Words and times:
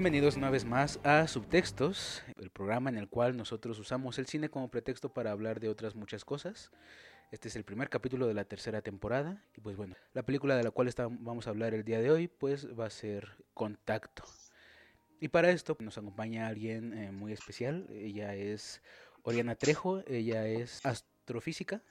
Bienvenidos 0.00 0.38
una 0.38 0.48
vez 0.48 0.64
más 0.64 0.98
a 1.04 1.28
Subtextos, 1.28 2.22
el 2.38 2.48
programa 2.48 2.88
en 2.88 2.96
el 2.96 3.10
cual 3.10 3.36
nosotros 3.36 3.78
usamos 3.78 4.18
el 4.18 4.24
cine 4.24 4.48
como 4.48 4.70
pretexto 4.70 5.12
para 5.12 5.30
hablar 5.30 5.60
de 5.60 5.68
otras 5.68 5.94
muchas 5.94 6.24
cosas. 6.24 6.70
Este 7.30 7.48
es 7.48 7.56
el 7.56 7.64
primer 7.64 7.90
capítulo 7.90 8.26
de 8.26 8.32
la 8.32 8.46
tercera 8.46 8.80
temporada 8.80 9.44
y 9.54 9.60
pues 9.60 9.76
bueno, 9.76 9.96
la 10.14 10.22
película 10.22 10.56
de 10.56 10.62
la 10.62 10.70
cual 10.70 10.90
vamos 11.20 11.46
a 11.46 11.50
hablar 11.50 11.74
el 11.74 11.84
día 11.84 12.00
de 12.00 12.10
hoy 12.10 12.28
pues 12.28 12.66
va 12.66 12.86
a 12.86 12.90
ser 12.90 13.28
Contacto. 13.52 14.24
Y 15.20 15.28
para 15.28 15.50
esto 15.50 15.76
nos 15.80 15.98
acompaña 15.98 16.46
alguien 16.46 16.94
eh, 16.94 17.12
muy 17.12 17.34
especial, 17.34 17.86
ella 17.90 18.34
es 18.34 18.80
Oriana 19.22 19.54
Trejo, 19.54 20.02
ella 20.06 20.46
es 20.46 20.80
astrofísica 20.86 21.82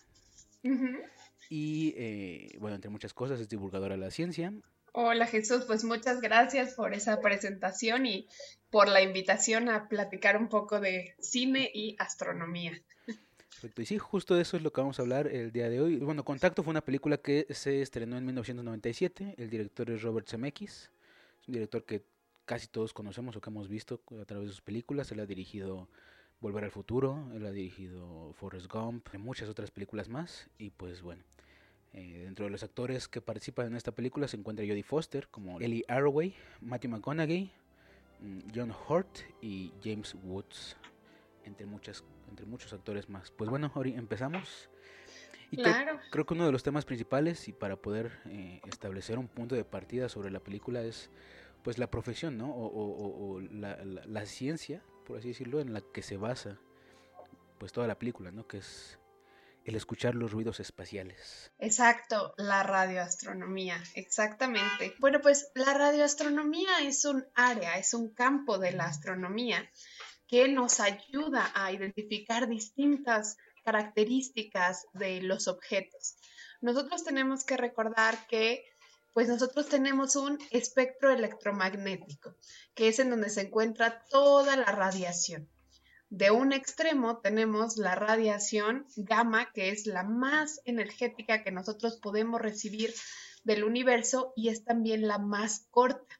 y 1.47 1.94
eh, 1.95 2.57
bueno, 2.59 2.73
entre 2.73 2.89
muchas 2.89 3.13
cosas 3.13 3.39
es 3.39 3.49
divulgadora 3.49 3.94
de 3.94 4.01
la 4.01 4.09
ciencia 4.09 4.51
Hola 4.91 5.27
Jesús, 5.27 5.65
pues 5.65 5.83
muchas 5.83 6.19
gracias 6.19 6.73
por 6.73 6.93
esa 6.93 7.21
presentación 7.21 8.05
y 8.05 8.27
por 8.71 8.87
la 8.87 9.01
invitación 9.01 9.69
a 9.69 9.87
platicar 9.87 10.35
un 10.37 10.49
poco 10.49 10.79
de 10.79 11.15
cine 11.19 11.69
y 11.73 11.95
astronomía. 11.99 12.81
Perfecto, 13.49 13.81
y 13.81 13.85
sí, 13.85 13.97
justo 13.97 14.35
de 14.35 14.41
eso 14.41 14.57
es 14.57 14.63
lo 14.63 14.71
que 14.71 14.81
vamos 14.81 14.99
a 14.99 15.01
hablar 15.01 15.27
el 15.27 15.51
día 15.51 15.69
de 15.69 15.81
hoy. 15.81 15.97
Bueno, 15.97 16.23
Contacto 16.23 16.63
fue 16.63 16.71
una 16.71 16.81
película 16.81 17.17
que 17.17 17.45
se 17.49 17.81
estrenó 17.81 18.17
en 18.17 18.25
1997, 18.25 19.35
el 19.37 19.49
director 19.49 19.91
es 19.91 20.01
Robert 20.01 20.27
Zemeckis, 20.27 20.89
es 21.41 21.47
un 21.47 21.53
director 21.53 21.83
que 21.83 22.03
casi 22.45 22.67
todos 22.67 22.93
conocemos 22.93 23.35
o 23.35 23.41
que 23.41 23.49
hemos 23.49 23.67
visto 23.67 24.01
a 24.19 24.25
través 24.25 24.47
de 24.47 24.53
sus 24.53 24.61
películas, 24.61 25.11
él 25.11 25.19
ha 25.19 25.25
dirigido 25.25 25.87
Volver 26.39 26.63
al 26.63 26.71
Futuro, 26.71 27.29
él 27.35 27.45
ha 27.45 27.51
dirigido 27.51 28.33
Forrest 28.33 28.71
Gump, 28.71 29.07
y 29.13 29.17
muchas 29.17 29.49
otras 29.49 29.71
películas 29.71 30.09
más, 30.09 30.49
y 30.57 30.69
pues 30.69 31.01
bueno, 31.01 31.23
eh, 31.93 32.21
dentro 32.25 32.45
de 32.45 32.51
los 32.51 32.63
actores 32.63 33.07
que 33.07 33.19
participan 33.19 33.67
en 33.67 33.75
esta 33.75 33.91
película 33.91 34.27
se 34.27 34.37
encuentra 34.37 34.65
Jodie 34.65 34.83
Foster 34.83 35.27
como 35.29 35.59
Ellie 35.59 35.83
Arroway, 35.87 36.35
Matthew 36.61 36.91
McConaughey, 36.91 37.51
mm, 38.21 38.39
John 38.53 38.71
Hurt 38.87 39.19
y 39.41 39.73
James 39.83 40.15
Woods, 40.23 40.77
entre, 41.45 41.65
muchas, 41.65 42.03
entre 42.29 42.45
muchos 42.45 42.73
actores 42.73 43.09
más. 43.09 43.31
Pues 43.31 43.49
bueno, 43.49 43.71
Ori, 43.73 43.93
empezamos. 43.93 44.69
Y 45.51 45.57
creo, 46.11 46.25
que 46.27 46.33
uno 46.35 46.45
de 46.45 46.51
los 46.51 46.61
temas 46.61 46.85
principales 46.85 47.47
y 47.47 47.53
para 47.53 47.75
poder 47.75 48.19
eh, 48.27 48.61
establecer 48.67 49.17
un 49.17 49.27
punto 49.27 49.55
de 49.55 49.65
partida 49.65 50.07
sobre 50.07 50.29
la 50.29 50.39
película 50.39 50.83
es 50.83 51.09
pues 51.63 51.79
la 51.79 51.89
profesión, 51.89 52.37
¿no? 52.37 52.53
O, 52.55 53.41
la, 53.41 53.83
la, 53.83 54.25
ciencia, 54.27 54.83
por 55.05 55.17
así 55.17 55.29
decirlo, 55.29 55.59
en 55.59 55.73
la 55.73 55.81
que 55.81 56.03
se 56.03 56.17
basa 56.17 56.59
pues 57.57 57.73
toda 57.73 57.87
la 57.87 57.97
película, 57.97 58.31
¿no? 58.31 58.47
Que 58.47 58.57
es 58.59 58.99
el 59.69 59.75
escuchar 59.75 60.16
los 60.16 60.31
ruidos 60.31 60.59
espaciales. 60.59 61.52
Exacto, 61.59 62.34
la 62.38 62.63
radioastronomía, 62.63 63.81
exactamente. 63.94 64.96
Bueno, 65.00 65.22
pues 65.22 65.52
la 65.53 65.74
radioastronomía 65.74 66.81
es 66.81 67.06
un 67.06 67.25
área, 67.35 67.78
es 67.78 67.94
un 67.94 68.09
campo 68.13 68.58
de 68.58 68.72
la 68.72 68.85
astronomía 68.85 69.69
que 70.28 70.47
nos 70.47 70.79
ayuda 70.79 71.52
a 71.53 71.72
identificar 71.72 72.47
distintas 72.47 73.38
características 73.63 74.88
de 74.94 75.22
los 75.22 75.47
objetos. 75.47 76.16
Nosotros 76.62 77.03
tenemos 77.03 77.44
que 77.44 77.56
recordar 77.56 78.28
que 78.28 78.66
pues 79.13 79.28
nosotros 79.28 79.68
tenemos 79.69 80.16
un 80.16 80.40
espectro 80.50 81.12
electromagnético, 81.12 82.35
que 82.74 82.88
es 82.88 83.00
en 83.00 83.09
donde 83.09 83.29
se 83.29 83.41
encuentra 83.41 84.03
toda 84.09 84.56
la 84.56 84.72
radiación. 84.72 85.47
De 86.12 86.31
un 86.31 86.53
extremo 86.53 87.20
tenemos 87.20 87.78
la 87.78 87.94
radiación 87.94 88.88
gamma, 88.96 89.52
que 89.53 89.70
es 89.70 89.86
la 89.86 90.02
más 90.02 90.59
energética 90.66 91.44
que 91.44 91.52
nosotros 91.52 91.97
podemos 91.97 92.42
recibir 92.42 92.96
del 93.44 93.64
universo 93.64 94.34
y 94.36 94.50
es 94.50 94.64
también 94.64 95.08
la 95.08 95.20
más 95.20 95.68
corta. 95.70 96.20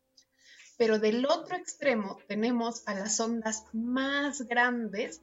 Pero 0.78 1.00
del 1.00 1.26
otro 1.26 1.58
extremo 1.58 2.20
tenemos 2.28 2.88
a 2.88 2.94
las 2.94 3.20
ondas 3.20 3.66
más 3.74 4.44
grandes 4.44 5.22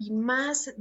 y 0.00 0.10
más, 0.10 0.74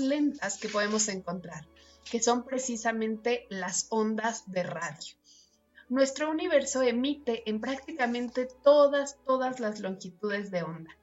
lentas 0.00 0.56
que 0.56 0.70
podemos 0.70 1.08
encontrar, 1.08 1.68
que 2.10 2.22
son 2.22 2.42
precisamente 2.42 3.46
las 3.50 3.86
ondas 3.90 4.50
de 4.50 4.62
radio. 4.62 5.14
Nuestro 5.90 6.30
universo 6.30 6.80
emite 6.80 7.48
en 7.50 7.60
prácticamente 7.60 8.48
todas, 8.64 9.18
todas 9.26 9.60
las 9.60 9.78
longitudes 9.80 10.50
de 10.50 10.62
onda 10.62 10.96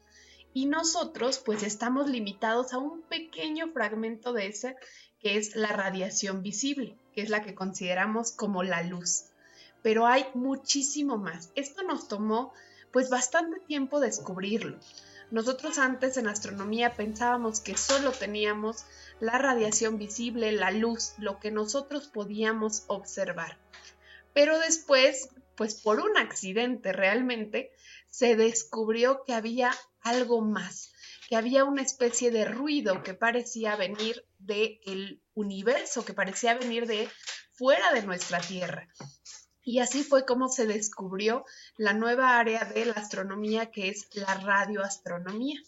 y 0.53 0.65
nosotros 0.65 1.39
pues 1.39 1.63
estamos 1.63 2.09
limitados 2.09 2.73
a 2.73 2.77
un 2.77 3.01
pequeño 3.01 3.71
fragmento 3.71 4.33
de 4.33 4.47
esa 4.47 4.75
que 5.19 5.37
es 5.37 5.55
la 5.55 5.69
radiación 5.69 6.41
visible, 6.41 6.95
que 7.13 7.21
es 7.21 7.29
la 7.29 7.41
que 7.41 7.55
consideramos 7.55 8.31
como 8.31 8.63
la 8.63 8.83
luz. 8.83 9.25
Pero 9.81 10.07
hay 10.07 10.25
muchísimo 10.33 11.17
más. 11.17 11.51
Esto 11.55 11.83
nos 11.83 12.07
tomó 12.07 12.53
pues 12.91 13.09
bastante 13.09 13.59
tiempo 13.59 13.99
descubrirlo. 13.99 14.79
Nosotros 15.31 15.77
antes 15.77 16.17
en 16.17 16.27
astronomía 16.27 16.95
pensábamos 16.95 17.59
que 17.59 17.77
solo 17.77 18.11
teníamos 18.11 18.85
la 19.19 19.37
radiación 19.37 19.99
visible, 19.99 20.51
la 20.51 20.71
luz, 20.71 21.13
lo 21.19 21.39
que 21.39 21.51
nosotros 21.51 22.07
podíamos 22.07 22.83
observar. 22.87 23.57
Pero 24.33 24.57
después, 24.57 25.29
pues 25.55 25.75
por 25.75 25.99
un 25.99 26.17
accidente 26.17 26.93
realmente, 26.93 27.71
se 28.09 28.35
descubrió 28.35 29.23
que 29.23 29.33
había 29.33 29.71
algo 30.01 30.41
más, 30.41 30.91
que 31.27 31.35
había 31.35 31.63
una 31.63 31.81
especie 31.81 32.31
de 32.31 32.45
ruido 32.45 33.03
que 33.03 33.13
parecía 33.13 33.75
venir 33.75 34.25
del 34.37 35.21
universo, 35.33 36.05
que 36.05 36.13
parecía 36.13 36.55
venir 36.55 36.87
de 36.87 37.09
fuera 37.53 37.93
de 37.93 38.03
nuestra 38.03 38.39
Tierra. 38.39 38.87
Y 39.61 39.79
así 39.79 40.03
fue 40.03 40.25
como 40.25 40.47
se 40.47 40.65
descubrió 40.65 41.45
la 41.77 41.93
nueva 41.93 42.39
área 42.39 42.65
de 42.65 42.85
la 42.85 42.93
astronomía 42.93 43.69
que 43.69 43.89
es 43.89 44.07
la 44.13 44.33
radioastronomía. 44.33 45.61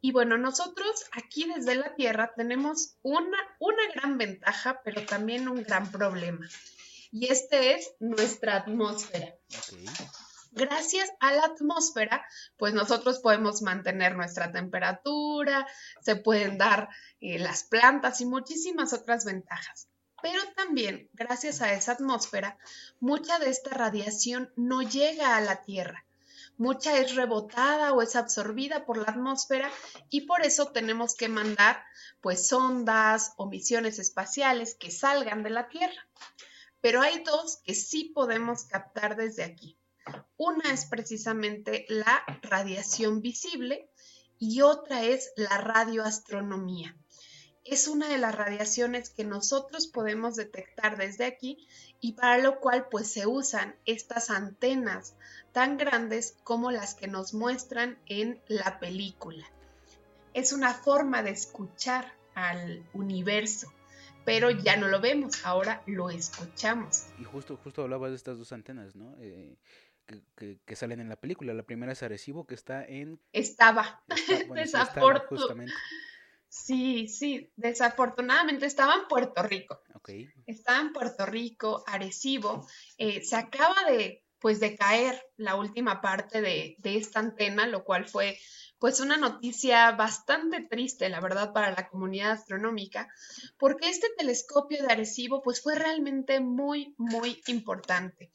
Y 0.00 0.12
bueno, 0.12 0.36
nosotros 0.36 1.04
aquí 1.12 1.46
desde 1.52 1.76
la 1.76 1.94
Tierra 1.94 2.32
tenemos 2.36 2.96
una, 3.02 3.38
una 3.58 3.82
gran 3.94 4.18
ventaja, 4.18 4.80
pero 4.84 5.06
también 5.06 5.48
un 5.48 5.62
gran 5.62 5.90
problema. 5.90 6.46
Y 7.10 7.28
este 7.32 7.74
es 7.74 7.94
nuestra 7.98 8.56
atmósfera 8.56 9.34
gracias 10.56 11.12
a 11.20 11.32
la 11.32 11.44
atmósfera, 11.44 12.26
pues 12.56 12.74
nosotros 12.74 13.20
podemos 13.20 13.62
mantener 13.62 14.16
nuestra 14.16 14.50
temperatura, 14.50 15.66
se 16.00 16.16
pueden 16.16 16.58
dar 16.58 16.88
eh, 17.20 17.38
las 17.38 17.62
plantas 17.62 18.20
y 18.20 18.26
muchísimas 18.26 18.92
otras 18.92 19.24
ventajas. 19.24 19.88
Pero 20.22 20.42
también, 20.56 21.10
gracias 21.12 21.60
a 21.60 21.72
esa 21.72 21.92
atmósfera, 21.92 22.58
mucha 23.00 23.38
de 23.38 23.50
esta 23.50 23.70
radiación 23.70 24.50
no 24.56 24.82
llega 24.82 25.36
a 25.36 25.40
la 25.42 25.62
Tierra. 25.62 26.04
Mucha 26.58 26.96
es 26.98 27.14
rebotada 27.14 27.92
o 27.92 28.00
es 28.00 28.16
absorbida 28.16 28.86
por 28.86 28.96
la 28.96 29.12
atmósfera 29.12 29.70
y 30.08 30.22
por 30.22 30.40
eso 30.44 30.72
tenemos 30.72 31.14
que 31.14 31.28
mandar 31.28 31.84
pues 32.22 32.48
sondas 32.48 33.34
o 33.36 33.46
misiones 33.46 33.98
espaciales 33.98 34.74
que 34.74 34.90
salgan 34.90 35.42
de 35.42 35.50
la 35.50 35.68
Tierra. 35.68 36.08
Pero 36.80 37.02
hay 37.02 37.22
dos 37.22 37.58
que 37.62 37.74
sí 37.74 38.04
podemos 38.14 38.64
captar 38.64 39.16
desde 39.16 39.44
aquí. 39.44 39.75
Una 40.36 40.72
es 40.72 40.84
precisamente 40.84 41.86
la 41.88 42.24
radiación 42.42 43.22
visible 43.22 43.88
y 44.38 44.60
otra 44.60 45.02
es 45.02 45.32
la 45.36 45.58
radioastronomía. 45.58 46.94
Es 47.64 47.88
una 47.88 48.08
de 48.08 48.18
las 48.18 48.34
radiaciones 48.34 49.10
que 49.10 49.24
nosotros 49.24 49.88
podemos 49.88 50.36
detectar 50.36 50.96
desde 50.96 51.24
aquí 51.24 51.66
y 52.00 52.12
para 52.12 52.38
lo 52.38 52.60
cual 52.60 52.86
pues 52.90 53.10
se 53.10 53.26
usan 53.26 53.74
estas 53.86 54.30
antenas 54.30 55.14
tan 55.52 55.76
grandes 55.76 56.36
como 56.44 56.70
las 56.70 56.94
que 56.94 57.08
nos 57.08 57.34
muestran 57.34 57.98
en 58.06 58.40
la 58.46 58.78
película. 58.78 59.44
Es 60.34 60.52
una 60.52 60.74
forma 60.74 61.22
de 61.22 61.30
escuchar 61.30 62.12
al 62.34 62.84
universo 62.92 63.72
pero 64.26 64.50
ya 64.50 64.76
no 64.76 64.88
lo 64.88 65.00
vemos, 65.00 65.46
ahora 65.46 65.82
lo 65.86 66.10
escuchamos. 66.10 67.06
Y 67.18 67.24
justo, 67.24 67.56
justo 67.62 67.82
hablabas 67.82 68.10
de 68.10 68.16
estas 68.16 68.36
dos 68.36 68.52
antenas, 68.52 68.96
¿no? 68.96 69.14
Eh, 69.20 69.56
que, 70.06 70.76
salen 70.76 71.00
en 71.00 71.08
la 71.08 71.16
película. 71.16 71.54
La 71.54 71.62
primera 71.62 71.92
es 71.92 72.02
Arecibo, 72.02 72.46
que 72.46 72.54
está 72.54 72.84
en... 72.84 73.20
Estaba, 73.32 74.02
desafortunadamente. 74.54 75.74
Sí, 76.48 77.08
sí, 77.08 77.50
desafortunadamente 77.56 78.66
estaba 78.66 78.94
en 78.94 79.08
Puerto 79.08 79.42
Rico. 79.42 79.82
Okay. 79.94 80.28
Estaba 80.46 80.80
en 80.80 80.92
Puerto 80.92 81.26
Rico, 81.26 81.84
Arecibo. 81.86 82.66
Eh, 82.96 83.22
se 83.22 83.36
acaba 83.36 83.74
de, 83.90 84.24
pues, 84.38 84.60
de 84.60 84.76
caer 84.76 85.20
la 85.36 85.56
última 85.56 86.00
parte 86.00 86.40
de, 86.40 86.76
de 86.78 86.96
esta 86.96 87.20
antena, 87.20 87.66
lo 87.66 87.84
cual 87.84 88.06
fue 88.06 88.38
pues 88.78 89.00
una 89.00 89.16
noticia 89.16 89.90
bastante 89.92 90.60
triste, 90.60 91.08
la 91.08 91.20
verdad, 91.20 91.52
para 91.52 91.70
la 91.70 91.88
comunidad 91.88 92.32
astronómica, 92.32 93.08
porque 93.58 93.88
este 93.88 94.08
telescopio 94.18 94.82
de 94.82 94.92
Arecibo 94.92 95.42
pues 95.42 95.62
fue 95.62 95.76
realmente 95.76 96.40
muy, 96.40 96.94
muy 96.98 97.42
importante. 97.46 98.30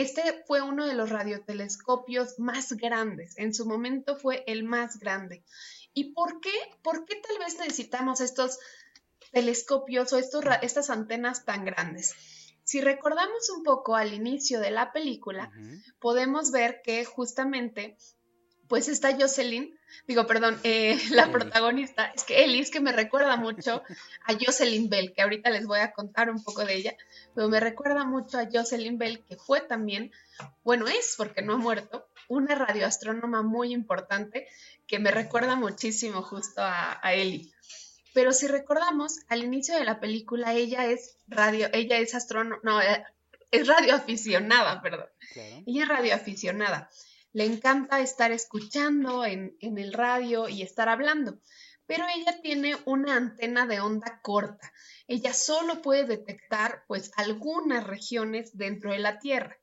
Este 0.00 0.44
fue 0.46 0.62
uno 0.62 0.86
de 0.86 0.94
los 0.94 1.10
radiotelescopios 1.10 2.38
más 2.38 2.72
grandes, 2.72 3.36
en 3.36 3.52
su 3.52 3.66
momento 3.66 4.16
fue 4.16 4.44
el 4.46 4.64
más 4.64 4.98
grande. 4.98 5.44
¿Y 5.92 6.14
por 6.14 6.40
qué? 6.40 6.52
¿Por 6.82 7.04
qué 7.04 7.16
tal 7.16 7.38
vez 7.38 7.58
necesitamos 7.58 8.22
estos 8.22 8.58
telescopios 9.30 10.12
o 10.14 10.18
estos, 10.18 10.44
estas 10.62 10.88
antenas 10.88 11.44
tan 11.44 11.64
grandes? 11.64 12.14
si 12.70 12.80
recordamos 12.80 13.50
un 13.50 13.64
poco 13.64 13.96
al 13.96 14.14
inicio 14.14 14.60
de 14.60 14.70
la 14.70 14.92
película, 14.92 15.50
podemos 15.98 16.52
ver 16.52 16.82
que 16.84 17.04
justamente, 17.04 17.96
pues 18.70 18.86
está 18.86 19.16
Jocelyn, 19.18 19.76
digo, 20.06 20.28
perdón, 20.28 20.58
eh, 20.62 20.96
la 21.10 21.30
protagonista, 21.32 22.06
es 22.14 22.22
que 22.22 22.44
Ellis, 22.44 22.70
que 22.70 22.80
me 22.80 22.92
recuerda 22.92 23.36
mucho 23.36 23.82
a 24.24 24.32
Jocelyn 24.40 24.88
Bell, 24.88 25.12
que 25.12 25.22
ahorita 25.22 25.50
les 25.50 25.66
voy 25.66 25.80
a 25.80 25.90
contar 25.90 26.30
un 26.30 26.42
poco 26.42 26.64
de 26.64 26.76
ella, 26.76 26.96
pero 27.34 27.48
me 27.48 27.58
recuerda 27.58 28.04
mucho 28.04 28.38
a 28.38 28.48
Jocelyn 28.50 28.96
Bell, 28.96 29.24
que 29.28 29.36
fue 29.36 29.60
también, 29.60 30.12
bueno, 30.62 30.86
es 30.86 31.16
porque 31.18 31.42
no 31.42 31.54
ha 31.54 31.58
muerto, 31.58 32.06
una 32.28 32.54
radioastrónoma 32.54 33.42
muy 33.42 33.72
importante 33.72 34.46
que 34.86 35.00
me 35.00 35.10
recuerda 35.10 35.56
muchísimo 35.56 36.22
justo 36.22 36.62
a, 36.62 37.00
a 37.02 37.12
Ellie. 37.14 37.52
Pero 38.14 38.32
si 38.32 38.46
recordamos, 38.46 39.18
al 39.28 39.42
inicio 39.42 39.74
de 39.74 39.84
la 39.84 39.98
película 39.98 40.54
ella 40.54 40.86
es 40.86 41.16
radio, 41.26 41.68
ella 41.72 41.98
es 41.98 42.14
astrónoma, 42.14 42.60
no, 42.62 42.80
eh, 42.80 43.04
es 43.50 43.66
radioaficionada, 43.66 44.80
perdón. 44.80 45.06
Ella 45.66 45.82
es 45.82 45.88
radioaficionada. 45.88 46.88
Le 47.32 47.44
encanta 47.44 48.00
estar 48.00 48.32
escuchando 48.32 49.24
en, 49.24 49.56
el 49.60 49.92
radio 49.92 50.48
y 50.48 50.62
estar 50.62 50.88
hablando, 50.88 51.40
pero 51.86 52.04
ella 52.12 52.40
tiene 52.42 52.76
una 52.86 53.14
antena 53.14 53.66
de 53.66 53.78
onda 53.78 54.20
corta. 54.20 54.72
Ella 55.06 55.32
solo 55.32 55.80
puede 55.80 56.04
detectar 56.04 56.82
pues 56.88 57.12
algunas 57.16 57.86
regiones 57.86 58.56
dentro 58.56 58.92
de 58.92 58.98
la 58.98 59.20
Tierra. 59.20 59.56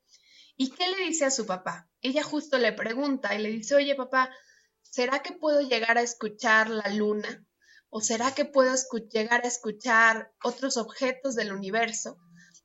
¿Y 0.55 0.69
qué 0.69 0.87
le 0.87 1.05
dice 1.05 1.25
a 1.25 1.31
su 1.31 1.45
papá? 1.45 1.89
Ella 2.01 2.23
justo 2.23 2.57
le 2.57 2.71
pregunta 2.71 3.35
y 3.35 3.39
le 3.39 3.49
dice, 3.49 3.75
oye 3.75 3.95
papá, 3.95 4.33
¿será 4.81 5.21
que 5.21 5.33
puedo 5.33 5.59
llegar 5.59 5.97
a 5.97 6.03
escuchar 6.03 6.69
la 6.69 6.87
luna? 6.93 7.45
¿O 7.89 7.99
será 7.99 8.33
que 8.33 8.45
puedo 8.45 8.73
llegar 9.09 9.43
a 9.43 9.47
escuchar 9.47 10.31
otros 10.41 10.77
objetos 10.77 11.35
del 11.35 11.51
universo? 11.51 12.17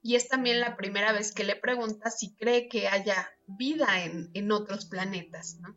Y 0.02 0.16
es 0.16 0.28
también 0.28 0.60
la 0.60 0.76
primera 0.76 1.12
vez 1.12 1.32
que 1.32 1.44
le 1.44 1.56
pregunta 1.56 2.10
si 2.10 2.34
cree 2.34 2.68
que 2.68 2.88
haya 2.88 3.30
vida 3.46 4.04
en, 4.04 4.52
otros 4.52 4.86
planetas, 4.86 5.56
¿no? 5.60 5.76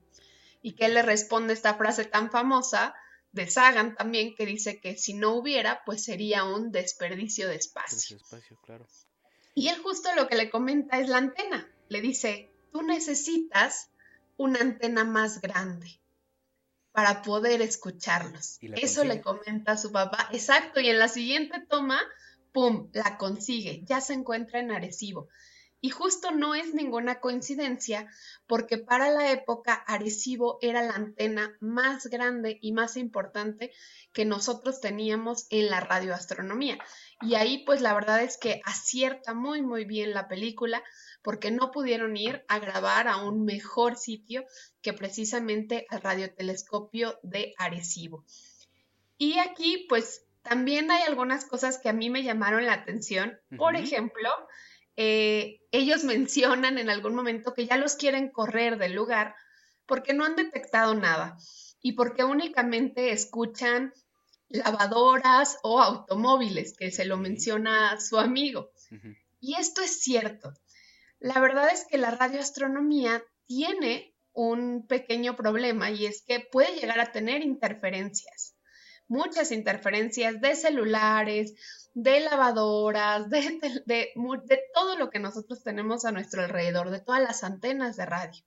Y 0.62 0.74
que 0.74 0.86
él 0.86 0.96
le 0.96 1.04
responde 1.04 1.54
esta 1.54 1.76
frase 1.76 2.06
tan 2.06 2.32
famosa 2.32 2.96
de 3.32 3.48
Sagan 3.48 3.96
también, 3.96 4.34
que 4.34 4.46
dice 4.46 4.80
que 4.80 4.98
si 4.98 5.14
no 5.14 5.36
hubiera, 5.36 5.84
pues 5.86 6.04
sería 6.04 6.44
un 6.44 6.72
desperdicio 6.72 7.48
de 7.48 7.56
espacio. 7.56 8.18
claro. 8.64 8.88
Y 9.54 9.70
él 9.70 9.78
justo 9.82 10.10
lo 10.16 10.28
que 10.28 10.36
le 10.36 10.50
comenta 10.50 11.00
es 11.00 11.08
la 11.08 11.18
antena. 11.18 11.70
Le 11.88 12.02
dice, 12.02 12.52
tú 12.72 12.82
necesitas 12.82 13.90
una 14.38 14.60
antena 14.60 15.06
más 15.06 15.40
grande 15.40 16.02
para 16.92 17.22
poder 17.22 17.62
escucharlos. 17.62 18.58
Eso 18.62 19.04
le 19.04 19.22
comenta 19.22 19.74
a 19.74 19.78
su 19.78 19.92
papá. 19.92 20.30
Exacto, 20.32 20.80
y 20.80 20.90
en 20.90 20.98
la 20.98 21.10
siguiente 21.10 21.60
toma, 21.70 22.02
¡pum!, 22.56 22.90
la 22.94 23.18
consigue. 23.18 23.84
Ya 23.86 24.00
se 24.00 24.14
encuentra 24.14 24.62
en 24.62 24.72
Arecibo. 24.72 25.28
Y 25.82 25.90
justo 25.90 26.32
no 26.32 26.56
es 26.56 26.74
ninguna 26.74 27.20
coincidencia, 27.20 28.10
porque 28.48 28.78
para 28.78 29.12
la 29.12 29.30
época 29.32 29.74
Arecibo 29.74 30.58
era 30.62 30.82
la 30.82 30.94
antena 30.94 31.58
más 31.60 32.08
grande 32.08 32.58
y 32.62 32.72
más 32.72 32.96
importante 32.96 33.74
que 34.14 34.24
nosotros 34.24 34.80
teníamos 34.80 35.48
en 35.50 35.70
la 35.70 35.82
radioastronomía. 35.82 36.80
Y 37.22 37.36
ahí 37.36 37.64
pues 37.66 37.82
la 37.82 37.94
verdad 37.94 38.24
es 38.24 38.38
que 38.38 38.62
acierta 38.64 39.34
muy 39.34 39.62
muy 39.62 39.84
bien 39.84 40.14
la 40.14 40.30
película 40.30 40.82
porque 41.22 41.52
no 41.52 41.72
pudieron 41.72 42.16
ir 42.16 42.46
a 42.48 42.60
grabar 42.60 43.10
a 43.10 43.18
un 43.18 43.44
mejor 43.44 43.98
sitio 43.98 44.46
que 44.82 44.94
precisamente 44.94 45.86
al 45.90 46.02
radiotelescopio 46.02 47.20
de 47.22 47.54
Arecibo. 47.58 48.24
Y 49.18 49.40
aquí, 49.40 49.86
pues, 49.88 50.25
también 50.46 50.92
hay 50.92 51.04
algunas 51.04 51.46
cosas 51.46 51.78
que 51.78 51.90
a 51.90 51.94
mí 51.94 52.10
me 52.10 52.24
llamaron 52.24 52.66
la 52.66 52.74
atención. 52.74 53.38
Por 53.58 53.76
ejemplo, 53.76 54.30
eh, 54.96 55.60
ellos 55.72 56.04
mencionan 56.06 56.78
en 56.78 56.90
algún 56.90 57.16
momento 57.16 57.54
que 57.54 57.66
ya 57.66 57.78
los 57.78 57.96
quieren 57.96 58.30
correr 58.30 58.78
del 58.78 58.94
lugar 58.94 59.36
porque 59.86 60.14
no 60.14 60.26
han 60.26 60.36
detectado 60.36 60.96
nada 60.96 61.38
y 61.82 61.94
porque 61.94 62.24
únicamente 62.24 63.12
escuchan 63.12 63.94
lavadoras 64.48 65.58
o 65.64 65.82
automóviles, 65.82 66.76
que 66.78 66.92
se 66.92 67.06
lo 67.06 67.18
menciona 67.18 68.00
su 68.00 68.18
amigo. 68.18 68.72
Y 69.40 69.56
esto 69.56 69.82
es 69.82 70.02
cierto. 70.02 70.54
La 71.20 71.40
verdad 71.40 71.70
es 71.72 71.86
que 71.90 71.98
la 71.98 72.12
radioastronomía 72.12 73.24
tiene 73.46 74.16
un 74.34 74.86
pequeño 74.88 75.36
problema 75.36 75.92
y 75.92 76.06
es 76.06 76.24
que 76.26 76.40
puede 76.40 76.76
llegar 76.76 77.00
a 77.00 77.12
tener 77.12 77.42
interferencias, 77.42 78.55
muchas 79.08 79.52
interferencias 79.52 80.42
de 80.42 80.56
celulares, 80.56 81.54
de 81.94 82.20
lavadoras, 82.20 83.30
de, 83.30 83.60
de, 83.86 84.12
todo 84.74 84.98
lo 84.98 85.10
que 85.10 85.20
nosotros 85.20 85.64
tenemos 85.64 86.06
a 86.06 86.12
nuestro 86.12 86.44
alrededor, 86.44 86.90
de 86.90 87.00
todas 87.00 87.22
las 87.22 87.44
antenas 87.44 87.96
de 87.96 88.06
radio. 88.06 88.44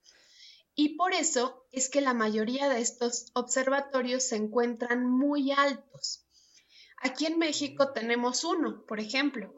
Y 0.75 0.97
por 0.97 1.13
eso 1.13 1.67
es 1.73 1.89
que 1.89 2.01
la 2.01 2.15
mayoría 2.15 2.69
de 2.69 2.81
estos 2.81 3.31
observatorios 3.35 4.23
se 4.23 4.37
encuentran 4.37 5.05
muy 5.05 5.51
altos. 5.51 6.25
Aquí 7.01 7.27
en 7.27 7.39
México 7.39 7.93
tenemos 7.93 8.45
uno, 8.45 8.85
por 8.87 9.01
ejemplo, 9.01 9.55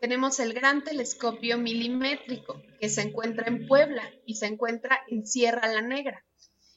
tenemos 0.00 0.38
el 0.40 0.52
gran 0.52 0.82
telescopio 0.84 1.58
milimétrico 1.58 2.62
que 2.80 2.88
se 2.88 3.02
encuentra 3.02 3.46
en 3.48 3.66
Puebla 3.66 4.02
y 4.26 4.36
se 4.36 4.46
encuentra 4.46 5.00
en 5.08 5.26
Sierra 5.26 5.68
la 5.68 5.82
Negra. 5.82 6.24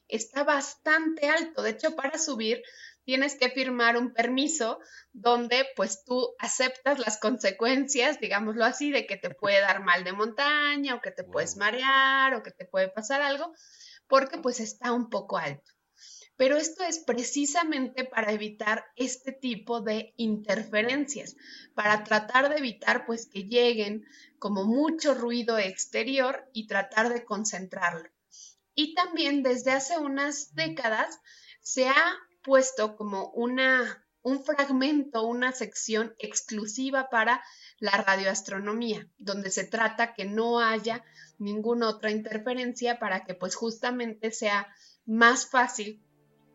Está 0.07 0.43
bastante 0.43 1.29
alto, 1.29 1.61
de 1.61 1.71
hecho 1.71 1.95
para 1.95 2.17
subir 2.17 2.63
tienes 3.07 3.35
que 3.35 3.49
firmar 3.49 3.95
un 3.95 4.11
permiso 4.11 4.79
donde 5.13 5.65
pues 5.77 6.03
tú 6.03 6.35
aceptas 6.39 6.99
las 6.99 7.17
consecuencias, 7.17 8.19
digámoslo 8.19 8.65
así, 8.65 8.91
de 8.91 9.07
que 9.07 9.15
te 9.15 9.29
puede 9.41 9.61
dar 9.61 9.81
mal 9.81 10.03
de 10.03 10.11
montaña 10.11 10.93
o 10.93 10.99
que 10.99 11.11
te 11.11 11.23
puedes 11.23 11.55
marear 11.55 12.33
o 12.33 12.43
que 12.43 12.51
te 12.51 12.65
puede 12.65 12.89
pasar 12.89 13.21
algo, 13.21 13.53
porque 14.09 14.39
pues 14.39 14.59
está 14.59 14.91
un 14.91 15.09
poco 15.09 15.37
alto. 15.37 15.71
Pero 16.35 16.57
esto 16.57 16.83
es 16.83 16.99
precisamente 16.99 18.03
para 18.03 18.33
evitar 18.33 18.83
este 18.97 19.31
tipo 19.31 19.79
de 19.79 20.13
interferencias, 20.17 21.37
para 21.75 22.03
tratar 22.03 22.49
de 22.49 22.57
evitar 22.57 23.05
pues 23.05 23.29
que 23.31 23.43
lleguen 23.43 24.03
como 24.37 24.65
mucho 24.65 25.13
ruido 25.13 25.57
exterior 25.57 26.45
y 26.51 26.67
tratar 26.67 27.07
de 27.07 27.23
concentrarlo. 27.23 28.09
Y 28.75 28.95
también 28.95 29.43
desde 29.43 29.71
hace 29.71 29.97
unas 29.97 30.53
décadas 30.55 31.21
se 31.61 31.87
ha 31.87 32.17
puesto 32.47 32.95
como 32.95 33.29
una, 33.31 34.07
un 34.21 34.41
fragmento, 34.41 35.23
una 35.23 35.51
sección 35.51 36.15
exclusiva 36.17 37.09
para 37.09 37.43
la 37.77 37.91
radioastronomía, 37.91 39.05
donde 39.17 39.51
se 39.51 39.65
trata 39.65 40.13
que 40.13 40.23
no 40.23 40.61
haya 40.61 41.03
ninguna 41.39 41.89
otra 41.89 42.09
interferencia 42.09 42.99
para 42.99 43.25
que 43.25 43.35
pues 43.35 43.55
justamente 43.55 44.31
sea 44.31 44.73
más 45.05 45.49
fácil 45.49 46.01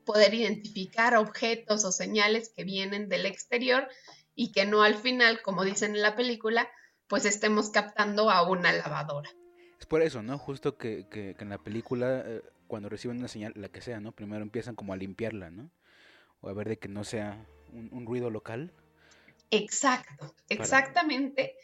poder 0.06 0.32
identificar 0.32 1.14
objetos 1.14 1.84
o 1.84 1.92
señales 1.92 2.50
que 2.56 2.64
vienen 2.64 3.10
del 3.10 3.26
exterior 3.26 3.86
y 4.34 4.50
que 4.50 4.64
no 4.64 4.82
al 4.82 4.94
final, 4.94 5.42
como 5.42 5.62
dicen 5.62 5.94
en 5.94 6.00
la 6.00 6.16
película, 6.16 6.68
pues 7.06 7.26
estemos 7.26 7.68
captando 7.68 8.30
a 8.30 8.48
una 8.48 8.72
lavadora. 8.72 9.30
Es 9.78 9.84
por 9.84 10.00
eso, 10.00 10.22
¿no? 10.22 10.38
Justo 10.38 10.78
que, 10.78 11.06
que, 11.10 11.36
en 11.38 11.50
la 11.50 11.58
película, 11.58 12.24
eh, 12.26 12.42
cuando 12.66 12.88
reciben 12.88 13.18
una 13.18 13.28
señal, 13.28 13.52
la 13.56 13.68
que 13.68 13.82
sea, 13.82 14.00
¿no? 14.00 14.12
Primero 14.12 14.42
empiezan 14.42 14.74
como 14.74 14.94
a 14.94 14.96
limpiarla, 14.96 15.50
¿no? 15.50 15.70
O 16.42 16.50
a 16.50 16.52
ver 16.52 16.68
de 16.68 16.78
que 16.78 16.88
no 16.88 17.04
sea 17.04 17.46
un, 17.72 18.04
ruido 18.04 18.28
local. 18.28 18.72
Exacto, 19.50 20.34
exactamente. 20.48 21.56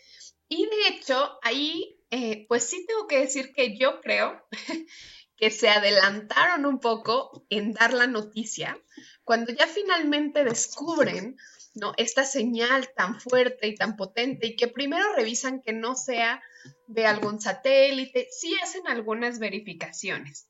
Y 0.49 0.65
de 0.65 0.89
hecho, 0.89 1.39
ahí, 1.43 2.01
eh, 2.11 2.47
pues 2.49 2.65
sí 2.65 2.87
tengo 2.87 3.07
que 3.07 3.19
decir 3.19 3.53
que 3.53 3.77
yo 3.77 4.01
creo 4.01 4.43
que 5.37 5.51
se 5.51 5.69
adelantaron 5.69 6.65
un 6.65 6.81
poco 6.81 7.45
en 7.51 7.73
dar 7.73 7.93
la 7.93 8.07
noticia, 8.07 8.79
cuando 9.25 9.53
ya 9.53 9.67
finalmente 9.67 10.45
descubren 10.45 11.37
¿no? 11.75 11.93
esta 11.97 12.25
señal 12.25 12.89
tan 12.97 13.21
fuerte 13.21 13.69
y 13.69 13.75
tan 13.75 13.97
potente 13.97 14.49
y 14.49 14.57
que 14.57 14.69
primero 14.69 15.15
revisan 15.15 15.61
que 15.63 15.73
no 15.73 15.95
sea 15.95 16.43
de 16.87 17.07
algún 17.07 17.41
satélite, 17.41 18.29
sí 18.31 18.57
hacen 18.63 18.89
algunas 18.89 19.39
verificaciones. 19.39 20.48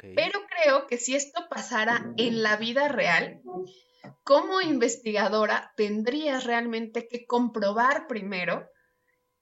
Pero 0.00 0.40
creo 0.46 0.86
que 0.86 0.98
si 0.98 1.14
esto 1.14 1.48
pasara 1.48 2.12
en 2.16 2.42
la 2.42 2.56
vida 2.56 2.88
real, 2.88 3.40
como 4.24 4.60
investigadora 4.60 5.72
tendrías 5.76 6.44
realmente 6.44 7.08
que 7.08 7.26
comprobar 7.26 8.06
primero 8.06 8.68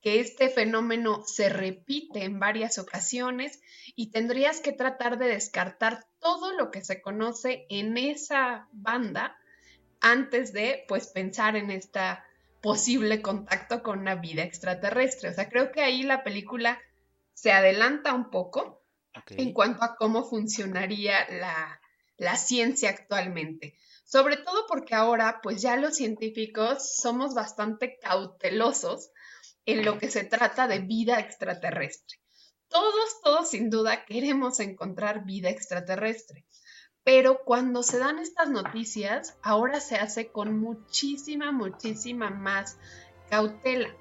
que 0.01 0.21
este 0.21 0.49
fenómeno 0.49 1.23
se 1.27 1.49
repite 1.49 2.23
en 2.23 2.39
varias 2.39 2.79
ocasiones 2.79 3.61
y 3.97 4.11
tendrías 4.11 4.61
que 4.61 4.73
tratar 4.73 5.19
de 5.19 5.27
descartar 5.27 6.07
todo 6.21 6.53
lo 6.53 6.71
que 6.71 6.85
se 6.85 7.01
conoce 7.01 7.67
en 7.69 7.99
esa 7.99 8.69
banda 8.73 9.37
antes 10.01 10.53
de 10.53 10.85
pues 10.87 11.09
pensar 11.09 11.57
en 11.57 11.71
esta 11.71 12.25
posible 12.61 13.23
contacto 13.23 13.83
con 13.83 14.01
una 14.01 14.15
vida 14.15 14.43
extraterrestre. 14.43 15.31
O 15.31 15.35
sea, 15.35 15.49
creo 15.49 15.73
que 15.73 15.83
ahí 15.83 16.03
la 16.03 16.23
película 16.23 16.81
se 17.35 17.53
adelanta 17.53 18.15
un 18.15 18.31
poco 18.31 18.83
en 19.31 19.53
cuanto 19.53 19.85
a 19.85 19.97
cómo 19.97 20.25
funcionaría 20.25 21.29
la, 21.31 21.81
la 22.17 22.37
ciencia 22.37 22.91
actualmente. 22.91 23.79
Sobre 24.05 24.37
todo 24.39 24.67
porque 24.67 24.95
ahora 24.95 25.41
pues 25.43 25.61
ya 25.63 25.77
los 25.77 25.97
científicos 25.97 26.97
somos 26.97 27.35
bastante 27.35 27.99
cautelosos 27.99 29.11
en 29.67 29.85
lo 29.85 29.99
que 29.99 30.11
se 30.11 30.25
trata 30.25 30.67
de 30.67 30.79
vida 30.79 31.21
extraterrestre. 31.21 32.19
Todos, 32.69 33.21
todos 33.23 33.51
sin 33.51 33.71
duda 33.71 34.05
queremos 34.05 34.61
encontrar 34.61 35.25
vida 35.25 35.51
extraterrestre, 35.51 36.45
pero 37.03 37.45
cuando 37.45 37.83
se 37.83 37.99
dan 37.99 38.19
estas 38.19 38.51
noticias, 38.51 39.39
ahora 39.43 39.81
se 39.81 39.97
hace 39.97 40.31
con 40.31 40.59
muchísima, 40.59 41.53
muchísima 41.53 42.31
más 42.31 42.79
cautela. 43.31 43.95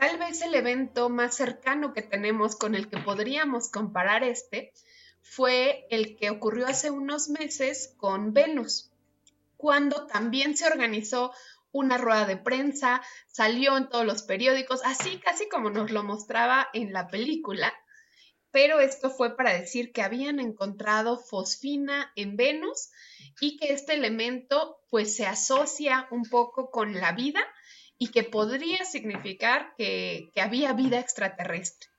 Tal 0.00 0.16
vez 0.16 0.40
el 0.40 0.54
evento 0.54 1.10
más 1.10 1.36
cercano 1.36 1.92
que 1.92 2.00
tenemos 2.00 2.56
con 2.56 2.74
el 2.74 2.88
que 2.88 2.96
podríamos 2.96 3.68
comparar 3.68 4.24
este 4.24 4.72
fue 5.20 5.86
el 5.90 6.16
que 6.16 6.30
ocurrió 6.30 6.66
hace 6.66 6.90
unos 6.90 7.28
meses 7.28 7.94
con 7.98 8.32
Venus, 8.32 8.90
cuando 9.58 10.06
también 10.06 10.56
se 10.56 10.66
organizó 10.66 11.34
una 11.70 11.98
rueda 11.98 12.24
de 12.24 12.38
prensa, 12.38 13.02
salió 13.26 13.76
en 13.76 13.90
todos 13.90 14.06
los 14.06 14.22
periódicos, 14.22 14.80
así 14.86 15.18
casi 15.18 15.50
como 15.50 15.68
nos 15.68 15.90
lo 15.90 16.02
mostraba 16.02 16.70
en 16.72 16.94
la 16.94 17.08
película, 17.08 17.70
pero 18.50 18.80
esto 18.80 19.10
fue 19.10 19.36
para 19.36 19.52
decir 19.52 19.92
que 19.92 20.00
habían 20.00 20.40
encontrado 20.40 21.18
fosfina 21.18 22.10
en 22.16 22.38
Venus 22.38 22.90
y 23.38 23.58
que 23.58 23.74
este 23.74 23.92
elemento 23.92 24.80
pues 24.88 25.14
se 25.14 25.26
asocia 25.26 26.08
un 26.10 26.22
poco 26.22 26.70
con 26.70 26.94
la 26.94 27.12
vida 27.12 27.46
y 28.02 28.08
que 28.08 28.24
podría 28.24 28.82
significar 28.86 29.74
que, 29.76 30.32
había 30.36 30.72
vida 30.72 30.98
extraterrestre. 30.98 31.90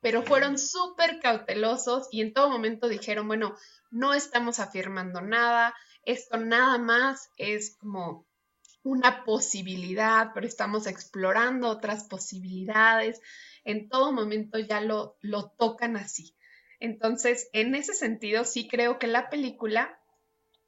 Pero 0.00 0.22
fueron 0.22 0.56
súper 0.56 1.18
cautelosos 1.18 2.06
y 2.12 2.22
en 2.22 2.32
todo 2.32 2.48
momento 2.48 2.88
dijeron, 2.88 3.26
bueno, 3.26 3.56
no 3.90 4.14
estamos 4.14 4.60
afirmando 4.60 5.20
nada, 5.20 5.74
esto 6.04 6.36
nada 6.36 6.78
más 6.78 7.30
es 7.36 7.76
como 7.76 8.24
una 8.84 9.24
posibilidad, 9.24 10.30
pero 10.32 10.46
estamos 10.46 10.86
explorando 10.86 11.68
otras 11.68 12.04
posibilidades. 12.04 13.20
En 13.64 13.88
todo 13.88 14.12
momento 14.12 14.60
ya 14.60 14.80
lo, 14.80 15.16
lo 15.22 15.50
tocan 15.58 15.96
así. 15.96 16.36
Entonces, 16.78 17.50
en 17.52 17.74
ese 17.74 17.94
sentido, 17.94 18.44
sí 18.44 18.68
creo 18.68 19.00
que 19.00 19.08
la 19.08 19.28
película 19.28 19.98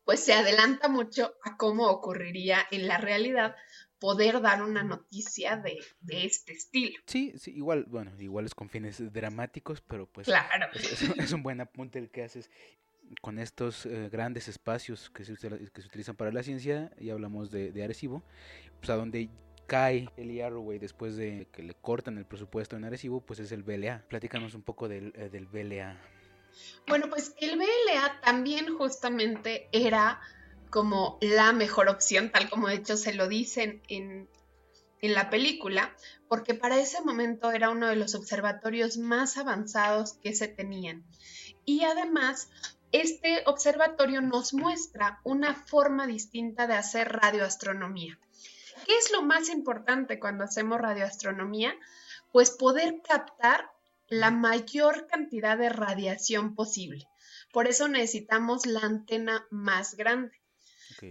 pues 0.04 0.24
se 0.24 0.32
adelanta 0.32 0.88
mucho 0.88 1.36
a 1.44 1.56
cómo 1.56 1.86
ocurriría 1.86 2.66
en 2.72 2.88
la 2.88 2.98
realidad 2.98 3.54
poder 4.00 4.40
dar 4.40 4.62
una 4.62 4.82
noticia 4.82 5.56
de, 5.56 5.78
este 6.08 6.54
estilo. 6.54 6.98
Sí, 7.06 7.32
sí, 7.36 7.52
igual, 7.52 7.84
bueno, 7.86 8.10
igual 8.18 8.46
es 8.46 8.54
con 8.54 8.68
fines 8.68 9.12
dramáticos, 9.12 9.80
pero 9.82 10.06
pues 10.06 10.26
claro. 10.26 10.66
es, 11.18 11.32
un 11.32 11.42
buen 11.42 11.60
apunte 11.60 11.98
el 11.98 12.10
que 12.10 12.24
haces 12.24 12.50
con 13.20 13.38
estos 13.38 13.86
eh, 13.86 14.08
grandes 14.10 14.48
espacios 14.48 15.10
que 15.10 15.24
se, 15.24 15.34
que 15.34 15.82
se 15.82 15.86
utilizan 15.86 16.16
para 16.16 16.32
la 16.32 16.42
ciencia, 16.42 16.90
y 16.98 17.10
hablamos 17.10 17.50
de, 17.50 17.70
de 17.70 17.84
Arecibo, 17.84 18.24
pues 18.80 18.90
a 18.90 18.96
donde 18.96 19.28
cae 19.66 20.08
el 20.16 20.40
Arroway 20.40 20.80
después 20.80 21.16
de 21.16 21.46
que 21.52 21.62
le 21.62 21.74
cortan 21.74 22.18
el 22.18 22.24
presupuesto 22.24 22.76
en 22.76 22.84
Arecibo, 22.84 23.20
pues 23.20 23.38
es 23.38 23.52
el 23.52 23.62
BLA. 23.62 24.02
Platícanos 24.08 24.54
un 24.54 24.62
poco 24.62 24.88
del, 24.88 25.12
eh, 25.14 25.28
del 25.28 25.46
BLA. 25.46 25.96
Bueno, 26.88 27.08
pues 27.08 27.36
el 27.40 27.56
BLA 27.56 28.20
también 28.20 28.76
justamente 28.76 29.68
era 29.70 30.20
como 30.70 31.18
la 31.20 31.52
mejor 31.52 31.88
opción, 31.88 32.30
tal 32.30 32.48
como 32.48 32.68
de 32.68 32.76
hecho 32.76 32.96
se 32.96 33.12
lo 33.12 33.28
dicen 33.28 33.82
en, 33.88 34.28
en 35.00 35.14
la 35.14 35.30
película, 35.30 35.94
porque 36.28 36.54
para 36.54 36.78
ese 36.78 37.02
momento 37.02 37.50
era 37.50 37.70
uno 37.70 37.88
de 37.88 37.96
los 37.96 38.14
observatorios 38.14 38.96
más 38.96 39.36
avanzados 39.36 40.14
que 40.14 40.34
se 40.34 40.48
tenían. 40.48 41.04
Y 41.64 41.84
además 41.84 42.48
este 42.92 43.44
observatorio 43.46 44.20
nos 44.20 44.52
muestra 44.52 45.20
una 45.22 45.54
forma 45.54 46.06
distinta 46.06 46.66
de 46.66 46.74
hacer 46.74 47.08
radioastronomía. 47.08 48.18
¿Qué 48.86 48.96
es 48.96 49.12
lo 49.12 49.22
más 49.22 49.48
importante 49.48 50.18
cuando 50.18 50.44
hacemos 50.44 50.80
radioastronomía? 50.80 51.74
Pues 52.32 52.50
poder 52.50 53.00
captar 53.06 53.70
la 54.08 54.32
mayor 54.32 55.06
cantidad 55.06 55.56
de 55.56 55.68
radiación 55.68 56.56
posible. 56.56 57.06
Por 57.52 57.68
eso 57.68 57.86
necesitamos 57.86 58.66
la 58.66 58.80
antena 58.80 59.46
más 59.50 59.94
grande. 59.94 60.39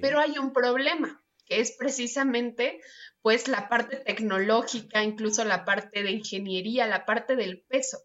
Pero 0.01 0.19
hay 0.19 0.37
un 0.37 0.53
problema, 0.53 1.21
que 1.45 1.59
es 1.59 1.71
precisamente 1.71 2.79
pues 3.21 3.47
la 3.47 3.67
parte 3.69 3.97
tecnológica, 3.97 5.03
incluso 5.03 5.43
la 5.43 5.65
parte 5.65 6.03
de 6.03 6.11
ingeniería, 6.11 6.87
la 6.87 7.05
parte 7.05 7.35
del 7.35 7.61
peso. 7.61 7.97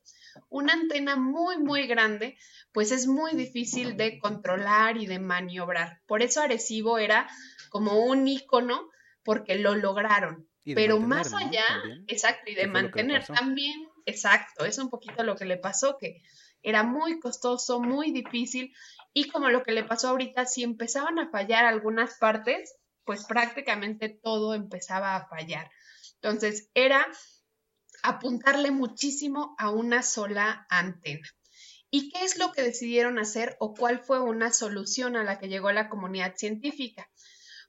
Una 0.48 0.72
antena 0.72 1.14
muy, 1.14 1.58
muy 1.58 1.86
grande, 1.86 2.36
pues 2.72 2.90
es 2.90 3.06
muy 3.06 3.32
difícil 3.34 3.96
de 3.96 4.18
controlar 4.18 4.96
y 4.96 5.06
de 5.06 5.20
maniobrar. 5.20 6.00
Por 6.06 6.22
eso 6.22 6.40
Arecibo 6.40 6.98
era 6.98 7.28
como 7.68 8.04
un 8.04 8.26
icono 8.26 8.90
porque 9.22 9.56
lo 9.56 9.74
lograron. 9.74 10.48
Pero 10.64 10.98
más 10.98 11.34
allá, 11.34 11.64
exacto, 12.06 12.50
y 12.50 12.54
de 12.54 12.66
mantener 12.66 13.26
también, 13.26 13.86
exacto, 14.06 14.64
es 14.64 14.78
un 14.78 14.88
poquito 14.88 15.22
lo 15.22 15.36
que 15.36 15.44
le 15.44 15.58
pasó, 15.58 15.98
que 15.98 16.22
era 16.62 16.82
muy 16.82 17.20
costoso, 17.20 17.80
muy 17.80 18.10
difícil, 18.10 18.74
y 19.14 19.28
como 19.28 19.48
lo 19.48 19.62
que 19.62 19.72
le 19.72 19.84
pasó 19.84 20.08
ahorita, 20.08 20.44
si 20.44 20.64
empezaban 20.64 21.20
a 21.20 21.30
fallar 21.30 21.64
algunas 21.64 22.18
partes, 22.18 22.74
pues 23.04 23.24
prácticamente 23.24 24.08
todo 24.08 24.54
empezaba 24.54 25.14
a 25.14 25.28
fallar. 25.28 25.70
Entonces, 26.20 26.68
era 26.74 27.06
apuntarle 28.02 28.72
muchísimo 28.72 29.54
a 29.56 29.70
una 29.70 30.02
sola 30.02 30.66
antena. 30.68 31.28
¿Y 31.90 32.10
qué 32.10 32.24
es 32.24 32.38
lo 32.38 32.50
que 32.50 32.62
decidieron 32.62 33.20
hacer 33.20 33.56
o 33.60 33.72
cuál 33.72 34.00
fue 34.00 34.20
una 34.20 34.52
solución 34.52 35.14
a 35.14 35.22
la 35.22 35.38
que 35.38 35.48
llegó 35.48 35.70
la 35.70 35.88
comunidad 35.88 36.34
científica? 36.36 37.08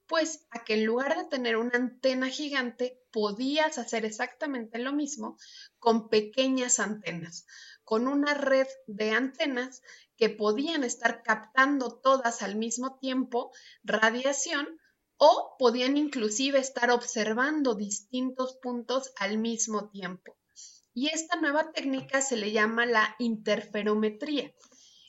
Pues 0.08 0.48
a 0.50 0.64
que 0.64 0.74
en 0.74 0.86
lugar 0.86 1.16
de 1.16 1.26
tener 1.26 1.58
una 1.58 1.78
antena 1.78 2.28
gigante, 2.30 3.00
podías 3.16 3.78
hacer 3.78 4.04
exactamente 4.04 4.78
lo 4.78 4.92
mismo 4.92 5.38
con 5.80 6.10
pequeñas 6.10 6.82
antenas, 6.82 7.46
con 7.86 8.10
una 8.10 8.34
red 8.34 8.68
de 8.88 9.12
antenas 9.12 9.82
que 10.18 10.30
podían 10.30 10.84
estar 10.84 11.24
captando 11.24 11.98
todas 11.98 12.42
al 12.42 12.58
mismo 12.58 13.00
tiempo 13.00 13.54
radiación 13.86 14.68
o 15.16 15.56
podían 15.58 15.96
inclusive 15.96 16.60
estar 16.60 16.92
observando 16.92 17.74
distintos 17.74 18.58
puntos 18.62 19.14
al 19.16 19.38
mismo 19.38 19.90
tiempo. 19.92 20.36
Y 20.94 21.08
esta 21.08 21.38
nueva 21.38 21.72
técnica 21.72 22.20
se 22.20 22.36
le 22.36 22.52
llama 22.52 22.86
la 22.86 23.16
interferometría 23.20 24.54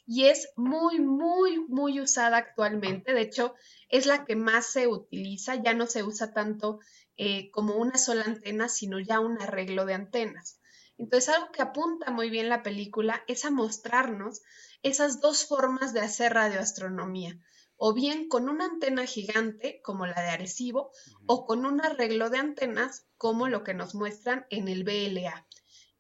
y 0.07 0.27
es 0.27 0.49
muy, 0.55 1.01
muy, 1.01 1.59
muy 1.67 2.01
usada 2.01 2.37
actualmente. 2.37 3.13
De 3.13 3.23
hecho, 3.23 3.55
es 3.89 4.07
la 4.07 4.25
que 4.25 4.37
más 4.37 4.67
se 4.67 4.87
utiliza. 4.87 5.57
Ya 5.57 5.75
no 5.75 5.87
se 5.87 6.05
usa 6.05 6.33
tanto 6.33 6.79
eh, 7.17 7.51
como 7.51 7.77
una 7.77 7.99
sola 7.99 8.25
antena, 8.25 8.69
sino 8.69 8.99
ya 8.99 9.21
un 9.21 9.41
arreglo 9.41 9.85
de 9.87 9.95
antenas. 9.95 10.61
Entonces, 10.99 11.35
algo 11.35 11.53
que 11.53 11.63
apunta 11.63 12.11
muy 12.11 12.31
bien 12.31 12.49
la 12.49 12.63
película 12.63 13.23
es 13.27 13.45
a 13.45 13.51
mostrarnos 13.51 14.43
esas 14.83 15.21
dos 15.21 15.47
formas 15.47 15.93
de 15.93 16.01
hacer 16.01 16.35
radioastronomía 16.35 17.39
o 17.77 17.93
bien 17.93 18.29
con 18.29 18.49
una 18.49 18.65
antena 18.65 19.05
gigante 19.07 19.81
como 19.83 20.07
la 20.07 20.21
de 20.21 20.31
Arecibo 20.31 20.91
o 21.27 21.47
con 21.47 21.67
un 21.67 21.81
arreglo 21.81 22.31
de 22.31 22.39
antenas 22.39 23.07
como 23.17 23.49
lo 23.49 23.65
que 23.65 23.75
nos 23.75 23.95
muestran 23.95 24.47
en 24.51 24.69
el 24.69 24.85
BLA. 24.85 25.47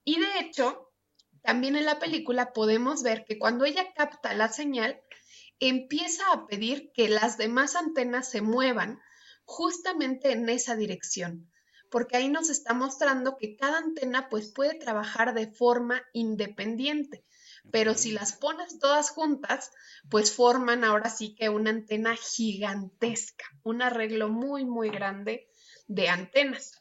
Y 0.05 0.19
de 0.19 0.39
hecho, 0.41 0.93
también 1.43 1.77
en 1.77 1.85
la 1.85 1.99
película 1.99 2.53
podemos 2.53 3.03
ver 3.03 3.25
que 3.25 3.39
cuando 3.39 3.65
ella 3.65 3.93
capta 3.95 4.35
la 4.35 4.49
señal, 4.49 5.01
empieza 5.61 6.25
a 6.33 6.47
pedir 6.47 6.93
que 6.93 7.09
las 7.09 7.37
demás 7.39 7.77
antenas 7.77 8.29
se 8.31 8.41
muevan 8.41 9.01
justamente 9.47 10.33
en 10.33 10.49
esa 10.51 10.77
dirección, 10.77 11.51
porque 11.91 12.19
ahí 12.19 12.29
nos 12.29 12.51
está 12.51 12.75
mostrando 12.75 13.39
que 13.39 13.57
cada 13.57 13.79
antena 13.79 14.29
pues 14.29 14.53
puede 14.53 14.79
trabajar 14.79 15.33
de 15.33 15.47
forma 15.47 16.03
independiente 16.13 17.25
pero 17.71 17.95
si 17.95 18.13
las 18.13 18.33
pones 18.33 18.79
todas 18.79 19.11
juntas, 19.11 19.73
pues 20.11 20.33
forman 20.35 20.85
ahora 20.85 21.11
sí 21.11 21.35
que 21.35 21.49
una 21.49 21.71
antena 21.71 22.17
gigantesca, 22.17 23.45
un 23.63 23.83
arreglo 23.83 24.29
muy, 24.29 24.65
muy 24.65 24.91
grande 24.91 25.49
de 25.89 26.09
antenas. 26.09 26.79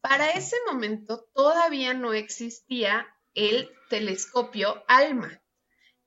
Para 0.00 0.30
ese 0.30 0.56
momento 0.66 1.28
todavía 1.34 1.94
no 1.94 2.12
existía 2.12 3.06
el 3.34 3.70
telescopio 3.90 4.84
ALMA, 4.88 5.42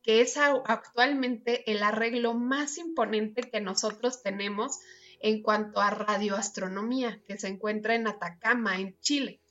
que 0.01 0.21
es 0.21 0.37
actualmente 0.37 1.69
el 1.71 1.83
arreglo 1.83 2.33
más 2.33 2.77
imponente 2.77 3.41
que 3.41 3.61
nosotros 3.61 4.23
tenemos 4.23 4.79
en 5.19 5.41
cuanto 5.41 5.81
a 5.81 5.89
radioastronomía, 5.89 7.21
que 7.27 7.37
se 7.37 7.47
encuentra 7.47 7.95
en 7.95 8.07
Atacama, 8.07 8.79
en 8.79 8.99
Chile 8.99 9.41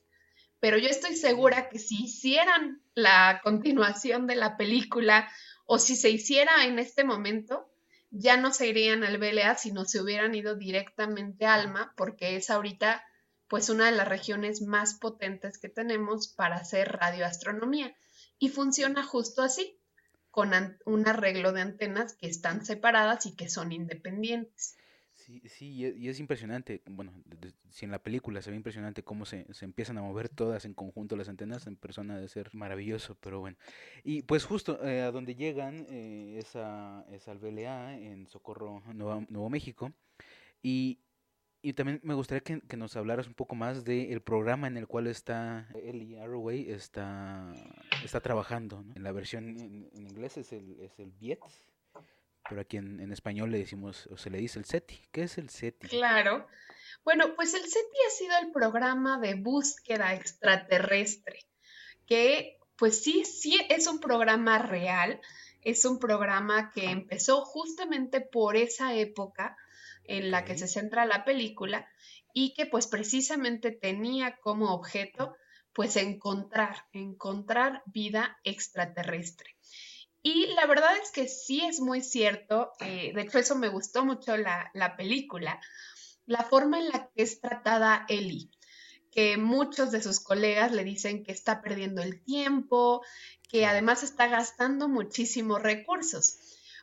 pero 0.59 0.77
yo 0.77 0.89
estoy 0.89 1.15
segura 1.15 1.69
que 1.69 1.79
si 1.79 2.03
hicieran 2.03 2.81
la 2.93 3.39
continuación 3.43 4.27
de 4.27 4.35
la 4.35 4.57
película 4.57 5.29
o 5.65 5.79
si 5.79 5.95
se 5.95 6.09
hiciera 6.09 6.65
en 6.65 6.79
este 6.79 7.03
momento, 7.03 7.69
ya 8.11 8.37
no 8.37 8.51
se 8.51 8.67
irían 8.67 9.03
al 9.03 9.19
BLA, 9.19 9.55
sino 9.55 9.85
se 9.85 10.01
hubieran 10.01 10.35
ido 10.35 10.55
directamente 10.55 11.45
a 11.45 11.53
Alma, 11.53 11.93
porque 11.95 12.35
es 12.35 12.49
ahorita 12.49 13.03
pues 13.47 13.69
una 13.69 13.85
de 13.85 13.93
las 13.93 14.07
regiones 14.07 14.61
más 14.61 14.95
potentes 14.95 15.57
que 15.57 15.69
tenemos 15.69 16.27
para 16.27 16.57
hacer 16.57 16.91
radioastronomía 16.91 17.95
y 18.37 18.49
funciona 18.49 19.03
justo 19.03 19.41
así, 19.41 19.79
con 20.29 20.51
un 20.85 21.07
arreglo 21.07 21.51
de 21.51 21.61
antenas 21.61 22.13
que 22.13 22.27
están 22.27 22.65
separadas 22.65 23.25
y 23.25 23.35
que 23.35 23.49
son 23.49 23.71
independientes. 23.71 24.75
Sí, 25.29 25.43
sí, 25.45 25.93
y 25.95 26.09
es 26.09 26.19
impresionante, 26.19 26.81
bueno, 26.87 27.13
si 27.69 27.85
en 27.85 27.91
la 27.91 28.01
película 28.01 28.41
se 28.41 28.49
ve 28.49 28.57
impresionante 28.57 29.03
cómo 29.03 29.25
se, 29.25 29.45
se, 29.53 29.63
empiezan 29.63 29.99
a 29.99 30.01
mover 30.01 30.27
todas 30.27 30.65
en 30.65 30.73
conjunto 30.73 31.15
las 31.15 31.29
antenas, 31.29 31.67
en 31.67 31.75
persona 31.75 32.17
de 32.17 32.27
ser 32.27 32.49
maravilloso, 32.51 33.15
pero 33.21 33.39
bueno. 33.39 33.55
Y 34.03 34.23
pues 34.23 34.43
justo 34.43 34.83
eh, 34.83 35.01
a 35.01 35.11
donde 35.11 35.35
llegan 35.35 35.85
eh, 35.91 36.39
esa, 36.39 37.05
esa 37.11 37.29
alvelea 37.29 37.95
en 37.95 38.25
Socorro, 38.25 38.81
Nuevo, 38.91 39.51
México, 39.51 39.93
y, 40.63 40.97
y 41.61 41.73
también 41.73 41.99
me 42.01 42.15
gustaría 42.15 42.41
que, 42.41 42.61
que, 42.61 42.75
nos 42.77 42.95
hablaras 42.95 43.27
un 43.27 43.35
poco 43.35 43.53
más 43.53 43.85
del 43.85 44.21
programa 44.23 44.65
en 44.65 44.77
el 44.77 44.87
cual 44.87 45.05
está 45.05 45.69
Ellie 45.75 46.19
Arroway 46.19 46.71
está, 46.71 47.53
está 48.03 48.19
trabajando, 48.19 48.83
En 48.95 49.03
la 49.03 49.11
versión 49.11 49.59
en, 49.59 49.91
inglés 49.93 50.37
es 50.37 50.53
el, 50.53 50.79
es 50.79 50.97
el 50.97 51.11
BIET, 51.11 51.39
pero 52.49 52.61
aquí 52.61 52.77
en, 52.77 53.11
español 53.11 53.51
le 53.51 53.59
decimos, 53.59 54.07
o 54.07 54.17
se 54.17 54.29
le 54.29 54.39
dice 54.39 54.59
el 54.59 54.65
SETI. 54.65 55.01
¿Qué 55.11 55.23
es 55.23 55.37
el 55.37 55.49
SETI? 55.49 55.87
Claro. 55.87 56.47
Bueno, 57.03 57.35
pues 57.35 57.53
el 57.53 57.61
SETI 57.61 57.97
ha 58.07 58.11
sido 58.11 58.37
el 58.41 58.51
programa 58.51 59.19
de 59.19 59.35
búsqueda 59.35 60.13
extraterrestre, 60.13 61.45
que 62.05 62.57
pues 62.75 63.03
sí, 63.03 63.25
sí 63.25 63.59
es 63.69 63.87
un 63.87 63.99
programa 63.99 64.57
real, 64.57 65.21
es 65.61 65.85
un 65.85 65.99
programa 65.99 66.71
que 66.71 66.89
empezó 66.89 67.45
justamente 67.45 68.21
por 68.21 68.55
esa 68.55 68.93
época 68.95 69.57
en 70.05 70.31
la 70.31 70.45
que 70.45 70.57
se 70.57 70.67
centra 70.67 71.05
la 71.05 71.23
película 71.25 71.87
y 72.33 72.53
que 72.53 72.65
pues 72.65 72.87
precisamente 72.87 73.71
tenía 73.71 74.37
como 74.37 74.73
objeto 74.73 75.35
pues 75.73 75.95
encontrar, 75.97 76.85
encontrar 76.93 77.83
vida 77.85 78.37
extraterrestre. 78.43 79.55
Y 80.21 80.47
la 80.47 80.65
verdad 80.65 80.91
es 81.01 81.11
que 81.11 81.27
sí 81.27 81.61
es 81.63 81.79
muy 81.79 82.01
cierto, 82.01 82.73
eh, 82.81 83.13
de 83.13 83.21
hecho 83.21 83.39
eso 83.39 83.55
me 83.55 83.69
gustó 83.69 84.03
mucho 84.03 84.35
la, 84.35 84.69
la, 84.73 84.97
película, 84.97 85.61
la 86.25 86.43
forma 86.43 86.79
en 86.79 86.89
la 86.89 87.09
que 87.15 87.23
es 87.23 87.39
tratada 87.39 88.05
Ellie, 88.09 88.51
que 89.11 89.37
muchos 89.37 89.91
de 89.91 90.03
sus 90.03 90.19
colegas 90.19 90.73
le 90.73 90.83
dicen 90.83 91.23
que 91.23 91.31
está 91.31 91.61
perdiendo 91.61 92.01
el 92.01 92.21
tiempo, 92.21 93.01
que 93.47 93.65
además 93.65 94.03
está 94.03 94.27
gastando 94.27 94.89
muchísimos 94.89 95.61
recursos, 95.61 96.37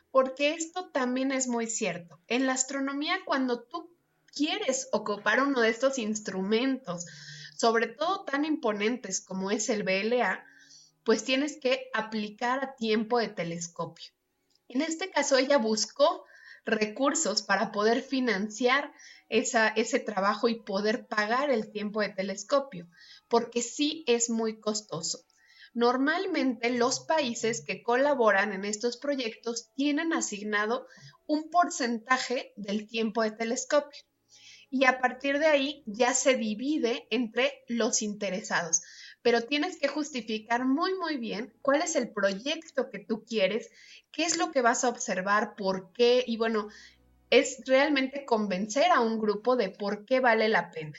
porque 0.09 0.53
esto 0.53 0.89
también 0.89 1.31
es 1.31 1.47
muy 1.47 1.67
cierto. 1.67 2.19
En 2.27 2.47
la 2.47 2.53
astronomía, 2.53 3.19
cuando 3.23 3.63
tú 3.63 3.95
quieres 4.33 4.89
ocupar 4.91 5.41
uno 5.41 5.61
de 5.61 5.69
estos 5.69 5.97
instrumentos, 5.99 7.05
sobre 7.55 7.87
todo 7.87 8.23
tan 8.23 8.45
imponentes 8.45 9.21
como 9.21 9.51
es 9.51 9.69
el 9.69 9.83
BLA, 9.83 10.43
pues 11.07 11.23
tienes 11.23 11.57
que 11.57 11.89
aplicar 11.93 12.61
a 12.61 12.75
tiempo 12.75 13.17
de 13.17 13.29
telescopio. 13.29 14.11
En 14.67 14.81
este 14.81 15.09
caso, 15.09 15.37
ella 15.37 15.57
buscó 15.57 16.25
recursos 16.65 17.43
para 17.43 17.71
poder 17.71 18.01
financiar 18.01 18.91
ese 19.29 19.99
trabajo 19.99 20.49
y 20.49 20.59
poder 20.63 21.07
pagar 21.07 21.49
el 21.49 21.71
tiempo 21.71 22.01
de 22.01 22.09
telescopio, 22.09 22.89
porque 23.29 23.61
sí 23.61 24.03
es 24.05 24.29
muy 24.29 24.59
costoso. 24.59 25.23
Normalmente 25.73 26.71
los 26.71 26.99
países 26.99 27.63
que 27.65 27.83
colaboran 27.83 28.51
en 28.51 28.65
estos 28.65 28.97
proyectos 28.97 29.71
tienen 29.75 30.11
asignado 30.11 30.87
un 31.25 31.49
porcentaje 31.49 32.51
del 32.57 32.85
tiempo 32.85 33.23
de 33.23 33.31
telescopio 33.31 34.03
y 34.69 34.83
a 34.83 34.99
partir 34.99 35.39
de 35.39 35.45
ahí 35.45 35.83
ya 35.85 36.13
se 36.13 36.35
divide 36.35 37.07
entre 37.11 37.63
los 37.69 38.01
interesados 38.01 38.81
pero 39.21 39.41
tienes 39.41 39.77
que 39.77 39.87
justificar 39.87 40.65
muy, 40.65 40.95
muy 40.95 41.17
bien 41.17 41.53
cuál 41.61 41.81
es 41.81 41.95
el 41.95 42.09
proyecto 42.09 42.89
que 42.89 42.99
tú 42.99 43.25
quieres, 43.25 43.69
qué 44.11 44.23
es 44.23 44.37
lo 44.37 44.51
que 44.51 44.61
vas 44.61 44.83
a 44.83 44.89
observar, 44.89 45.55
por 45.55 45.91
qué, 45.93 46.23
y 46.25 46.37
bueno, 46.37 46.69
es 47.29 47.61
realmente 47.65 48.25
convencer 48.25 48.91
a 48.91 49.01
un 49.01 49.19
grupo 49.19 49.55
de 49.55 49.69
por 49.69 50.05
qué 50.05 50.19
vale 50.19 50.47
la 50.47 50.71
pena. 50.71 50.93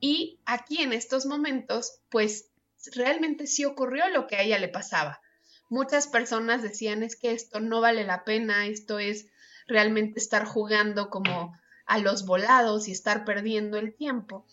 Y 0.00 0.38
aquí 0.46 0.82
en 0.82 0.92
estos 0.92 1.26
momentos, 1.26 2.00
pues 2.08 2.50
realmente 2.94 3.46
sí 3.46 3.64
ocurrió 3.64 4.08
lo 4.08 4.26
que 4.26 4.36
a 4.36 4.42
ella 4.42 4.58
le 4.58 4.68
pasaba. 4.68 5.20
Muchas 5.68 6.08
personas 6.08 6.62
decían 6.62 7.02
es 7.02 7.16
que 7.16 7.32
esto 7.32 7.60
no 7.60 7.80
vale 7.80 8.04
la 8.04 8.24
pena, 8.24 8.66
esto 8.66 8.98
es 8.98 9.26
realmente 9.66 10.18
estar 10.18 10.44
jugando 10.44 11.10
como 11.10 11.54
a 11.86 11.98
los 11.98 12.24
volados 12.24 12.88
y 12.88 12.92
estar 12.92 13.24
perdiendo 13.24 13.78
el 13.78 13.94
tiempo. 13.94 14.46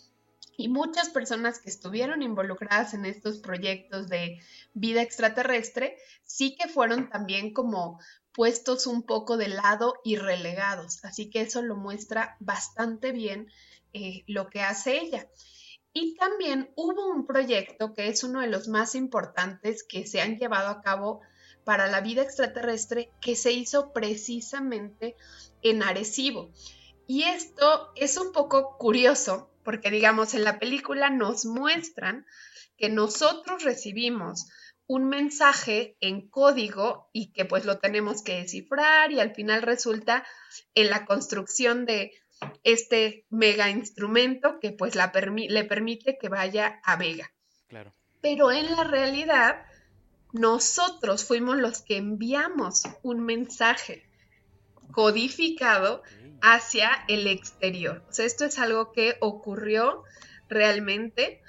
Y 0.59 0.69
muchas 0.69 1.09
personas 1.09 1.59
que 1.59 1.69
estuvieron 1.69 2.23
involucradas 2.23 2.95
en 2.95 3.05
estos 3.05 3.37
proyectos 3.37 4.09
de 4.09 4.41
vida 4.73 5.03
extraterrestre 5.03 5.97
sí 6.23 6.55
que 6.55 6.67
fueron 6.67 7.09
también 7.09 7.53
como 7.53 7.99
puestos 8.33 8.87
un 8.87 9.03
poco 9.03 9.37
de 9.37 9.49
lado 9.49 9.93
y 10.03 10.15
relegados. 10.15 11.05
Así 11.05 11.29
que 11.29 11.41
eso 11.41 11.61
lo 11.61 11.75
muestra 11.75 12.37
bastante 12.39 13.11
bien 13.11 13.51
eh, 13.93 14.23
lo 14.25 14.49
que 14.49 14.61
hace 14.61 14.99
ella. 14.99 15.29
Y 15.93 16.15
también 16.15 16.71
hubo 16.75 17.07
un 17.07 17.27
proyecto 17.27 17.93
que 17.93 18.07
es 18.07 18.23
uno 18.23 18.41
de 18.41 18.47
los 18.47 18.67
más 18.67 18.95
importantes 18.95 19.83
que 19.83 20.07
se 20.07 20.21
han 20.21 20.37
llevado 20.37 20.69
a 20.69 20.81
cabo 20.81 21.21
para 21.63 21.87
la 21.87 22.01
vida 22.01 22.23
extraterrestre 22.23 23.11
que 23.21 23.35
se 23.35 23.51
hizo 23.51 23.93
precisamente 23.93 25.15
en 25.61 25.83
Arecibo. 25.83 26.51
Y 27.07 27.23
esto 27.23 27.91
es 27.95 28.17
un 28.17 28.31
poco 28.31 28.77
curioso 28.77 29.49
porque 29.67 29.91
digamos 29.91 30.33
en 30.33 30.45
la 30.45 30.59
película 30.59 31.09
nos 31.09 31.43
muestran 31.43 32.25
que 32.77 32.87
nosotros 32.87 33.65
recibimos 33.65 34.47
un 34.85 35.09
mensaje 35.09 35.97
en 35.99 36.29
código 36.29 37.09
y 37.11 37.33
que 37.33 37.43
pues 37.43 37.65
lo 37.65 37.77
tenemos 37.77 38.23
que 38.23 38.37
descifrar 38.37 39.11
y 39.11 39.19
al 39.19 39.35
final 39.35 39.63
resulta 39.63 40.25
en 40.73 40.89
la 40.89 41.05
construcción 41.05 41.85
de 41.85 42.13
este 42.63 43.25
mega 43.29 43.69
instrumento 43.69 44.61
que 44.61 44.71
pues 44.71 44.95
la 44.95 45.11
le 45.13 45.63
permite 45.65 46.17
que 46.17 46.29
vaya 46.29 46.79
a 46.85 46.95
Vega. 46.95 47.29
Claro. 47.67 47.91
Pero 48.21 48.53
en 48.53 48.71
la 48.71 48.85
realidad 48.85 49.65
nosotros 50.31 51.25
fuimos 51.25 51.57
los 51.57 51.81
que 51.81 51.97
enviamos 51.97 52.83
un 53.03 53.19
mensaje 53.19 54.06
codificado 54.97 56.01
hacia 56.41 56.89
el 57.07 57.27
exterior. 57.27 58.03
O 58.09 58.13
sea, 58.13 58.25
esto 58.25 58.45
es 58.45 58.57
algo 58.57 58.91
que 58.93 59.15
ocurrió 59.19 60.01
realmente 60.49 61.43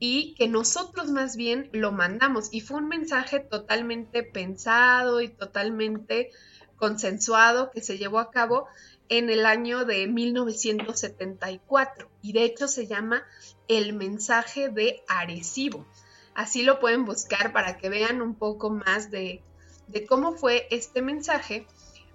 y 0.00 0.34
que 0.34 0.48
nosotros 0.48 1.08
más 1.08 1.36
bien 1.36 1.70
lo 1.72 1.92
mandamos 1.92 2.48
y 2.50 2.60
fue 2.60 2.78
un 2.78 2.88
mensaje 2.88 3.38
totalmente 3.38 4.24
pensado 4.24 5.20
y 5.20 5.28
totalmente 5.28 6.30
consensuado 6.74 7.70
que 7.70 7.82
se 7.82 7.98
llevó 7.98 8.18
a 8.18 8.32
cabo 8.32 8.66
en 9.08 9.30
el 9.30 9.46
año 9.46 9.84
de 9.84 10.08
1974 10.08 12.10
y 12.20 12.32
de 12.32 12.42
hecho 12.42 12.66
se 12.66 12.88
llama 12.88 13.22
el 13.68 13.92
mensaje 13.92 14.70
de 14.70 15.04
Arecibo. 15.06 15.86
Así 16.34 16.64
lo 16.64 16.80
pueden 16.80 17.04
buscar 17.04 17.52
para 17.52 17.78
que 17.78 17.90
vean 17.90 18.22
un 18.22 18.34
poco 18.34 18.70
más 18.70 19.12
de, 19.12 19.44
de 19.86 20.04
cómo 20.04 20.32
fue 20.32 20.66
este 20.72 21.00
mensaje 21.00 21.64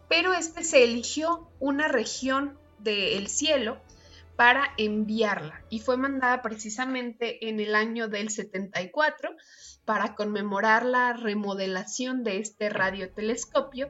pero 0.07 0.33
este 0.33 0.63
se 0.63 0.83
eligió 0.83 1.49
una 1.59 1.87
región 1.87 2.57
del 2.79 3.27
cielo 3.27 3.81
para 4.35 4.73
enviarla 4.77 5.63
y 5.69 5.79
fue 5.79 5.97
mandada 5.97 6.41
precisamente 6.41 7.49
en 7.49 7.59
el 7.59 7.75
año 7.75 8.07
del 8.07 8.29
74 8.29 9.35
para 9.85 10.15
conmemorar 10.15 10.85
la 10.85 11.13
remodelación 11.13 12.23
de 12.23 12.39
este 12.39 12.69
radiotelescopio 12.69 13.89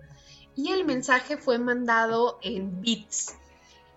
y 0.55 0.71
el 0.71 0.85
mensaje 0.85 1.37
fue 1.37 1.57
mandado 1.59 2.39
en 2.41 2.81
bits. 2.81 3.35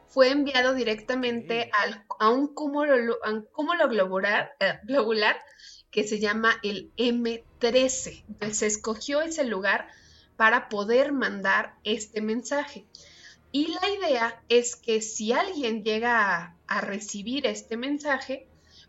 Fue 0.09 0.31
enviado 0.31 0.73
directamente 0.73 1.71
a 2.19 2.31
un 2.31 2.55
cúmulo, 2.55 3.19
globular, 3.89 4.57
eh, 4.61 4.79
globular 4.85 5.37
que 5.91 6.05
se 6.05 6.19
llama 6.19 6.55
el 6.63 6.91
M13. 6.97 8.25
Entonces 8.29 8.59
se 8.59 8.67
escogió 8.67 9.21
ese 9.21 9.45
lugar 9.45 9.89
para 10.37 10.69
poder 10.69 11.13
mandar 11.13 11.75
este 11.85 12.21
mensaje. 12.21 12.87
Y 13.53 13.69
la 13.69 13.89
idea 13.89 14.43
es 14.49 14.77
que 14.77 15.01
si 15.01 15.33
alguien 15.33 15.83
llega 15.83 16.57
a, 16.67 16.81
recibir 16.81 17.47
este 17.47 17.77
mensaje, 17.77 18.47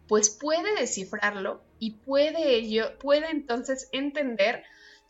pues 0.08 0.30
puede 0.30 0.76
descifrarlo 0.76 1.64
y 1.80 1.92
puede, 1.92 2.56
ello, 2.56 2.98
puede 3.00 3.30
entonces 3.30 3.88
entender 3.92 4.64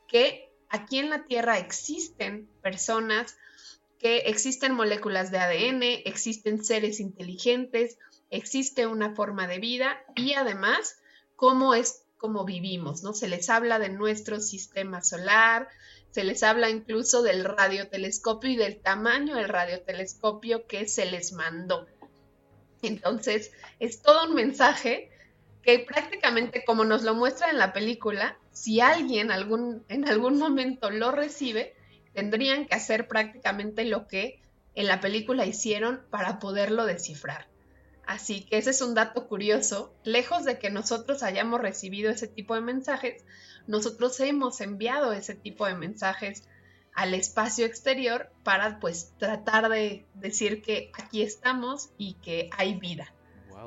que 0.08 0.52
aquí 0.70 1.00
en 1.00 1.10
la 1.10 1.26
Tierra 1.26 1.58
existen 1.58 2.48
personas, 2.62 3.38
que 4.00 4.18
existen 4.28 4.74
moléculas 4.74 5.32
de 5.32 5.40
ADN, 5.40 5.82
existen 6.06 6.64
seres 6.64 7.00
inteligentes, 7.00 7.98
existe 8.30 8.86
una 8.86 9.16
forma 9.16 9.48
de 9.48 9.60
vida 9.60 9.98
y 10.16 10.34
además 10.34 11.00
cómo 11.36 11.74
es 11.74 12.04
como 12.18 12.46
vivimos, 12.46 13.04
¿no? 13.04 13.14
Se 13.14 13.28
les 13.28 13.50
habla 13.50 13.80
de 13.80 13.90
nuestro 13.90 14.40
sistema 14.40 15.02
solar, 15.02 15.68
se 16.18 16.24
les 16.24 16.42
habla 16.42 16.72
incluso 16.72 17.22
del 17.22 17.46
radiotelescopio 17.46 18.50
y 18.50 18.56
del 18.56 18.78
tamaño 18.78 19.36
del 19.36 19.48
radiotelescopio 19.48 20.66
que 20.66 20.88
se 20.88 21.06
les 21.06 21.32
mandó. 21.32 21.86
Entonces, 22.82 23.52
es 23.80 24.02
todo 24.02 24.26
un 24.28 24.34
mensaje 24.34 25.12
que 25.62 25.78
prácticamente 25.78 26.66
como 26.66 26.86
nos 26.86 27.04
lo 27.04 27.14
muestra 27.14 27.52
en 27.52 27.60
la 27.60 27.72
película, 27.72 28.36
si 28.52 28.82
alguien 28.82 29.30
algún, 29.30 29.86
en 29.90 30.08
algún 30.08 30.40
momento 30.40 30.90
lo 30.90 31.12
recibe, 31.12 31.76
tendrían 32.16 32.66
que 32.66 32.74
hacer 32.74 33.08
prácticamente 33.08 33.86
lo 33.86 34.08
que 34.08 34.42
en 34.74 34.88
la 34.88 35.00
película 35.00 35.46
hicieron 35.46 36.02
para 36.10 36.40
poderlo 36.40 36.88
descifrar. 36.88 37.48
Así 38.08 38.42
que 38.42 38.58
ese 38.58 38.72
es 38.72 38.82
un 38.82 38.96
dato 38.96 39.28
curioso. 39.28 39.94
Lejos 40.04 40.46
de 40.46 40.58
que 40.58 40.72
nosotros 40.72 41.22
hayamos 41.22 41.62
recibido 41.62 42.10
ese 42.10 42.28
tipo 42.28 42.56
de 42.56 42.62
mensajes, 42.62 43.24
nosotros 43.68 44.20
hemos 44.20 44.62
enviado 44.62 45.14
ese 45.14 45.36
tipo 45.36 45.66
de 45.66 45.76
mensajes 45.76 46.44
al 46.94 47.14
espacio 47.14 47.66
exterior 47.66 48.32
para 48.44 48.80
pues 48.80 49.14
tratar 49.20 49.70
de 49.70 50.06
decir 50.16 50.62
que 50.62 50.92
aquí 50.98 51.22
estamos 51.22 51.92
y 51.98 52.16
que 52.16 52.50
hay 52.58 52.76
vida 52.76 53.14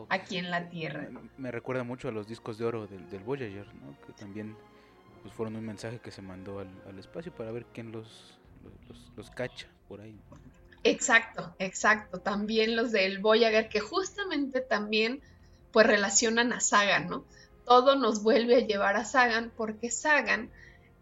aquí 0.08 0.36
en 0.36 0.50
la 0.50 0.68
Tierra. 0.68 1.08
Me, 1.36 1.50
recuerda 1.50 1.84
mucho 1.84 2.08
a 2.08 2.12
los 2.12 2.26
discos 2.26 2.58
de 2.58 2.64
oro 2.64 2.86
del, 2.86 3.20
Voyager, 3.20 3.66
¿no? 3.74 3.96
que 4.06 4.12
también 4.12 4.56
pues, 5.22 5.34
fueron 5.34 5.56
un 5.56 5.64
mensaje 5.64 5.98
que 5.98 6.10
se 6.10 6.22
mandó 6.22 6.60
al, 6.60 6.98
espacio 6.98 7.32
para 7.34 7.50
ver 7.52 7.66
quién 7.72 7.92
los, 7.92 8.38
los, 9.16 9.30
cacha 9.30 9.68
por 9.88 10.00
ahí. 10.00 10.18
Exacto, 10.82 11.54
exacto. 11.58 12.20
También 12.20 12.76
los 12.76 12.92
del 12.92 13.18
Voyager, 13.18 13.68
que 13.68 13.80
justamente 13.80 14.60
también 14.60 15.20
pues 15.72 15.86
relacionan 15.86 16.52
a 16.52 16.60
Sagan, 16.60 17.08
¿no? 17.08 17.24
Todo 17.70 17.94
nos 17.94 18.24
vuelve 18.24 18.56
a 18.56 18.66
llevar 18.66 18.96
a 18.96 19.04
Sagan 19.04 19.52
porque 19.56 19.92
Sagan, 19.92 20.50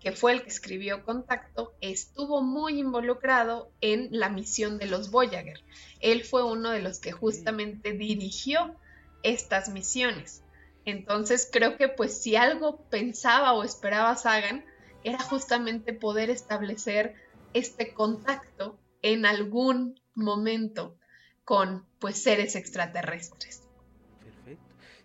que 0.00 0.12
fue 0.12 0.32
el 0.32 0.42
que 0.42 0.50
escribió 0.50 1.02
Contacto, 1.02 1.72
estuvo 1.80 2.42
muy 2.42 2.78
involucrado 2.78 3.72
en 3.80 4.08
la 4.10 4.28
misión 4.28 4.76
de 4.76 4.84
los 4.84 5.10
Voyager. 5.10 5.64
Él 6.00 6.24
fue 6.24 6.44
uno 6.44 6.68
de 6.68 6.82
los 6.82 6.98
que 6.98 7.10
justamente 7.10 7.92
dirigió 7.94 8.76
estas 9.22 9.70
misiones. 9.70 10.42
Entonces 10.84 11.48
creo 11.50 11.78
que 11.78 11.88
pues 11.88 12.20
si 12.20 12.36
algo 12.36 12.82
pensaba 12.90 13.54
o 13.54 13.64
esperaba 13.64 14.14
Sagan 14.16 14.62
era 15.04 15.20
justamente 15.20 15.94
poder 15.94 16.28
establecer 16.28 17.14
este 17.54 17.94
contacto 17.94 18.78
en 19.00 19.24
algún 19.24 19.98
momento 20.14 20.98
con 21.46 21.86
pues 21.98 22.22
seres 22.22 22.56
extraterrestres. 22.56 23.67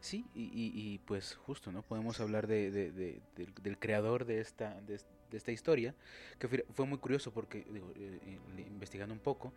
Sí, 0.04 0.26
y, 0.36 1.00
pues 1.06 1.34
justo, 1.34 1.72
¿no? 1.72 1.82
Podemos 1.82 2.20
hablar 2.20 2.46
de, 2.46 2.70
del, 3.62 3.80
creador 3.80 4.26
de 4.26 4.42
esta, 4.42 4.82
de, 4.82 5.00
esta 5.32 5.52
historia, 5.54 5.96
que 6.38 6.50
fue, 6.50 6.86
muy 6.86 6.98
curioso 6.98 7.32
porque, 7.32 7.60
eh, 7.60 8.20
eh, 8.26 8.40
investigando 8.68 9.14
un 9.14 9.22
poco, 9.22 9.54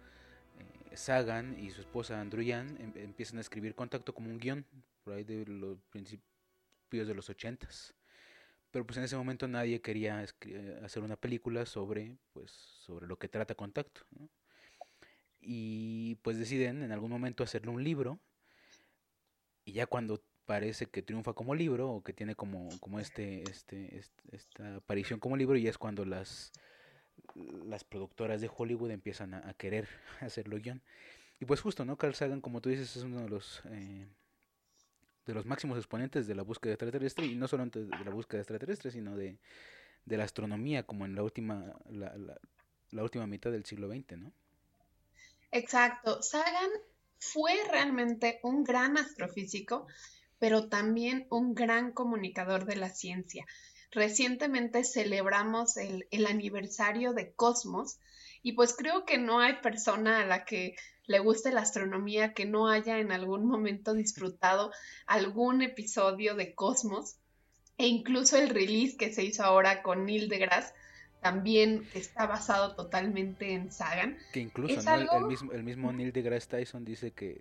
eh, 0.61 0.97
Sagan 0.97 1.59
y 1.59 1.71
su 1.71 1.81
esposa 1.81 2.21
Andruyan 2.21 2.81
em, 2.81 2.93
empiezan 2.95 3.39
a 3.39 3.41
escribir 3.41 3.75
Contacto 3.75 4.15
como 4.15 4.31
un 4.31 4.39
guion, 4.39 4.65
por 5.03 5.15
ahí 5.15 5.25
de 5.25 5.45
los 5.47 5.79
principios 5.91 7.09
de 7.09 7.15
los 7.15 7.29
ochentas. 7.29 7.93
Pero 8.71 8.87
pues 8.87 8.99
en 8.99 9.03
ese 9.03 9.17
momento 9.17 9.49
nadie 9.49 9.81
quería 9.81 10.25
hacer 10.85 11.03
una 11.03 11.17
película 11.17 11.67
sobre, 11.67 12.19
pues, 12.33 12.53
sobre 12.53 13.09
lo 13.09 13.19
que 13.19 13.29
trata 13.29 13.57
Contacto. 13.57 14.03
Y 15.41 16.15
pues 16.23 16.39
deciden 16.39 16.85
en 16.85 16.93
algún 16.93 17.11
momento 17.11 17.43
hacerle 17.43 17.73
un 17.73 17.83
libro. 17.83 18.21
Y 19.65 19.73
ya 19.73 19.87
cuando 19.87 20.23
parece 20.47 20.87
que 20.87 21.03
triunfa 21.03 21.33
como 21.33 21.55
libro 21.55 21.91
o 21.91 22.03
que 22.03 22.13
tiene 22.13 22.35
como, 22.35 22.69
como 22.81 23.01
este, 23.01 23.43
este, 23.51 23.99
este 23.99 24.37
esta 24.37 24.77
aparición 24.77 25.21
como 25.21 25.37
libro, 25.37 25.57
y 25.57 25.69
es 25.69 25.79
cuando 25.79 26.05
las 26.05 26.53
las 27.35 27.85
productoras 27.85 28.41
de 28.41 28.51
Hollywood 28.55 28.91
empiezan 28.91 29.35
a, 29.35 29.53
querer 29.55 29.89
hacerlo 30.21 30.59
guion. 30.59 30.81
Y 31.41 31.45
pues 31.45 31.61
justo, 31.61 31.85
¿no? 31.85 31.97
Carl 31.97 32.15
Sagan, 32.15 32.41
como 32.41 32.61
tú 32.61 32.71
dices, 32.71 32.97
es 32.97 33.03
uno 33.03 33.21
de 33.21 33.29
los 33.29 33.63
eh, 33.67 34.07
de 35.27 35.35
los 35.35 35.45
máximos 35.45 35.77
exponentes 35.77 36.27
de 36.27 36.35
la 36.35 36.43
búsqueda 36.43 36.75
extraterrestre, 36.75 37.27
y 37.27 37.35
no 37.35 37.49
solo 37.49 37.67
de 37.67 38.05
la 38.05 38.11
búsqueda 38.11 38.41
extraterrestre, 38.41 38.93
sino 38.93 39.17
de, 39.17 39.39
la 40.07 40.23
astronomía, 40.23 40.85
como 40.85 41.05
en 41.05 41.17
la 41.17 41.25
última, 41.25 41.75
la, 41.91 42.17
la, 42.93 43.03
última 43.03 43.27
mitad 43.27 43.51
del 43.51 43.65
siglo 43.65 43.89
XX, 43.89 44.19
¿no? 44.19 44.33
Exacto. 45.51 46.23
Sagan 46.23 46.71
fue 47.19 47.53
realmente 47.71 48.39
un 48.45 48.63
gran 48.63 48.97
astrofísico, 48.97 49.89
pero 50.39 50.69
también 50.69 51.27
un 51.31 51.55
gran 51.55 51.93
comunicador 51.93 52.67
de 52.67 52.77
la 52.77 52.91
ciencia. 52.91 53.47
Recientemente 53.91 54.85
celebramos 54.85 55.77
el, 55.77 56.27
aniversario 56.27 57.13
de 57.13 57.33
Cosmos 57.33 57.99
y 58.43 58.53
pues 58.53 58.75
creo 58.75 59.05
que 59.05 59.19
no 59.19 59.41
hay 59.41 59.55
persona 59.63 60.21
a 60.21 60.27
la 60.27 60.45
que 60.45 60.77
le 61.07 61.21
guste 61.21 61.53
la 61.53 61.63
astronomía 61.63 62.35
que 62.35 62.45
no 62.45 62.69
haya 62.69 62.99
en 62.99 63.13
algún 63.13 63.47
momento 63.47 63.95
disfrutado 63.95 64.73
algún 65.07 65.63
episodio 65.63 66.35
de 66.35 66.55
Cosmos 66.55 67.17
e 67.79 67.87
incluso 67.87 68.37
el 68.37 68.51
release 68.51 68.97
que 68.97 69.13
se 69.13 69.25
hizo 69.25 69.45
ahora 69.45 69.83
con 69.83 70.05
Neil 70.05 70.29
deGrasse 70.29 70.75
también 71.21 71.87
está 71.95 72.27
basado 72.27 72.75
totalmente 72.75 73.53
en 73.53 73.73
Sagan. 73.73 74.17
Que 74.33 74.41
incluso 74.41 74.81
el, 74.95 75.25
mismo, 75.25 75.53
el 75.53 75.63
mismo 75.63 75.93
Neil 75.93 76.13
deGrasse 76.13 76.49
Tyson 76.49 76.85
dice 76.85 77.13
que, 77.13 77.41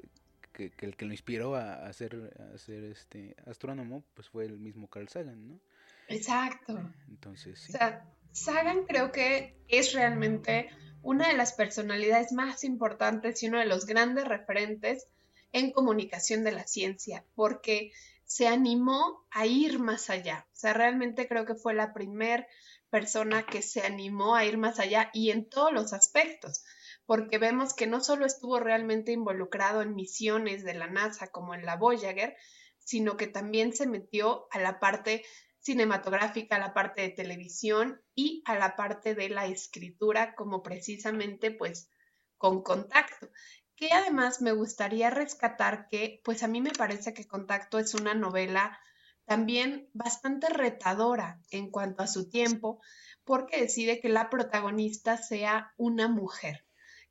el 0.58 0.96
que 0.96 1.06
lo 1.06 1.12
inspiró 1.12 1.56
a, 1.56 1.86
hacer, 1.86 2.34
a 2.54 2.58
ser 2.58 2.84
este 2.86 3.36
astrónomo 3.46 4.04
pues 4.14 4.30
fue 4.30 4.46
el 4.46 4.58
mismo 4.60 4.88
Carl 4.88 5.08
Sagan, 5.10 5.48
¿no? 5.48 5.60
Exacto. 6.08 6.92
Entonces, 7.08 7.60
sí. 7.60 7.74
O 7.74 7.78
sea, 7.78 8.06
Sagan 8.32 8.86
creo 8.86 9.12
que 9.12 9.56
es 9.68 9.94
realmente 9.94 10.70
una 11.02 11.28
de 11.28 11.38
las 11.38 11.54
personalidades 11.54 12.32
más 12.34 12.64
importantes 12.64 13.42
y 13.42 13.48
uno 13.48 13.60
de 13.60 13.66
los 13.66 13.86
grandes 13.86 14.28
referentes 14.28 15.08
en 15.54 15.72
comunicación 15.72 16.44
de 16.44 16.52
la 16.52 16.68
ciencia, 16.68 17.24
porque 17.34 17.94
se 18.26 18.48
animó 18.48 19.26
a 19.32 19.46
ir 19.46 19.80
más 19.80 20.10
allá. 20.10 20.46
O 20.52 20.56
sea, 20.56 20.74
realmente 20.74 21.30
creo 21.30 21.46
que 21.46 21.56
fue 21.56 21.74
la 21.74 21.94
primera 21.94 22.46
persona 22.90 23.46
que 23.46 23.62
se 23.62 23.82
animó 23.82 24.36
a 24.36 24.44
ir 24.44 24.58
más 24.58 24.80
allá 24.80 25.12
y 25.14 25.30
en 25.30 25.46
todos 25.50 25.72
los 25.72 25.94
aspectos, 25.94 26.65
porque 27.06 27.38
vemos 27.38 27.74
que 27.74 27.88
no 27.88 28.02
solo 28.02 28.26
estuvo 28.26 28.60
realmente 28.60 29.12
involucrado 29.12 29.82
en 29.82 29.96
misiones 29.96 30.64
de 30.64 30.74
la 30.74 30.88
NASA 30.88 31.28
como 31.28 31.54
en 31.54 31.66
la 31.66 31.76
Voyager, 31.76 32.36
sino 32.80 33.18
que 33.18 33.28
también 33.28 33.74
se 33.74 33.88
metió 33.88 34.48
a 34.52 34.60
la 34.60 34.80
parte 34.80 35.24
cinematográfica, 35.60 36.56
a 36.56 36.60
la 36.60 36.74
parte 36.74 37.02
de 37.02 37.10
televisión 37.10 38.02
y 38.14 38.44
a 38.46 38.56
la 38.56 38.76
parte 38.76 39.16
de 39.16 39.30
la 39.30 39.48
escritura 39.48 40.36
como 40.36 40.62
precisamente 40.62 41.52
pues 41.52 41.90
con 42.38 42.62
contacto. 42.62 43.30
Que 43.76 43.90
además 43.92 44.42
me 44.42 44.52
gustaría 44.52 45.10
rescatar 45.10 45.88
que 45.90 46.22
pues 46.24 46.44
a 46.44 46.48
mí 46.48 46.62
me 46.62 46.72
parece 46.72 47.14
que 47.14 47.28
Contacto 47.28 47.78
es 47.78 47.94
una 47.94 48.14
novela 48.14 48.80
también 49.26 49.90
bastante 49.94 50.50
retadora 50.50 51.42
en 51.50 51.72
cuanto 51.72 52.04
a 52.04 52.08
su 52.08 52.30
tiempo 52.30 52.80
porque 53.26 53.60
decide 53.60 54.00
que 54.00 54.08
la 54.08 54.30
protagonista 54.30 55.18
sea 55.18 55.74
una 55.78 56.08
mujer 56.08 56.65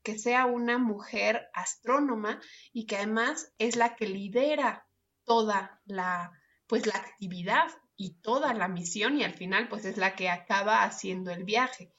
que 0.04 0.18
sea 0.18 0.46
una 0.46 0.78
mujer 0.78 1.48
astrónoma 1.54 2.40
y 2.72 2.86
que 2.86 2.96
además 2.96 3.52
es 3.58 3.74
la 3.74 3.96
que 3.96 4.06
lidera 4.06 4.86
toda 5.24 5.80
la 5.86 6.30
pues 6.66 6.86
la 6.86 6.94
actividad 6.94 7.68
y 7.96 8.20
toda 8.20 8.54
la 8.54 8.68
misión 8.68 9.18
y 9.18 9.24
al 9.24 9.34
final 9.34 9.68
pues 9.68 9.84
es 9.84 9.96
la 9.96 10.14
que 10.14 10.28
acaba 10.28 10.82
haciendo 10.82 11.30
el 11.30 11.44
viaje. 11.44 11.92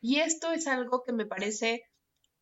Y 0.00 0.20
esto 0.20 0.52
es 0.52 0.66
algo 0.66 1.02
que 1.04 1.12
me 1.12 1.26
parece 1.26 1.84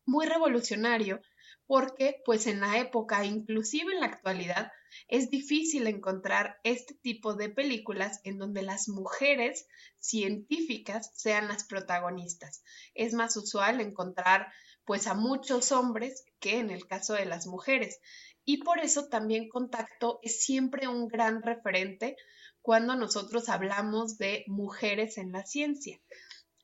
muy 0.05 0.25
revolucionario 0.25 1.21
porque 1.67 2.21
pues 2.25 2.47
en 2.47 2.59
la 2.59 2.79
época, 2.79 3.23
inclusive 3.23 3.93
en 3.93 4.01
la 4.01 4.07
actualidad, 4.07 4.71
es 5.07 5.29
difícil 5.29 5.87
encontrar 5.87 6.59
este 6.63 6.95
tipo 6.95 7.33
de 7.33 7.49
películas 7.49 8.19
en 8.23 8.37
donde 8.37 8.61
las 8.61 8.89
mujeres 8.89 9.67
científicas 9.97 11.11
sean 11.15 11.47
las 11.47 11.63
protagonistas. 11.63 12.63
Es 12.93 13.13
más 13.13 13.37
usual 13.37 13.79
encontrar 13.79 14.51
pues 14.85 15.07
a 15.07 15.13
muchos 15.13 15.71
hombres 15.71 16.25
que 16.39 16.59
en 16.59 16.69
el 16.69 16.87
caso 16.87 17.13
de 17.13 17.25
las 17.25 17.47
mujeres. 17.47 17.99
Y 18.43 18.57
por 18.57 18.79
eso 18.79 19.07
también 19.07 19.49
Contacto 19.49 20.19
es 20.23 20.43
siempre 20.43 20.87
un 20.87 21.07
gran 21.07 21.41
referente 21.41 22.15
cuando 22.61 22.95
nosotros 22.95 23.49
hablamos 23.49 24.17
de 24.17 24.43
mujeres 24.47 25.17
en 25.17 25.31
la 25.31 25.45
ciencia. 25.45 25.99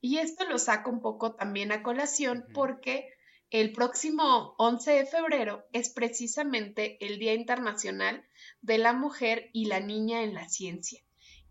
Y 0.01 0.17
esto 0.17 0.47
lo 0.47 0.59
saco 0.59 0.91
un 0.91 1.01
poco 1.01 1.35
también 1.35 1.71
a 1.71 1.83
colación 1.83 2.45
porque 2.53 3.09
el 3.49 3.71
próximo 3.71 4.55
11 4.57 4.91
de 4.91 5.05
febrero 5.05 5.65
es 5.71 5.89
precisamente 5.89 6.97
el 7.05 7.17
Día 7.17 7.33
Internacional 7.33 8.25
de 8.61 8.77
la 8.77 8.93
Mujer 8.93 9.49
y 9.53 9.65
la 9.65 9.79
Niña 9.79 10.23
en 10.23 10.33
la 10.33 10.49
Ciencia. 10.49 11.01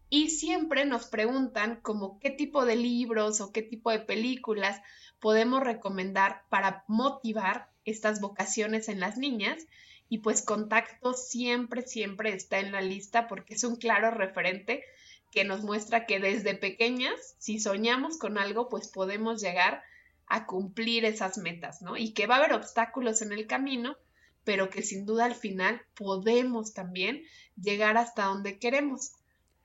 Y 0.09 0.31
siempre 0.31 0.85
nos 0.85 1.07
preguntan 1.07 1.81
como 1.81 2.21
qué 2.21 2.31
tipo 2.31 2.65
de 2.65 2.77
libros 2.77 3.41
o 3.41 3.51
qué 3.51 3.63
tipo 3.63 3.91
de 3.91 4.01
películas 4.01 4.81
podemos 5.21 5.63
recomendar 5.63 6.43
para 6.49 6.85
motivar 6.87 7.69
estas 7.85 8.21
vocaciones 8.21 8.89
en 8.89 9.01
las 9.01 9.17
niñas 9.17 9.67
y 10.09 10.19
pues 10.19 10.43
contacto 10.43 11.15
siempre, 11.15 11.83
siempre 11.83 12.33
está 12.33 12.59
en 12.59 12.73
la 12.73 12.81
lista 12.81 13.27
porque 13.29 13.55
es 13.55 13.65
un 13.65 13.77
claro 13.77 14.11
referente 14.11 14.85
que 15.33 15.45
nos 15.45 15.63
muestra 15.63 16.07
que 16.07 16.21
desde 16.21 16.55
pequeñas, 16.55 17.35
si 17.39 17.59
soñamos 17.59 18.19
con 18.19 18.39
algo, 18.39 18.69
pues 18.69 18.89
podemos 18.89 19.41
llegar 19.41 19.83
a 20.27 20.47
cumplir 20.47 21.05
esas 21.05 21.39
metas, 21.39 21.83
¿no? 21.83 21.97
Y 21.97 22.13
que 22.13 22.27
va 22.27 22.37
a 22.37 22.39
haber 22.39 22.53
obstáculos 22.53 23.23
en 23.23 23.33
el 23.33 23.47
camino, 23.47 23.97
pero 24.45 24.71
que 24.71 24.83
sin 24.83 25.07
duda 25.07 25.25
al 25.25 25.35
final 25.35 25.83
podemos 25.95 26.73
también 26.73 27.23
llegar 27.61 27.97
hasta 27.97 28.25
donde 28.25 28.59
queremos. 28.59 29.13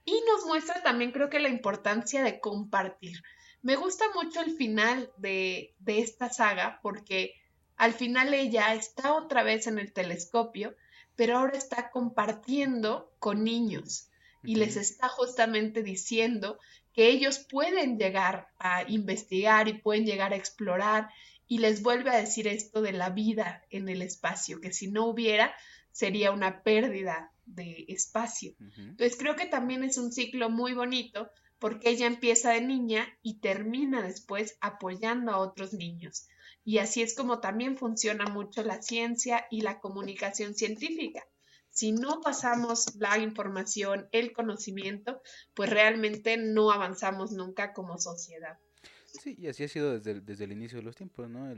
Y 0.05 0.19
nos 0.27 0.45
muestra 0.45 0.81
también 0.81 1.11
creo 1.11 1.29
que 1.29 1.39
la 1.39 1.49
importancia 1.49 2.23
de 2.23 2.39
compartir. 2.39 3.23
Me 3.61 3.75
gusta 3.75 4.05
mucho 4.15 4.41
el 4.41 4.51
final 4.51 5.11
de, 5.17 5.75
de 5.79 5.99
esta 5.99 6.29
saga 6.29 6.79
porque 6.81 7.35
al 7.77 7.93
final 7.93 8.33
ella 8.33 8.73
está 8.73 9.13
otra 9.13 9.43
vez 9.43 9.67
en 9.67 9.79
el 9.79 9.91
telescopio, 9.91 10.75
pero 11.15 11.37
ahora 11.37 11.57
está 11.57 11.91
compartiendo 11.91 13.11
con 13.19 13.43
niños 13.43 14.09
y 14.43 14.55
les 14.55 14.75
está 14.75 15.07
justamente 15.07 15.83
diciendo 15.83 16.57
que 16.93 17.09
ellos 17.09 17.39
pueden 17.39 17.97
llegar 17.97 18.49
a 18.59 18.89
investigar 18.89 19.67
y 19.67 19.73
pueden 19.73 20.05
llegar 20.05 20.33
a 20.33 20.35
explorar 20.35 21.09
y 21.47 21.59
les 21.59 21.81
vuelve 21.81 22.09
a 22.09 22.17
decir 22.17 22.47
esto 22.47 22.81
de 22.81 22.93
la 22.93 23.09
vida 23.09 23.63
en 23.69 23.89
el 23.89 24.01
espacio, 24.01 24.61
que 24.61 24.71
si 24.71 24.87
no 24.87 25.05
hubiera 25.05 25.53
sería 25.91 26.31
una 26.31 26.63
pérdida 26.63 27.31
de 27.45 27.85
espacio. 27.89 28.53
Entonces 28.77 29.17
creo 29.17 29.35
que 29.35 29.45
también 29.45 29.83
es 29.83 29.97
un 29.97 30.11
ciclo 30.11 30.49
muy 30.49 30.73
bonito 30.73 31.29
porque 31.61 31.91
ella 31.91 32.07
empieza 32.07 32.53
de 32.53 32.61
niña 32.61 33.07
y 33.21 33.35
termina 33.35 34.01
después 34.01 34.57
apoyando 34.61 35.31
a 35.31 35.37
otros 35.37 35.73
niños. 35.73 36.27
Y 36.65 36.79
así 36.79 37.03
es 37.03 37.13
como 37.15 37.39
también 37.39 37.77
funciona 37.77 38.25
mucho 38.25 38.63
la 38.63 38.81
ciencia 38.81 39.45
y 39.51 39.61
la 39.61 39.79
comunicación 39.79 40.55
científica. 40.55 41.23
Si 41.69 41.91
no 41.91 42.19
pasamos 42.19 42.95
la 42.95 43.19
información, 43.19 44.09
el 44.11 44.33
conocimiento, 44.33 45.21
pues 45.53 45.69
realmente 45.69 46.35
no 46.35 46.71
avanzamos 46.71 47.31
nunca 47.31 47.73
como 47.73 47.99
sociedad. 47.99 48.57
Sí, 49.05 49.35
y 49.39 49.47
así 49.47 49.63
ha 49.63 49.67
sido 49.67 49.99
desde 49.99 50.11
el, 50.13 50.25
desde 50.25 50.45
el 50.45 50.53
inicio 50.53 50.79
de 50.79 50.83
los 50.83 50.95
tiempos, 50.95 51.29
¿no? 51.29 51.53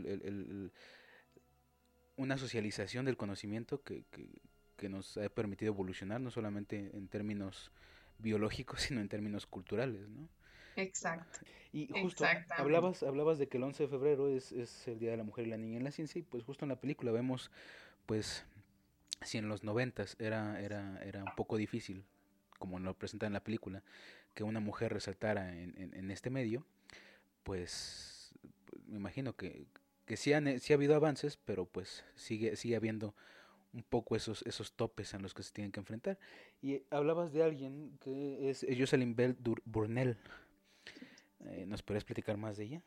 una 2.18 2.38
socialización 2.38 3.06
del 3.06 3.16
conocimiento 3.16 3.82
que, 3.82 4.04
que, 4.76 4.90
nos 4.90 5.16
ha 5.16 5.30
permitido 5.30 5.72
evolucionar, 5.72 6.20
no 6.20 6.30
solamente 6.30 6.92
en 6.94 7.08
términos 7.08 7.72
biológicos, 8.20 8.82
sino 8.82 9.02
en 9.02 9.10
términos 9.10 9.46
culturales, 9.46 10.08
¿no? 10.10 10.28
Exacto. 10.76 11.40
Y 11.72 11.88
justo 11.88 12.26
hablabas, 12.58 13.04
hablabas 13.04 13.38
de 13.38 13.48
que 13.48 13.58
el 13.58 13.64
11 13.64 13.84
de 13.84 13.90
febrero 13.90 14.30
es, 14.30 14.52
es, 14.52 14.88
el 14.88 15.00
Día 15.00 15.12
de 15.12 15.18
la 15.18 15.24
Mujer 15.24 15.48
y 15.48 15.50
la 15.50 15.58
Niña 15.58 15.78
en 15.78 15.84
la 15.84 15.92
Ciencia, 15.92 16.20
y 16.20 16.24
pues 16.24 16.44
justo 16.44 16.66
en 16.66 16.70
la 16.70 16.80
película 16.80 17.12
vemos, 17.12 17.52
pues, 18.06 18.46
si 19.22 19.38
en 19.38 19.50
los 19.50 19.64
noventas 19.64 20.16
era, 20.20 20.60
era, 20.62 21.00
era 21.04 21.24
un 21.24 21.36
poco 21.36 21.58
difícil, 21.58 22.06
como 22.60 22.80
lo 22.80 22.96
presenta 22.96 23.28
en 23.28 23.34
la 23.34 23.44
película, 23.44 23.84
que 24.34 24.44
una 24.44 24.60
mujer 24.60 24.94
resaltara 24.94 25.54
en, 25.56 25.92
en 25.94 26.12
este 26.12 26.30
medio, 26.30 26.66
pues 27.44 28.14
me 28.88 28.98
imagino 28.98 29.36
que, 29.36 29.66
que 30.06 30.18
sí, 30.18 30.34
han, 30.34 30.60
sí 30.60 30.74
ha 30.74 30.76
habido 30.76 30.96
avances, 30.96 31.38
pero 31.38 31.66
pues 31.66 32.04
sigue, 32.16 32.56
sigue 32.56 32.76
habiendo 32.76 33.16
un 33.74 33.84
poco 33.84 34.16
esos, 34.16 34.44
esos 34.44 34.74
topes 34.74 35.14
en 35.14 35.22
los 35.22 35.34
que 35.34 35.44
se 35.44 35.52
tienen 35.52 35.72
que 35.72 35.80
enfrentar. 35.80 36.18
Y 36.62 36.84
hablabas 36.90 37.34
de 37.34 37.44
alguien 37.44 37.98
que 38.02 38.50
es 38.50 38.66
Jocelyn 38.78 39.16
Bell 39.16 39.36
Burnell. 39.66 40.18
Eh, 41.46 41.66
¿Nos 41.68 41.82
podrías 41.84 42.04
platicar 42.04 42.38
más 42.38 42.58
de 42.58 42.66
ella? 42.66 42.82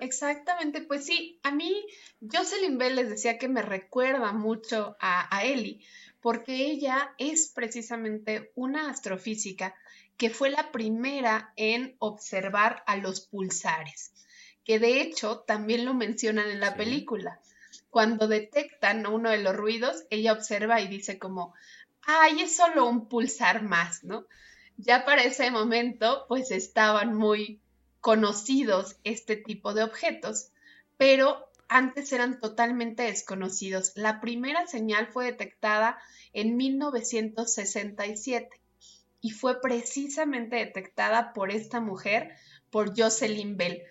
Exactamente, 0.00 0.80
pues 0.80 1.06
sí, 1.06 1.38
a 1.44 1.52
mí 1.52 1.86
Jocelyn 2.20 2.78
Bell 2.78 2.96
les 2.96 3.10
decía 3.10 3.38
que 3.38 3.48
me 3.48 3.62
recuerda 3.62 4.32
mucho 4.32 4.96
a, 4.98 5.34
a 5.34 5.44
Ellie, 5.44 5.80
porque 6.20 6.66
ella 6.66 7.14
es 7.16 7.52
precisamente 7.54 8.50
una 8.56 8.90
astrofísica 8.90 9.74
que 10.16 10.30
fue 10.30 10.50
la 10.50 10.72
primera 10.72 11.52
en 11.56 11.94
observar 12.00 12.82
a 12.86 12.96
los 12.96 13.20
pulsares 13.20 14.12
que 14.64 14.78
de 14.78 15.00
hecho 15.00 15.40
también 15.40 15.84
lo 15.84 15.94
mencionan 15.94 16.50
en 16.50 16.60
la 16.60 16.74
película. 16.74 17.40
Cuando 17.94 18.26
detectan 18.26 19.06
uno 19.06 19.30
de 19.30 19.38
los 19.38 19.54
ruidos, 19.54 20.02
ella 20.10 20.32
observa 20.32 20.80
y 20.80 20.88
dice 20.88 21.20
como, 21.20 21.54
ay, 22.02 22.42
es 22.42 22.56
solo 22.56 22.88
un 22.88 23.08
pulsar 23.08 23.62
más, 23.62 24.02
¿no? 24.02 24.26
Ya 24.76 25.04
para 25.04 25.22
ese 25.22 25.48
momento, 25.52 26.24
pues 26.26 26.50
estaban 26.50 27.14
muy 27.14 27.60
conocidos 28.00 28.96
este 29.04 29.36
tipo 29.36 29.74
de 29.74 29.84
objetos, 29.84 30.48
pero 30.96 31.48
antes 31.68 32.12
eran 32.12 32.40
totalmente 32.40 33.04
desconocidos. 33.04 33.92
La 33.94 34.20
primera 34.20 34.66
señal 34.66 35.06
fue 35.06 35.26
detectada 35.26 35.96
en 36.32 36.56
1967 36.56 38.60
y 39.20 39.30
fue 39.30 39.60
precisamente 39.60 40.56
detectada 40.56 41.32
por 41.32 41.52
esta 41.52 41.78
mujer, 41.78 42.34
por 42.70 43.00
Jocelyn 43.00 43.56
Bell 43.56 43.84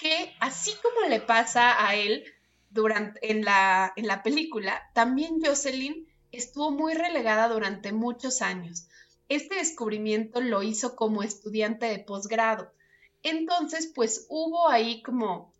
que 0.00 0.34
así 0.40 0.72
como 0.82 1.06
le 1.08 1.20
pasa 1.20 1.86
a 1.86 1.94
él 1.94 2.24
durante, 2.70 3.30
en, 3.30 3.44
la, 3.44 3.92
en 3.96 4.06
la 4.06 4.22
película, 4.22 4.82
también 4.94 5.40
Jocelyn 5.44 6.06
estuvo 6.32 6.70
muy 6.70 6.94
relegada 6.94 7.48
durante 7.48 7.92
muchos 7.92 8.42
años. 8.42 8.86
Este 9.28 9.56
descubrimiento 9.56 10.40
lo 10.40 10.62
hizo 10.62 10.96
como 10.96 11.22
estudiante 11.22 11.86
de 11.86 11.98
posgrado. 11.98 12.72
Entonces, 13.22 13.92
pues 13.94 14.26
hubo 14.28 14.68
ahí 14.68 15.02
como 15.02 15.52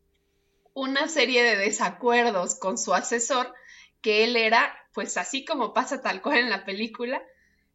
una 0.73 1.09
serie 1.09 1.43
de 1.43 1.57
desacuerdos 1.57 2.55
con 2.55 2.79
su 2.79 2.95
asesor, 2.95 3.53
que 4.01 4.25
él 4.25 4.37
era, 4.37 4.73
pues 4.95 5.17
así 5.17 5.45
como 5.45 5.75
pasa 5.75 6.01
tal 6.01 6.23
cual 6.23 6.39
en 6.39 6.51
la 6.51 6.65
película, 6.65 7.23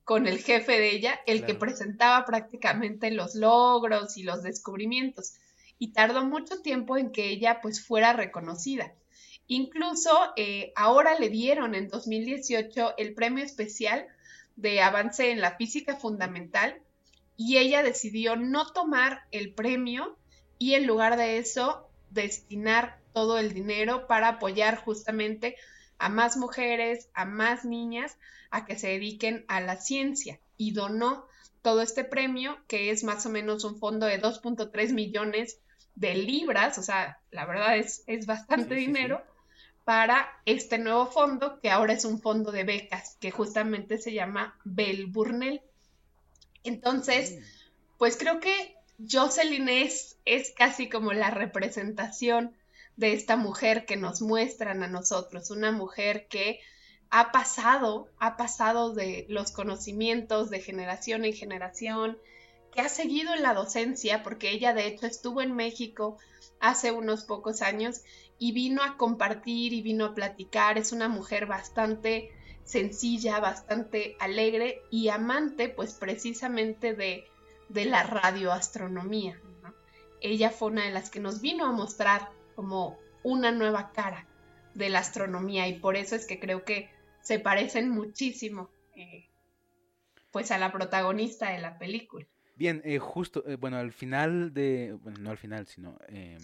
con 0.04 0.28
el 0.28 0.40
jefe 0.40 0.80
de 0.80 0.92
ella, 0.92 1.20
el 1.26 1.46
que 1.46 1.56
presentaba 1.56 2.26
prácticamente 2.26 3.12
los 3.12 3.36
logros 3.36 4.18
y 4.18 4.24
los 4.24 4.44
descubrimientos 4.44 5.34
y 5.80 5.94
tardó 5.94 6.24
mucho 6.24 6.62
tiempo 6.62 6.98
en 6.98 7.12
que 7.12 7.30
ella 7.30 7.60
pues 7.62 7.86
fuera 7.86 8.14
reconocida. 8.14 8.94
Incluso 9.48 10.12
eh, 10.38 10.74
ahora 10.76 11.20
le 11.20 11.30
dieron 11.30 11.76
en 11.76 11.88
2018 11.88 12.96
el 12.98 13.14
premio 13.14 13.44
especial 13.44 14.08
de 14.56 14.82
avance 14.82 15.32
en 15.32 15.42
la 15.42 15.56
física 15.56 15.98
fundamental 15.98 16.82
y 17.38 17.58
ella 17.58 17.84
decidió 17.84 18.36
no 18.36 18.72
tomar 18.72 19.26
el 19.32 19.54
premio 19.54 20.18
y 20.58 20.74
en 20.74 20.88
lugar 20.88 21.18
de 21.18 21.38
eso 21.38 21.90
destinar 22.10 23.00
todo 23.14 23.38
el 23.38 23.54
dinero 23.54 24.08
para 24.08 24.30
apoyar 24.30 24.78
justamente 24.78 25.58
a 25.98 26.10
más 26.10 26.38
mujeres, 26.38 27.10
a 27.14 27.26
más 27.26 27.66
niñas 27.66 28.18
a 28.50 28.66
que 28.66 28.78
se 28.78 28.88
dediquen 28.88 29.46
a 29.48 29.60
la 29.62 29.76
ciencia 29.76 30.40
y 30.58 30.72
donó 30.72 31.28
todo 31.62 31.82
este 31.82 32.04
premio 32.04 32.58
que 32.68 32.92
es 32.92 33.04
más 33.04 33.26
o 33.26 33.30
menos 33.30 33.64
un 33.64 33.78
fondo 33.78 34.06
de 34.06 34.22
2.3 34.22 34.94
millones 34.94 35.60
de 35.96 36.14
libras, 36.16 36.78
o 36.78 36.84
sea, 36.84 37.20
la 37.32 37.46
verdad 37.46 37.78
es, 37.78 38.04
es 38.08 38.26
bastante 38.26 38.76
dinero, 38.76 39.24
para 39.86 40.28
este 40.46 40.80
nuevo 40.80 41.06
fondo, 41.06 41.60
que 41.62 41.70
ahora 41.70 41.94
es 41.94 42.06
un 42.06 42.20
fondo 42.20 42.52
de 42.52 42.64
becas, 42.64 43.18
que 43.22 43.32
justamente 43.32 44.00
se 44.00 44.14
llama 44.14 44.60
Bell 44.66 45.06
Burnell. 45.06 45.62
Entonces, 46.64 47.38
pues 48.00 48.18
creo 48.18 48.40
que 48.40 48.76
Jocelyn 49.10 49.70
es, 49.70 50.18
es 50.26 50.52
casi 50.52 50.90
como 50.90 51.14
la 51.14 51.30
representación 51.30 52.56
de 52.98 53.14
esta 53.14 53.36
mujer 53.36 53.86
que 53.86 53.96
nos 53.96 54.22
muestran 54.22 54.82
a 54.82 54.88
nosotros, 54.88 55.52
una 55.52 55.72
mujer 55.72 56.28
que 56.28 56.62
ha 57.12 57.32
pasado, 57.32 58.10
ha 58.18 58.38
pasado 58.38 58.94
de 58.94 59.28
los 59.30 59.52
conocimientos 59.52 60.50
de 60.50 60.62
generación 60.62 61.26
en 61.26 61.34
generación, 61.34 62.18
que 62.72 62.82
ha 62.82 62.90
seguido 62.90 63.34
en 63.34 63.44
la 63.44 63.54
docencia, 63.54 64.24
porque 64.24 64.50
ella 64.50 64.74
de 64.74 64.88
hecho 64.88 65.06
estuvo 65.06 65.42
en 65.42 65.56
México 65.56 66.18
hace 66.60 66.92
unos 66.92 67.24
pocos 67.24 67.62
años 67.62 68.02
y 68.40 68.52
vino 68.52 68.84
a 68.84 68.98
compartir 68.98 69.74
y 69.74 69.82
vino 69.82 70.06
a 70.06 70.16
platicar. 70.16 70.78
Es 70.78 70.92
una 70.92 71.08
mujer 71.08 71.46
bastante 71.46 72.32
sencilla, 72.64 73.40
bastante 73.40 74.16
alegre 74.20 74.82
y 74.90 75.10
amante 75.10 75.70
pues 75.70 75.94
precisamente 75.94 76.94
de, 76.94 77.26
de 77.70 77.86
la 77.86 78.04
radioastronomía. 78.04 79.40
Ella 80.22 80.50
fue 80.50 80.70
una 80.70 80.86
de 80.86 80.92
las 80.92 81.10
que 81.10 81.20
nos 81.20 81.42
vino 81.42 81.66
a 81.66 81.72
mostrar 81.72 82.30
como 82.56 82.98
una 83.24 83.52
nueva 83.52 83.92
cara 83.92 84.26
de 84.74 84.90
la 84.90 85.00
astronomía 85.00 85.68
y 85.68 85.80
por 85.80 85.96
eso 85.96 86.16
es 86.16 86.26
que 86.26 86.40
creo 86.40 86.64
que 86.64 86.90
se 87.22 87.40
parecen 87.40 87.90
muchísimo 87.90 88.70
eh, 88.96 89.30
pues 90.32 90.52
a 90.52 90.58
la 90.58 90.72
protagonista 90.72 91.52
de 91.52 91.60
la 91.60 91.78
película. 91.78 92.26
Bien, 92.56 92.82
eh, 92.86 93.00
justo, 93.00 93.44
eh, 93.48 93.56
bueno, 93.56 93.78
al 93.78 93.92
final 93.92 94.54
de, 94.54 94.94
bueno, 95.02 95.20
no 95.20 95.32
al 95.32 95.38
final, 95.38 95.68
sino 95.68 95.98
eh, 96.08 96.38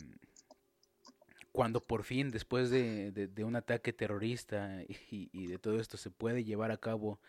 cuando 1.51 1.81
por 1.81 2.03
fin, 2.03 2.29
después 2.29 2.69
de, 2.69 3.11
de, 3.11 3.43
un 3.43 3.55
ataque 3.55 3.93
terrorista 3.93 4.81
y, 4.87 5.29
y, 5.33 5.47
de 5.47 5.59
todo 5.59 5.79
esto, 5.79 5.97
se 5.97 6.09
puede 6.09 6.43
llevar 6.43 6.71
a 6.71 6.77
cabo 6.77 7.19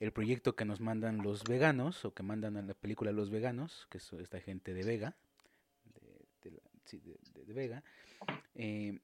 el 0.00 0.12
proyecto 0.12 0.56
que 0.56 0.64
nos 0.64 0.80
mandan 0.80 1.18
los 1.22 1.44
veganos, 1.44 2.04
o 2.04 2.14
que 2.14 2.22
mandan 2.22 2.56
a 2.56 2.62
la 2.62 2.74
película 2.74 3.12
los 3.12 3.30
veganos, 3.30 3.86
que 3.90 3.98
es 3.98 4.12
esta 4.12 4.40
gente 4.40 4.72
de 4.72 4.84
Vega, 4.84 5.16
de, 6.42 6.50
de, 6.50 6.62
sí, 6.84 7.02
de 7.34 7.52
Vega, 7.52 7.82
eh, 8.54 9.00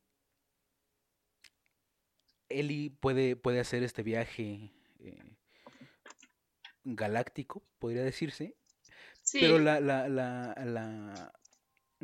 Eli 2.49 2.91
puede, 2.91 3.37
puede 3.37 3.61
hacer 3.61 3.83
este 3.83 4.03
viaje 4.03 4.71
galáctico, 6.85 7.63
podría 7.79 8.05
decirse, 8.05 8.55
pero 9.33 9.59
la, 9.59 9.81
la, 9.81 10.09
la, 10.09 10.55
la, 10.65 11.33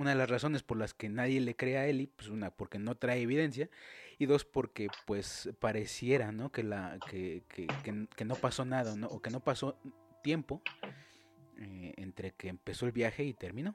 una 0.00 0.10
de 0.10 0.16
las 0.16 0.30
razones 0.30 0.62
por 0.62 0.78
las 0.78 0.94
que 0.94 1.10
nadie 1.10 1.40
le 1.40 1.54
cree 1.54 1.76
a 1.76 1.86
Eli, 1.86 2.06
pues 2.06 2.28
una, 2.28 2.50
porque 2.50 2.78
no 2.78 2.94
trae 2.94 3.20
evidencia, 3.20 3.68
y 4.18 4.24
dos, 4.24 4.46
porque 4.46 4.88
pues 5.06 5.50
pareciera, 5.58 6.32
¿no? 6.32 6.50
Que, 6.50 6.62
la, 6.62 6.98
que, 7.10 7.42
que, 7.48 7.66
que, 8.16 8.24
no 8.24 8.34
pasó 8.34 8.64
nada, 8.64 8.96
¿no? 8.96 9.08
O 9.08 9.20
que 9.20 9.28
no 9.28 9.40
pasó 9.40 9.78
tiempo 10.22 10.62
eh, 11.58 11.92
entre 11.98 12.32
que 12.32 12.48
empezó 12.48 12.86
el 12.86 12.92
viaje 12.92 13.24
y 13.24 13.34
terminó. 13.34 13.74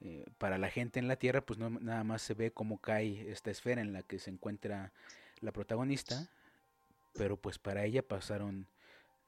eh, 0.00 0.26
para 0.38 0.58
la 0.58 0.68
gente 0.68 0.98
en 0.98 1.06
la 1.06 1.14
Tierra, 1.14 1.40
pues 1.40 1.56
no, 1.56 1.70
nada 1.70 2.02
más 2.02 2.22
se 2.22 2.34
ve 2.34 2.50
cómo 2.50 2.80
cae 2.80 3.30
esta 3.30 3.52
esfera 3.52 3.80
en 3.80 3.92
la 3.92 4.02
que 4.02 4.18
se 4.18 4.30
encuentra 4.30 4.92
la 5.40 5.52
protagonista, 5.52 6.28
pero 7.14 7.36
pues 7.36 7.60
para 7.60 7.84
ella 7.84 8.02
pasaron, 8.02 8.66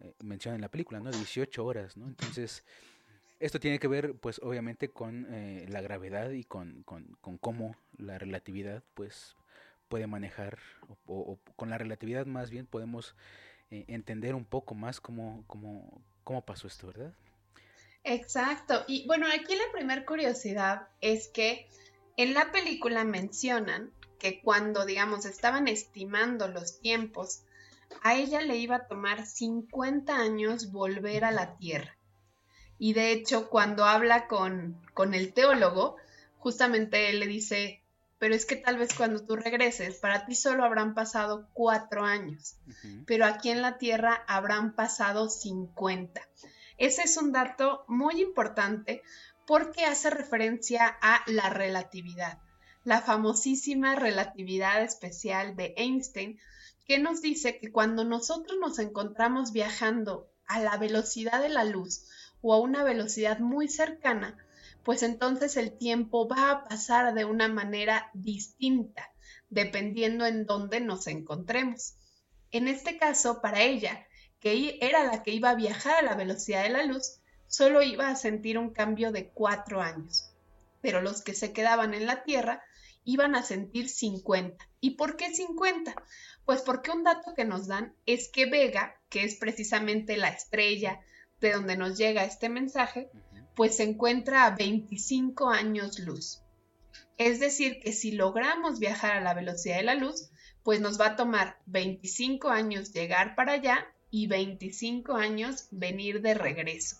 eh, 0.00 0.12
menciona 0.24 0.56
en 0.56 0.62
la 0.62 0.70
película, 0.70 0.98
¿no? 0.98 1.12
18 1.12 1.64
horas, 1.64 1.96
¿no? 1.96 2.08
Entonces, 2.08 2.64
esto 3.40 3.60
tiene 3.60 3.78
que 3.78 3.88
ver, 3.88 4.14
pues 4.14 4.40
obviamente, 4.42 4.90
con 4.90 5.26
eh, 5.30 5.66
la 5.68 5.80
gravedad 5.80 6.30
y 6.30 6.44
con, 6.44 6.82
con, 6.84 7.16
con, 7.20 7.38
cómo 7.38 7.76
la 7.98 8.18
relatividad, 8.18 8.82
pues, 8.94 9.36
puede 9.88 10.06
manejar, 10.06 10.58
o, 11.06 11.38
con 11.56 11.70
la 11.70 11.78
relatividad 11.78 12.26
más 12.26 12.50
bien 12.50 12.66
podemos 12.66 13.14
entender 13.70 14.36
un 14.36 14.44
poco 14.44 14.76
más 14.76 15.00
cómo, 15.00 15.42
cómo, 15.48 16.00
cómo 16.22 16.44
pasó 16.44 16.68
esto, 16.68 16.86
¿verdad? 16.86 17.12
Exacto. 18.04 18.84
Y 18.86 19.06
bueno, 19.06 19.26
aquí 19.26 19.56
la 19.56 19.72
primera 19.72 20.04
curiosidad 20.04 20.88
es 21.00 21.28
que 21.28 21.66
en 22.16 22.34
la 22.34 22.52
película 22.52 23.02
mencionan 23.04 23.90
que 24.18 24.40
cuando, 24.40 24.84
digamos, 24.84 25.24
estaban 25.24 25.68
estimando 25.68 26.48
los 26.48 26.80
tiempos, 26.80 27.42
a 28.02 28.14
ella 28.14 28.40
le 28.40 28.56
iba 28.56 28.76
a 28.76 28.86
tomar 28.86 29.26
50 29.26 30.16
años 30.16 30.70
volver 30.70 31.24
a 31.24 31.30
la 31.30 31.56
Tierra. 31.56 31.96
Y 32.84 32.92
de 32.92 33.12
hecho, 33.12 33.48
cuando 33.48 33.86
habla 33.86 34.28
con, 34.28 34.78
con 34.92 35.14
el 35.14 35.32
teólogo, 35.32 35.96
justamente 36.36 37.08
él 37.08 37.18
le 37.18 37.26
dice, 37.26 37.82
pero 38.18 38.34
es 38.34 38.44
que 38.44 38.56
tal 38.56 38.76
vez 38.76 38.92
cuando 38.92 39.24
tú 39.24 39.36
regreses, 39.36 39.96
para 39.96 40.26
ti 40.26 40.34
solo 40.34 40.64
habrán 40.64 40.92
pasado 40.92 41.48
cuatro 41.54 42.04
años, 42.04 42.56
pero 43.06 43.24
aquí 43.24 43.48
en 43.48 43.62
la 43.62 43.78
Tierra 43.78 44.22
habrán 44.28 44.74
pasado 44.74 45.30
50. 45.30 46.20
Ese 46.76 47.04
es 47.04 47.16
un 47.16 47.32
dato 47.32 47.86
muy 47.88 48.20
importante 48.20 49.00
porque 49.46 49.86
hace 49.86 50.10
referencia 50.10 50.86
a 51.00 51.22
la 51.26 51.48
relatividad, 51.48 52.36
la 52.84 53.00
famosísima 53.00 53.96
relatividad 53.96 54.82
especial 54.82 55.56
de 55.56 55.72
Einstein, 55.78 56.38
que 56.84 56.98
nos 56.98 57.22
dice 57.22 57.58
que 57.58 57.72
cuando 57.72 58.04
nosotros 58.04 58.58
nos 58.60 58.78
encontramos 58.78 59.52
viajando 59.52 60.28
a 60.46 60.60
la 60.60 60.76
velocidad 60.76 61.40
de 61.40 61.48
la 61.48 61.64
luz 61.64 62.04
o 62.46 62.52
a 62.52 62.60
una 62.60 62.84
velocidad 62.84 63.38
muy 63.38 63.68
cercana, 63.68 64.36
pues 64.82 65.02
entonces 65.02 65.56
el 65.56 65.78
tiempo 65.78 66.28
va 66.28 66.50
a 66.50 66.64
pasar 66.64 67.14
de 67.14 67.24
una 67.24 67.48
manera 67.48 68.10
distinta, 68.12 69.10
dependiendo 69.48 70.26
en 70.26 70.44
dónde 70.44 70.80
nos 70.80 71.06
encontremos. 71.06 71.94
En 72.50 72.68
este 72.68 72.98
caso, 72.98 73.40
para 73.40 73.62
ella, 73.62 74.06
que 74.40 74.76
era 74.82 75.04
la 75.04 75.22
que 75.22 75.30
iba 75.30 75.48
a 75.48 75.54
viajar 75.54 75.96
a 75.96 76.02
la 76.02 76.16
velocidad 76.16 76.64
de 76.64 76.68
la 76.68 76.84
luz, 76.84 77.18
solo 77.46 77.82
iba 77.82 78.10
a 78.10 78.16
sentir 78.16 78.58
un 78.58 78.74
cambio 78.74 79.10
de 79.10 79.30
cuatro 79.30 79.80
años. 79.80 80.30
Pero 80.82 81.00
los 81.00 81.22
que 81.22 81.32
se 81.32 81.54
quedaban 81.54 81.94
en 81.94 82.04
la 82.04 82.24
Tierra 82.24 82.62
iban 83.04 83.36
a 83.36 83.42
sentir 83.42 83.88
50. 83.88 84.68
¿Y 84.80 84.96
por 84.96 85.16
qué 85.16 85.34
50? 85.34 85.94
Pues 86.44 86.60
porque 86.60 86.90
un 86.90 87.04
dato 87.04 87.32
que 87.34 87.46
nos 87.46 87.68
dan 87.68 87.96
es 88.04 88.28
que 88.28 88.44
Vega, 88.44 89.00
que 89.08 89.24
es 89.24 89.36
precisamente 89.36 90.18
la 90.18 90.28
estrella 90.28 91.00
de 91.40 91.52
donde 91.52 91.76
nos 91.76 91.98
llega 91.98 92.24
este 92.24 92.48
mensaje, 92.48 93.10
pues 93.54 93.76
se 93.76 93.84
encuentra 93.84 94.46
a 94.46 94.54
25 94.54 95.50
años 95.50 95.98
luz. 95.98 96.42
Es 97.16 97.38
decir, 97.38 97.80
que 97.80 97.92
si 97.92 98.12
logramos 98.12 98.80
viajar 98.80 99.16
a 99.16 99.20
la 99.20 99.34
velocidad 99.34 99.76
de 99.76 99.84
la 99.84 99.94
luz, 99.94 100.30
pues 100.62 100.80
nos 100.80 101.00
va 101.00 101.08
a 101.08 101.16
tomar 101.16 101.58
25 101.66 102.48
años 102.48 102.92
llegar 102.92 103.34
para 103.34 103.52
allá 103.52 103.86
y 104.10 104.26
25 104.26 105.14
años 105.14 105.68
venir 105.70 106.22
de 106.22 106.34
regreso. 106.34 106.96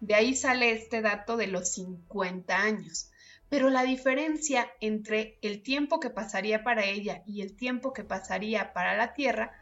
De 0.00 0.14
ahí 0.14 0.34
sale 0.34 0.72
este 0.72 1.02
dato 1.02 1.36
de 1.36 1.48
los 1.48 1.72
50 1.72 2.56
años. 2.56 3.10
Pero 3.48 3.70
la 3.70 3.82
diferencia 3.82 4.70
entre 4.80 5.38
el 5.40 5.62
tiempo 5.62 6.00
que 6.00 6.10
pasaría 6.10 6.62
para 6.62 6.84
ella 6.84 7.22
y 7.26 7.40
el 7.40 7.56
tiempo 7.56 7.92
que 7.92 8.04
pasaría 8.04 8.72
para 8.74 8.96
la 8.96 9.14
Tierra 9.14 9.52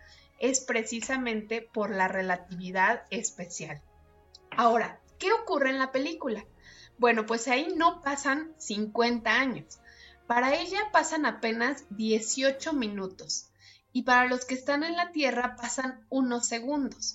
es 0.41 0.61
precisamente 0.61 1.62
por 1.62 1.91
la 1.91 2.09
relatividad 2.09 3.05
especial. 3.11 3.81
Ahora, 4.57 5.01
¿qué 5.19 5.33
ocurre 5.33 5.71
en 5.71 5.79
la 5.79 5.92
película? 5.92 6.45
Bueno, 6.99 7.27
pues 7.27 7.47
ahí 7.47 7.75
no 7.77 8.01
pasan 8.01 8.55
50 8.59 9.31
años. 9.31 9.79
Para 10.27 10.57
ella 10.57 10.81
pasan 10.92 11.27
apenas 11.27 11.85
18 11.90 12.73
minutos 12.73 13.51
y 13.92 14.03
para 14.03 14.27
los 14.27 14.45
que 14.45 14.55
están 14.55 14.83
en 14.83 14.97
la 14.97 15.12
Tierra 15.12 15.57
pasan 15.57 16.07
unos 16.09 16.49
segundos. 16.49 17.14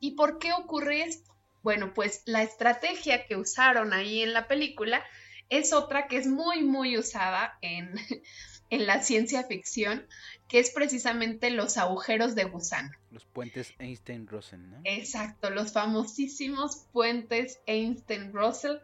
¿Y 0.00 0.12
por 0.12 0.38
qué 0.38 0.52
ocurre 0.52 1.02
esto? 1.02 1.34
Bueno, 1.62 1.92
pues 1.94 2.22
la 2.26 2.42
estrategia 2.42 3.26
que 3.26 3.36
usaron 3.36 3.92
ahí 3.92 4.22
en 4.22 4.32
la 4.32 4.46
película 4.46 5.04
es 5.48 5.72
otra 5.72 6.06
que 6.06 6.16
es 6.16 6.26
muy, 6.26 6.62
muy 6.62 6.96
usada 6.96 7.58
en, 7.60 7.94
en 8.70 8.86
la 8.86 9.02
ciencia 9.02 9.44
ficción, 9.44 10.06
que 10.48 10.58
es 10.58 10.70
precisamente 10.70 11.50
los 11.50 11.76
agujeros 11.76 12.34
de 12.34 12.44
gusano. 12.44 12.90
Los 13.10 13.24
puentes 13.24 13.74
Einstein-Russell, 13.78 14.70
¿no? 14.70 14.80
Exacto, 14.84 15.50
los 15.50 15.72
famosísimos 15.72 16.86
puentes 16.92 17.60
Einstein-Russell 17.66 18.78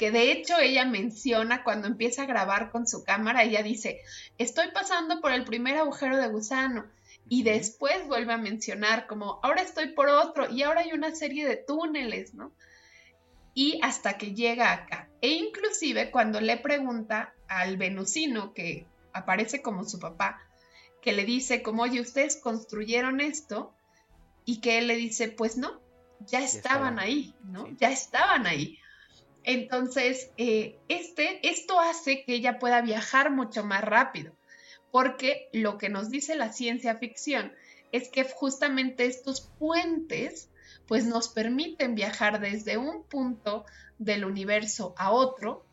que 0.00 0.10
de 0.10 0.32
hecho 0.32 0.58
ella 0.58 0.86
menciona 0.86 1.62
cuando 1.62 1.86
empieza 1.86 2.22
a 2.22 2.26
grabar 2.26 2.70
con 2.70 2.86
su 2.86 3.04
cámara, 3.04 3.42
ella 3.42 3.62
dice, 3.62 4.00
estoy 4.38 4.68
pasando 4.72 5.20
por 5.20 5.30
el 5.30 5.44
primer 5.44 5.76
agujero 5.76 6.16
de 6.16 6.26
gusano. 6.28 6.86
Y 7.28 7.42
después 7.42 8.08
vuelve 8.08 8.32
a 8.32 8.38
mencionar 8.38 9.06
como, 9.06 9.40
ahora 9.42 9.60
estoy 9.60 9.88
por 9.88 10.08
otro 10.08 10.50
y 10.50 10.62
ahora 10.62 10.80
hay 10.80 10.94
una 10.94 11.14
serie 11.14 11.46
de 11.46 11.56
túneles, 11.56 12.32
¿no? 12.32 12.50
Y 13.52 13.78
hasta 13.82 14.16
que 14.16 14.34
llega 14.34 14.72
acá. 14.72 15.10
E 15.20 15.28
inclusive 15.28 16.10
cuando 16.10 16.40
le 16.40 16.56
pregunta 16.56 17.34
al 17.46 17.76
venusino, 17.76 18.54
que 18.54 18.86
aparece 19.12 19.62
como 19.62 19.84
su 19.84 19.98
papá, 19.98 20.40
que 21.02 21.12
le 21.12 21.24
dice 21.24 21.62
como, 21.62 21.82
oye, 21.82 22.00
ustedes 22.00 22.36
construyeron 22.36 23.20
esto, 23.20 23.74
y 24.44 24.60
que 24.60 24.78
él 24.78 24.88
le 24.88 24.96
dice, 24.96 25.28
pues 25.28 25.56
no, 25.56 25.80
ya 26.20 26.40
estaban 26.40 26.98
ahí, 26.98 27.34
¿no? 27.44 27.68
Ya 27.76 27.90
estaban 27.90 28.46
ahí. 28.46 28.78
Entonces, 29.44 30.30
eh, 30.36 30.78
este, 30.88 31.48
esto 31.48 31.80
hace 31.80 32.24
que 32.24 32.34
ella 32.34 32.58
pueda 32.58 32.82
viajar 32.82 33.30
mucho 33.30 33.64
más 33.64 33.82
rápido, 33.82 34.34
porque 34.90 35.48
lo 35.52 35.78
que 35.78 35.88
nos 35.88 36.10
dice 36.10 36.34
la 36.34 36.52
ciencia 36.52 36.96
ficción 36.96 37.52
es 37.92 38.08
que 38.08 38.24
justamente 38.24 39.06
estos 39.06 39.50
puentes 39.58 40.50
pues 40.86 41.06
nos 41.06 41.28
permiten 41.28 41.94
viajar 41.94 42.40
desde 42.40 42.76
un 42.76 43.04
punto 43.04 43.64
del 43.98 44.24
universo 44.24 44.94
a 44.98 45.12
otro 45.12 45.64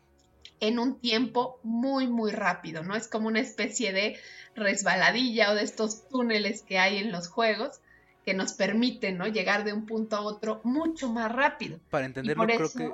en 0.60 0.78
un 0.78 1.00
tiempo 1.00 1.60
muy 1.62 2.06
muy 2.06 2.30
rápido, 2.30 2.82
¿no? 2.82 2.96
Es 2.96 3.08
como 3.08 3.28
una 3.28 3.40
especie 3.40 3.92
de 3.92 4.18
resbaladilla 4.54 5.52
o 5.52 5.54
de 5.54 5.62
estos 5.62 6.08
túneles 6.08 6.62
que 6.62 6.78
hay 6.78 6.98
en 6.98 7.12
los 7.12 7.28
juegos 7.28 7.80
que 8.24 8.34
nos 8.34 8.52
permiten 8.52 9.16
¿no? 9.16 9.26
llegar 9.26 9.64
de 9.64 9.72
un 9.72 9.86
punto 9.86 10.14
a 10.16 10.20
otro 10.20 10.60
mucho 10.62 11.10
más 11.10 11.32
rápido. 11.32 11.78
Para 11.88 12.04
entenderlo, 12.04 12.44
creo 12.44 12.70
que, 12.70 12.92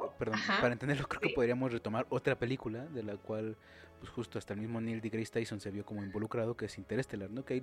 para 0.61 0.73
entenderlo 0.73 1.09
creo 1.09 1.21
que 1.21 1.31
podríamos 1.31 1.73
retomar 1.73 2.07
otra 2.09 2.39
película 2.39 2.85
de 2.87 3.03
la 3.03 3.17
cual 3.17 3.57
pues 3.99 4.13
justo 4.13 4.39
hasta 4.39 4.55
el 4.55 4.61
mismo 4.61 4.81
Neil 4.81 5.01
deGrasse 5.01 5.33
Tyson 5.33 5.61
se 5.61 5.73
vio 5.73 5.85
como 5.85 6.05
involucrado, 6.05 6.57
que 6.57 6.67
es 6.67 6.79
Interestelar, 6.79 7.31
¿no? 7.31 7.45
Que 7.45 7.63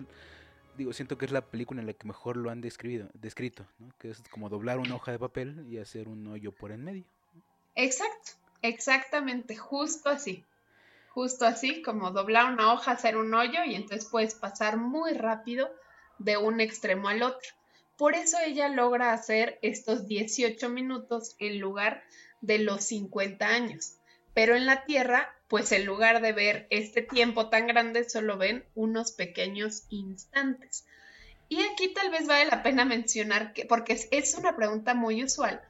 digo, 0.78 0.91
siento 0.91 1.17
que 1.17 1.26
es 1.26 1.32
la 1.32 1.45
película 1.45 1.82
en 1.82 1.88
la 1.88 1.93
que 1.93 2.07
mejor 2.07 2.36
lo 2.36 2.49
han 2.49 2.61
descrito, 2.61 3.07
descrito 3.13 3.65
¿no? 3.80 3.89
Que 3.99 4.09
es 4.09 4.21
como 4.32 4.49
doblar 4.49 4.80
una 4.80 4.95
hoja 4.95 5.11
de 5.11 5.19
papel 5.19 5.65
y 5.69 5.78
hacer 5.78 6.07
un 6.07 6.28
hoyo 6.28 6.51
por 6.51 6.71
en 6.71 6.84
medio. 6.84 7.05
Exacto, 7.76 8.34
exactamente, 8.62 9.55
justo 9.55 10.09
así. 10.09 10.45
Justo 11.09 11.45
así, 11.45 11.82
como 11.82 12.12
doblar 12.12 12.53
una 12.53 12.74
hoja, 12.74 12.91
hacer 12.91 13.18
un 13.18 13.34
hoyo 13.34 13.64
y 13.66 13.76
entonces 13.76 14.07
puedes 14.09 14.34
pasar 14.34 14.78
muy 14.78 15.14
rápido 15.14 15.70
de 16.20 16.38
un 16.38 16.62
extremo 16.62 17.09
al 17.09 17.24
otro. 17.24 17.49
Por 17.97 18.16
eso 18.16 18.38
ella 18.43 18.70
logra 18.70 19.14
hacer 19.14 19.59
estos 19.62 20.07
18 20.07 20.70
minutos 20.70 21.36
en 21.38 21.59
lugar 21.59 22.03
de 22.39 22.59
los 22.59 22.86
50 22.86 23.45
años. 23.45 23.95
Pero 24.34 24.55
en 24.55 24.66
la 24.66 24.86
Tierra, 24.86 25.36
pues 25.49 25.72
en 25.74 25.86
lugar 25.86 26.22
de 26.22 26.32
ver 26.32 26.68
este 26.70 27.01
tiempo 27.01 27.49
tan 27.49 27.68
grande, 27.68 28.09
solo 28.09 28.38
ven 28.38 28.64
unos 28.74 29.12
pequeños 29.12 29.84
instantes. 29.89 30.86
Y 31.49 31.62
aquí 31.64 31.93
tal 31.93 32.09
vez 32.09 32.26
vale 32.28 32.45
la 32.45 32.64
pena 32.64 32.86
mencionar 32.86 33.51
que, 33.51 33.66
porque 33.66 33.99
es 34.09 34.36
una 34.36 34.55
pregunta 34.55 34.93
muy 34.93 35.22
usual, 35.24 35.62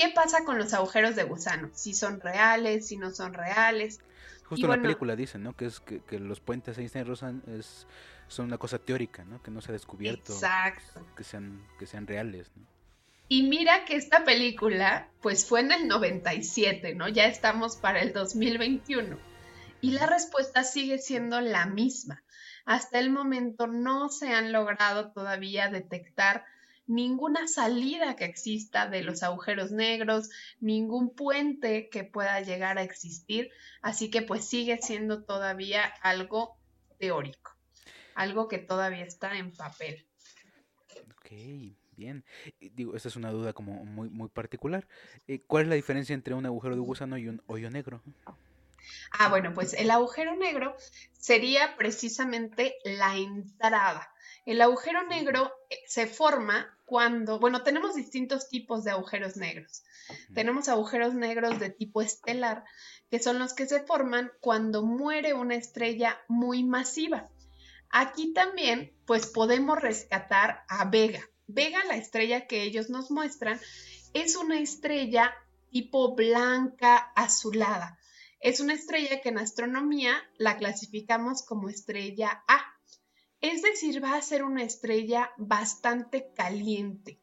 ¿qué 0.00 0.08
pasa 0.08 0.44
con 0.44 0.58
los 0.58 0.72
agujeros 0.72 1.14
de 1.14 1.24
gusano? 1.24 1.70
Si 1.74 1.92
son 1.92 2.20
reales, 2.20 2.88
si 2.88 2.96
no 2.96 3.10
son 3.10 3.34
reales. 3.34 4.00
Justo 4.46 4.66
en 4.66 4.72
la 4.72 4.82
película 4.82 5.14
dicen, 5.14 5.42
¿no? 5.42 5.54
Que 5.54 5.66
es 5.66 5.80
que, 5.80 6.18
los 6.18 6.40
puentes 6.40 6.78
Einstein-Rosen 6.78 7.42
es 7.58 7.86
son 8.26 8.46
una 8.46 8.58
cosa 8.58 8.78
teórica, 8.78 9.24
¿no? 9.24 9.42
Que 9.42 9.50
no 9.50 9.60
se 9.60 9.70
ha 9.70 9.72
descubierto. 9.72 10.32
Exacto. 10.32 11.04
Que 11.16 11.24
sean, 11.24 11.66
que 11.78 11.86
sean 11.86 12.06
reales, 12.06 12.50
¿no? 12.56 12.64
Y 13.28 13.42
mira 13.42 13.84
que 13.84 13.96
esta 13.96 14.24
película, 14.24 15.08
pues 15.20 15.46
fue 15.46 15.60
en 15.60 15.72
el 15.72 15.86
97, 15.86 16.94
¿no? 16.94 17.08
Ya 17.08 17.26
estamos 17.26 17.76
para 17.76 18.00
el 18.00 18.12
2021. 18.12 19.18
Y 19.80 19.92
la 19.92 20.06
respuesta 20.06 20.64
sigue 20.64 20.98
siendo 20.98 21.40
la 21.40 21.66
misma. 21.66 22.22
Hasta 22.64 22.98
el 22.98 23.10
momento 23.10 23.66
no 23.66 24.08
se 24.08 24.32
han 24.32 24.52
logrado 24.52 25.12
todavía 25.12 25.68
detectar 25.68 26.44
ninguna 26.90 27.46
salida 27.46 28.16
que 28.16 28.24
exista 28.24 28.88
de 28.88 29.02
los 29.02 29.22
agujeros 29.22 29.70
negros, 29.70 30.28
ningún 30.58 31.14
puente 31.14 31.88
que 31.88 32.02
pueda 32.02 32.40
llegar 32.40 32.78
a 32.78 32.82
existir, 32.82 33.50
así 33.80 34.10
que 34.10 34.22
pues 34.22 34.44
sigue 34.44 34.78
siendo 34.82 35.22
todavía 35.22 35.84
algo 36.02 36.58
teórico, 36.98 37.52
algo 38.14 38.48
que 38.48 38.58
todavía 38.58 39.04
está 39.04 39.38
en 39.38 39.52
papel. 39.52 40.04
Ok, 41.16 41.30
bien. 41.96 42.24
Digo, 42.60 42.96
esta 42.96 43.08
es 43.08 43.16
una 43.16 43.30
duda 43.30 43.52
como 43.52 43.84
muy, 43.84 44.10
muy 44.10 44.28
particular. 44.28 44.88
Eh, 45.28 45.40
¿Cuál 45.46 45.64
es 45.64 45.68
la 45.68 45.76
diferencia 45.76 46.14
entre 46.14 46.34
un 46.34 46.44
agujero 46.44 46.74
de 46.74 46.80
gusano 46.80 47.16
y 47.16 47.28
un 47.28 47.40
hoyo 47.46 47.70
negro? 47.70 48.02
Ah, 49.12 49.28
bueno, 49.28 49.54
pues 49.54 49.74
el 49.74 49.90
agujero 49.90 50.34
negro 50.34 50.76
sería 51.12 51.76
precisamente 51.76 52.76
la 52.84 53.16
entrada. 53.16 54.12
El 54.46 54.60
agujero 54.60 55.06
negro 55.06 55.52
eh, 55.68 55.78
se 55.86 56.06
forma 56.06 56.76
cuando, 56.90 57.38
bueno, 57.38 57.62
tenemos 57.62 57.94
distintos 57.94 58.48
tipos 58.48 58.82
de 58.82 58.90
agujeros 58.90 59.36
negros. 59.36 59.84
Tenemos 60.34 60.68
agujeros 60.68 61.14
negros 61.14 61.60
de 61.60 61.70
tipo 61.70 62.02
estelar, 62.02 62.64
que 63.12 63.20
son 63.20 63.38
los 63.38 63.54
que 63.54 63.66
se 63.66 63.78
forman 63.78 64.32
cuando 64.40 64.82
muere 64.82 65.32
una 65.32 65.54
estrella 65.54 66.20
muy 66.26 66.64
masiva. 66.64 67.30
Aquí 67.90 68.32
también, 68.32 68.92
pues 69.06 69.28
podemos 69.28 69.78
rescatar 69.80 70.64
a 70.68 70.84
Vega. 70.86 71.22
Vega, 71.46 71.78
la 71.84 71.96
estrella 71.96 72.48
que 72.48 72.64
ellos 72.64 72.90
nos 72.90 73.12
muestran, 73.12 73.60
es 74.12 74.34
una 74.34 74.58
estrella 74.58 75.32
tipo 75.70 76.16
blanca 76.16 77.12
azulada. 77.14 78.00
Es 78.40 78.58
una 78.58 78.74
estrella 78.74 79.20
que 79.20 79.28
en 79.28 79.38
astronomía 79.38 80.20
la 80.38 80.56
clasificamos 80.56 81.44
como 81.44 81.68
estrella 81.68 82.42
A. 82.48 82.69
Es 83.40 83.62
decir, 83.62 84.02
va 84.02 84.16
a 84.16 84.22
ser 84.22 84.42
una 84.44 84.62
estrella 84.62 85.32
bastante 85.38 86.30
caliente. 86.34 87.18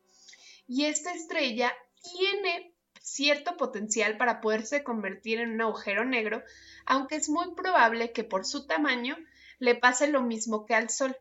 Y 0.68 0.86
esta 0.86 1.14
estrella 1.14 1.74
tiene 2.02 2.74
cierto 3.02 3.56
potencial 3.56 4.18
para 4.18 4.42
poderse 4.42 4.84
convertir 4.84 5.40
en 5.40 5.52
un 5.52 5.62
agujero 5.62 6.06
negro, 6.06 6.44
aunque 6.86 7.16
es 7.16 7.30
muy 7.30 7.54
probable 7.56 8.12
que 8.12 8.24
por 8.24 8.46
su 8.46 8.68
tamaño 8.68 9.18
le 9.60 9.76
pase 9.76 10.08
lo 10.08 10.22
mismo 10.22 10.66
que 10.66 10.76
al 10.76 10.90
Sol. 10.90 11.16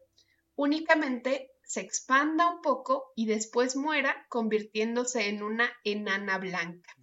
Únicamente 0.56 1.52
se 1.64 1.80
expanda 1.80 2.48
un 2.52 2.62
poco 2.62 3.12
y 3.14 3.26
después 3.26 3.76
muera 3.76 4.26
convirtiéndose 4.28 5.28
en 5.28 5.42
una 5.42 5.70
enana 5.84 6.38
blanca. 6.38 6.96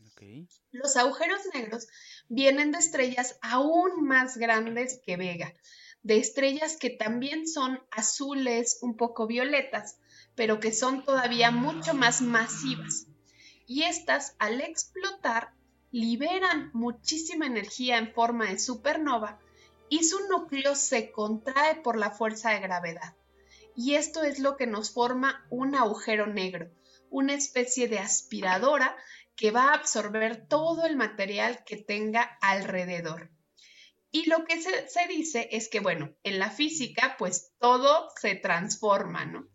Los 0.72 0.96
agujeros 0.96 1.42
negros 1.54 1.88
vienen 2.30 2.72
de 2.72 2.80
estrellas 2.80 3.38
aún 3.42 4.06
más 4.06 4.38
grandes 4.38 5.02
que 5.06 5.18
Vega, 5.18 5.54
de 6.04 6.18
estrellas 6.18 6.78
que 6.78 6.90
también 6.90 7.48
son 7.48 7.82
azules, 7.90 8.80
un 8.82 8.96
poco 8.96 9.26
violetas, 9.26 9.98
pero 10.36 10.60
que 10.60 10.74
son 10.74 11.04
todavía 11.04 11.52
mucho 11.52 11.94
más 11.94 12.22
masivas. 12.22 13.08
Y 13.66 13.84
estas, 13.84 14.36
al 14.40 14.62
explotar, 14.62 15.54
liberan 15.92 16.72
muchísima 16.74 17.46
energía 17.46 17.98
en 17.98 18.14
forma 18.14 18.48
de 18.48 18.60
supernova 18.60 19.40
y 19.90 20.04
su 20.04 20.28
núcleo 20.28 20.76
se 20.76 21.12
contrae 21.12 21.76
por 21.76 21.98
la 21.98 22.12
fuerza 22.12 22.52
de 22.52 22.60
gravedad. 22.60 23.16
Y 23.76 23.96
esto 23.96 24.24
es 24.24 24.40
lo 24.40 24.58
que 24.58 24.68
nos 24.68 24.92
forma 24.92 25.46
un 25.50 25.76
agujero 25.76 26.28
negro, 26.28 26.70
una 27.10 27.34
especie 27.34 27.88
de 27.88 28.00
aspiradora 28.00 28.96
que 29.36 29.52
va 29.52 29.70
a 29.70 29.76
absorber 29.76 30.48
todo 30.48 30.86
el 30.86 30.96
material 30.96 31.64
que 31.64 31.78
tenga 31.78 32.38
alrededor. 32.42 33.30
Y 34.16 34.30
lo 34.30 34.46
que 34.46 34.62
se, 34.62 35.08
dice 35.10 35.50
es 35.52 35.70
que, 35.70 35.80
bueno, 35.80 36.14
en 36.22 36.38
la 36.38 36.52
física, 36.52 37.16
pues 37.18 37.52
todo 37.58 38.12
se 38.22 38.36
transforma, 38.36 39.26
¿no? 39.26 39.48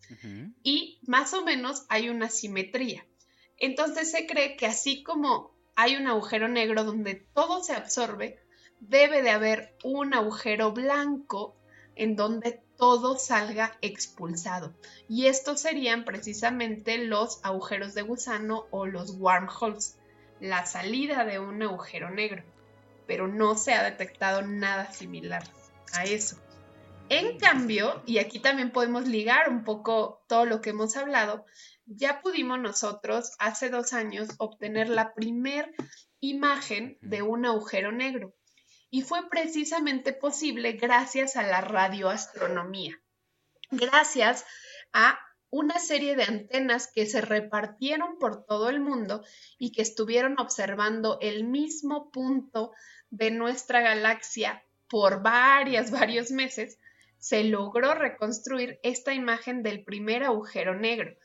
Y 0.63 0.99
más 1.07 1.33
o 1.33 1.45
menos 1.45 1.85
hay 1.87 2.09
una 2.09 2.29
simetría. 2.29 3.07
Entonces 3.55 4.11
se 4.11 4.27
cree 4.27 4.57
que 4.57 4.65
así 4.65 5.01
como 5.01 5.55
hay 5.77 5.95
un 5.95 6.07
agujero 6.07 6.49
negro 6.49 6.83
donde 6.83 7.15
todo 7.15 7.63
se 7.63 7.71
absorbe, 7.71 8.37
debe 8.81 9.21
de 9.21 9.29
haber 9.29 9.77
un 9.85 10.13
agujero 10.13 10.73
blanco 10.73 11.55
en 11.95 12.17
donde 12.17 12.61
todo 12.75 13.17
salga 13.17 13.77
expulsado. 13.81 14.73
Y 15.07 15.27
estos 15.27 15.61
serían 15.61 16.03
precisamente 16.03 16.97
los 16.97 17.39
agujeros 17.43 17.93
de 17.93 18.01
gusano 18.01 18.65
o 18.71 18.85
los 18.85 19.11
wormholes, 19.11 19.97
la 20.41 20.65
salida 20.65 21.23
de 21.23 21.39
un 21.39 21.63
agujero 21.63 22.09
negro. 22.09 22.43
Pero 23.09 23.27
no 23.27 23.55
se 23.55 23.73
ha 23.73 23.81
detectado 23.81 24.43
nada 24.43 24.93
similar 24.93 25.43
a 25.93 26.03
eso. 26.03 26.37
En 27.09 27.39
cambio, 27.39 28.03
y 28.05 28.19
aquí 28.19 28.39
también 28.39 28.71
podemos 28.71 29.07
ligar 29.07 29.49
un 29.49 29.63
poco 29.63 30.23
todo 30.27 30.45
lo 30.45 30.61
que 30.61 30.69
hemos 30.69 30.95
hablado, 30.95 31.43
ya 31.87 32.21
pudimos 32.21 32.59
nosotros 32.59 33.31
hace 33.39 33.71
dos 33.71 33.93
años 33.93 34.29
obtener 34.37 34.89
la 34.89 35.15
primer 35.15 35.73
imagen 36.19 36.99
de 37.01 37.23
un 37.23 37.47
agujero 37.47 37.91
negro. 37.91 38.35
Y 38.91 39.01
fue 39.01 39.27
precisamente 39.27 40.13
posible 40.13 40.73
gracias 40.73 41.35
a 41.35 41.41
la 41.41 41.61
radioastronomía, 41.61 43.01
gracias 43.71 44.45
a 44.93 45.19
una 45.49 45.79
serie 45.79 46.15
de 46.15 46.23
antenas 46.25 46.91
que 46.93 47.07
se 47.07 47.21
repartieron 47.21 48.19
por 48.19 48.45
todo 48.45 48.69
el 48.69 48.79
mundo 48.81 49.23
y 49.57 49.71
que 49.71 49.81
estuvieron 49.81 50.39
observando 50.39 51.17
el 51.21 51.43
mismo 51.43 52.11
punto 52.11 52.71
de 53.09 53.31
nuestra 53.31 53.81
galaxia 53.81 54.63
por 54.89 55.21
varias, 55.21 55.91
varios 55.99 56.31
meses, 56.31 56.77
se 57.17 57.43
logró 57.43 57.93
reconstruir 57.93 58.79
esta 58.83 59.13
imagen 59.13 59.61
del 59.61 59.83
primer 59.83 60.23
agujero 60.23 60.75
negro. 60.75 61.15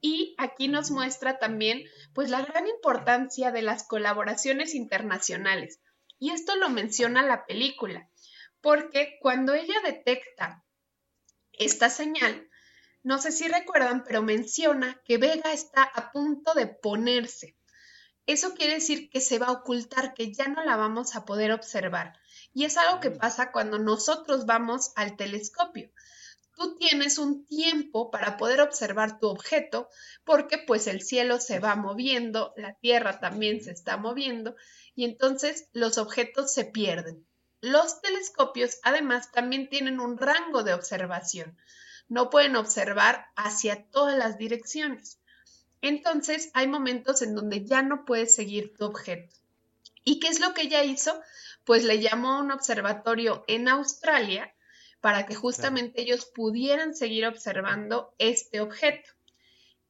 Y 0.00 0.34
aquí 0.38 0.68
nos 0.68 0.90
muestra 0.90 1.38
también 1.38 1.84
pues 2.14 2.30
la 2.30 2.42
gran 2.42 2.66
importancia 2.66 3.52
de 3.52 3.62
las 3.62 3.84
colaboraciones 3.84 4.74
internacionales. 4.74 5.80
Y 6.18 6.30
esto 6.30 6.56
lo 6.56 6.68
menciona 6.68 7.22
la 7.22 7.46
película, 7.46 8.08
porque 8.60 9.18
cuando 9.20 9.54
ella 9.54 9.74
detecta 9.84 10.64
esta 11.52 11.90
señal, 11.90 12.48
no 13.02 13.18
sé 13.18 13.32
si 13.32 13.48
recuerdan, 13.48 14.04
pero 14.04 14.22
menciona 14.22 15.00
que 15.04 15.16
Vega 15.16 15.52
está 15.52 15.82
a 15.82 16.12
punto 16.12 16.52
de 16.54 16.66
ponerse. 16.66 17.56
Eso 18.26 18.54
quiere 18.54 18.74
decir 18.74 19.10
que 19.10 19.20
se 19.20 19.38
va 19.38 19.46
a 19.46 19.52
ocultar, 19.52 20.14
que 20.14 20.32
ya 20.32 20.48
no 20.48 20.64
la 20.64 20.76
vamos 20.76 21.16
a 21.16 21.24
poder 21.24 21.52
observar. 21.52 22.18
Y 22.52 22.64
es 22.64 22.76
algo 22.76 23.00
que 23.00 23.10
mm. 23.10 23.18
pasa 23.18 23.52
cuando 23.52 23.78
nosotros 23.78 24.46
vamos 24.46 24.92
al 24.96 25.16
telescopio. 25.16 25.90
Tú 26.54 26.76
tienes 26.76 27.18
un 27.18 27.46
tiempo 27.46 28.10
para 28.10 28.36
poder 28.36 28.60
observar 28.60 29.18
tu 29.18 29.28
objeto 29.28 29.88
porque 30.24 30.58
pues 30.58 30.86
el 30.86 31.00
cielo 31.00 31.40
se 31.40 31.58
va 31.58 31.74
moviendo, 31.74 32.52
la 32.56 32.74
Tierra 32.74 33.18
también 33.18 33.62
se 33.62 33.70
está 33.70 33.96
moviendo 33.96 34.56
y 34.94 35.04
entonces 35.04 35.68
los 35.72 35.96
objetos 35.96 36.52
se 36.52 36.66
pierden. 36.66 37.26
Los 37.62 38.00
telescopios 38.00 38.78
además 38.82 39.32
también 39.32 39.68
tienen 39.68 40.00
un 40.00 40.18
rango 40.18 40.62
de 40.62 40.74
observación. 40.74 41.56
No 42.08 42.28
pueden 42.28 42.56
observar 42.56 43.26
hacia 43.36 43.86
todas 43.90 44.18
las 44.18 44.36
direcciones. 44.36 45.19
Entonces 45.82 46.50
hay 46.54 46.68
momentos 46.68 47.22
en 47.22 47.34
donde 47.34 47.64
ya 47.64 47.82
no 47.82 48.04
puedes 48.04 48.34
seguir 48.34 48.76
tu 48.76 48.84
objeto. 48.84 49.34
¿Y 50.04 50.18
qué 50.20 50.28
es 50.28 50.40
lo 50.40 50.54
que 50.54 50.62
ella 50.62 50.84
hizo? 50.84 51.20
Pues 51.64 51.84
le 51.84 52.00
llamó 52.00 52.32
a 52.32 52.40
un 52.40 52.50
observatorio 52.50 53.44
en 53.46 53.68
Australia 53.68 54.54
para 55.00 55.26
que 55.26 55.34
justamente 55.34 56.02
ellos 56.02 56.26
pudieran 56.26 56.94
seguir 56.94 57.26
observando 57.26 58.14
este 58.18 58.60
objeto. 58.60 59.10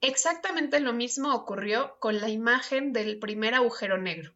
Exactamente 0.01 0.81
lo 0.81 0.93
mismo 0.93 1.35
ocurrió 1.35 1.97
con 1.99 2.21
la 2.21 2.29
imagen 2.29 2.93
del 2.93 3.19
primer 3.19 3.55
agujero 3.55 3.99
negro. 3.99 4.33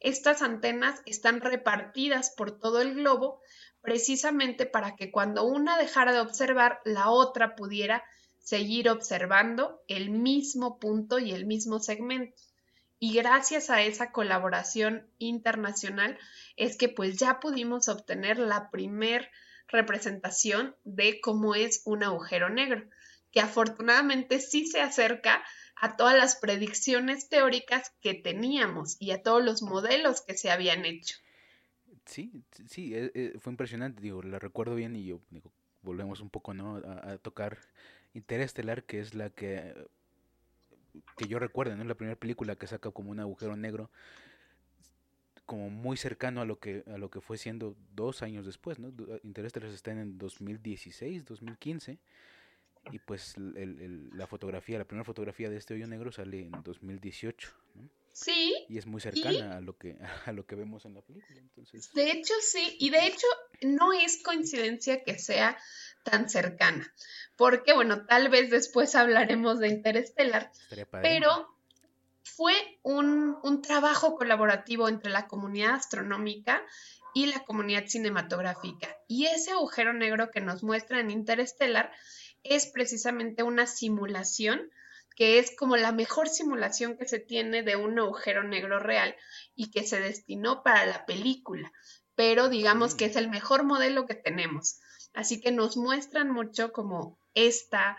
Estas 0.00 0.42
antenas 0.42 1.02
están 1.06 1.40
repartidas 1.40 2.30
por 2.30 2.58
todo 2.58 2.80
el 2.80 2.94
globo 2.94 3.40
precisamente 3.80 4.66
para 4.66 4.96
que 4.96 5.10
cuando 5.10 5.44
una 5.44 5.78
dejara 5.78 6.12
de 6.12 6.20
observar, 6.20 6.80
la 6.84 7.10
otra 7.10 7.54
pudiera 7.54 8.02
seguir 8.44 8.88
observando 8.88 9.82
el 9.88 10.10
mismo 10.10 10.78
punto 10.78 11.18
y 11.18 11.32
el 11.32 11.46
mismo 11.46 11.80
segmento. 11.80 12.40
Y 13.00 13.14
gracias 13.14 13.70
a 13.70 13.82
esa 13.82 14.12
colaboración 14.12 15.06
internacional 15.18 16.18
es 16.56 16.76
que 16.76 16.88
pues 16.88 17.18
ya 17.18 17.40
pudimos 17.40 17.88
obtener 17.88 18.38
la 18.38 18.70
primer 18.70 19.30
representación 19.68 20.76
de 20.84 21.20
cómo 21.20 21.54
es 21.54 21.82
un 21.84 22.04
agujero 22.04 22.48
negro, 22.50 22.88
que 23.32 23.40
afortunadamente 23.40 24.38
sí 24.38 24.66
se 24.66 24.80
acerca 24.80 25.42
a 25.74 25.96
todas 25.96 26.16
las 26.16 26.36
predicciones 26.36 27.28
teóricas 27.28 27.92
que 28.00 28.14
teníamos 28.14 28.96
y 29.00 29.10
a 29.10 29.22
todos 29.22 29.42
los 29.42 29.62
modelos 29.62 30.20
que 30.20 30.36
se 30.36 30.50
habían 30.50 30.84
hecho. 30.84 31.16
Sí, 32.06 32.30
sí, 32.68 32.94
eh, 32.94 33.10
eh, 33.14 33.32
fue 33.40 33.52
impresionante, 33.52 34.02
digo, 34.02 34.22
la 34.22 34.38
recuerdo 34.38 34.74
bien 34.74 34.94
y 34.94 35.06
yo 35.06 35.20
digo, 35.30 35.50
volvemos 35.84 36.20
un 36.20 36.30
poco 36.30 36.54
¿no? 36.54 36.76
a, 36.76 37.18
tocar 37.18 37.58
Interestelar, 38.14 38.84
que 38.84 39.00
es 39.00 39.14
la 39.14 39.30
que 39.30 39.74
que 41.16 41.26
yo 41.26 41.38
recuerdo, 41.38 41.76
¿no? 41.76 41.84
La 41.84 41.94
primera 41.94 42.16
película 42.16 42.56
que 42.56 42.66
saca 42.66 42.90
como 42.90 43.10
un 43.10 43.20
agujero 43.20 43.56
negro, 43.56 43.90
como 45.46 45.68
muy 45.68 45.96
cercano 45.96 46.40
a 46.40 46.44
lo 46.44 46.58
que 46.58 46.84
a 46.86 46.98
lo 46.98 47.10
que 47.10 47.20
fue 47.20 47.36
siendo 47.36 47.76
dos 47.94 48.22
años 48.22 48.46
después, 48.46 48.78
¿no? 48.78 48.92
Interestelar 49.22 49.70
está 49.70 49.90
en 49.92 50.16
2016, 50.18 51.24
2015 51.24 51.98
Y 52.92 52.98
pues 52.98 53.34
la 53.38 54.26
fotografía, 54.26 54.78
la 54.78 54.84
primera 54.84 55.04
fotografía 55.04 55.50
de 55.50 55.56
este 55.56 55.74
hoyo 55.74 55.86
negro 55.86 56.12
sale 56.12 56.42
en 56.46 56.62
2018, 56.62 57.54
¿no? 57.74 58.03
Sí. 58.14 58.54
Y 58.68 58.78
es 58.78 58.86
muy 58.86 59.00
cercana 59.00 59.56
a 59.56 59.60
lo 59.60 59.76
que 59.76 59.96
a 60.26 60.32
lo 60.32 60.46
que 60.46 60.54
vemos 60.54 60.84
en 60.84 60.94
la 60.94 61.02
película. 61.02 61.40
Entonces... 61.40 61.92
De 61.92 62.12
hecho, 62.12 62.32
sí. 62.40 62.76
Y 62.78 62.90
de 62.90 63.06
hecho, 63.06 63.26
no 63.60 63.92
es 63.92 64.22
coincidencia 64.22 65.02
que 65.02 65.18
sea 65.18 65.58
tan 66.04 66.30
cercana. 66.30 66.90
Porque, 67.36 67.74
bueno, 67.74 68.06
tal 68.06 68.28
vez 68.28 68.50
después 68.50 68.94
hablaremos 68.94 69.58
de 69.58 69.68
Interstellar. 69.68 70.52
Pero 71.02 71.52
fue 72.22 72.54
un, 72.82 73.36
un 73.42 73.62
trabajo 73.62 74.14
colaborativo 74.14 74.88
entre 74.88 75.10
la 75.10 75.26
comunidad 75.26 75.74
astronómica 75.74 76.62
y 77.14 77.26
la 77.26 77.44
comunidad 77.44 77.86
cinematográfica. 77.88 78.96
Y 79.08 79.26
ese 79.26 79.50
agujero 79.50 79.92
negro 79.92 80.30
que 80.30 80.40
nos 80.40 80.62
muestra 80.62 81.00
en 81.00 81.10
Interstellar 81.10 81.90
es 82.44 82.66
precisamente 82.66 83.42
una 83.42 83.66
simulación 83.66 84.70
que 85.14 85.38
es 85.38 85.54
como 85.56 85.76
la 85.76 85.92
mejor 85.92 86.28
simulación 86.28 86.96
que 86.96 87.06
se 87.06 87.18
tiene 87.18 87.62
de 87.62 87.76
un 87.76 87.98
agujero 87.98 88.42
negro 88.42 88.80
real 88.80 89.14
y 89.54 89.70
que 89.70 89.86
se 89.86 90.00
destinó 90.00 90.62
para 90.62 90.86
la 90.86 91.06
película, 91.06 91.72
pero 92.14 92.48
digamos 92.48 92.94
que 92.94 93.06
es 93.06 93.16
el 93.16 93.28
mejor 93.28 93.64
modelo 93.64 94.06
que 94.06 94.14
tenemos. 94.14 94.80
Así 95.12 95.40
que 95.40 95.52
nos 95.52 95.76
muestran 95.76 96.30
mucho 96.30 96.72
como 96.72 97.18
esta 97.34 97.96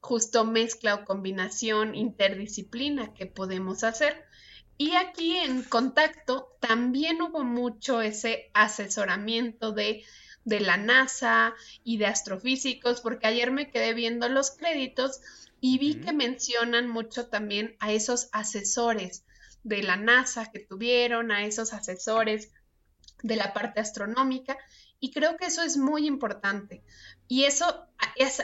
justo 0.00 0.44
mezcla 0.44 0.94
o 0.94 1.04
combinación 1.04 1.94
interdisciplina 1.94 3.14
que 3.14 3.26
podemos 3.26 3.84
hacer. 3.84 4.24
Y 4.76 4.94
aquí 4.94 5.36
en 5.36 5.62
contacto 5.62 6.56
también 6.60 7.20
hubo 7.20 7.44
mucho 7.44 8.00
ese 8.00 8.50
asesoramiento 8.54 9.72
de, 9.72 10.04
de 10.44 10.60
la 10.60 10.78
NASA 10.78 11.54
y 11.84 11.98
de 11.98 12.06
astrofísicos, 12.06 13.02
porque 13.02 13.26
ayer 13.26 13.50
me 13.50 13.70
quedé 13.70 13.92
viendo 13.92 14.28
los 14.28 14.50
créditos 14.50 15.20
y 15.60 15.78
vi 15.78 15.94
que 15.96 16.12
mencionan 16.12 16.88
mucho 16.88 17.28
también 17.28 17.76
a 17.80 17.92
esos 17.92 18.28
asesores 18.32 19.24
de 19.62 19.82
la 19.82 19.96
NASA 19.96 20.50
que 20.50 20.60
tuvieron, 20.60 21.30
a 21.30 21.44
esos 21.44 21.72
asesores 21.72 22.50
de 23.22 23.36
la 23.36 23.52
parte 23.52 23.80
astronómica, 23.80 24.56
y 24.98 25.12
creo 25.12 25.36
que 25.36 25.46
eso 25.46 25.62
es 25.62 25.76
muy 25.76 26.06
importante. 26.06 26.82
Y 27.26 27.44
eso 27.44 27.86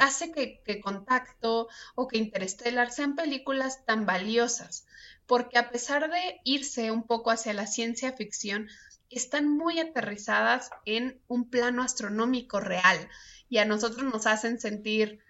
hace 0.01 0.33
que, 0.33 0.63
que, 0.65 0.81
Contacto 0.81 1.69
o 1.95 2.09
que 2.09 2.19
Interstellar 2.19 2.91
sean 2.91 3.15
películas 3.15 3.85
tan 3.85 4.07
valiosas, 4.07 4.87
porque 5.27 5.59
a 5.59 5.71
pesar 5.71 6.11
de 6.11 6.41
irse 6.45 6.91
un 6.91 7.03
poco 7.03 7.31
hacia 7.31 7.53
la 7.53 7.67
ciencia 7.67 8.13
ficción, 8.13 8.69
están 9.11 9.49
muy 9.49 9.79
aterrizadas 9.79 10.71
en 10.85 11.21
un 11.29 11.49
plano 11.49 11.83
astronómico 11.83 12.61
real 12.61 13.09
y 13.49 13.59
a 13.59 13.65
nosotros 13.65 14.03
nos 14.05 14.27
hacen 14.27 14.59
sentir 14.59 15.21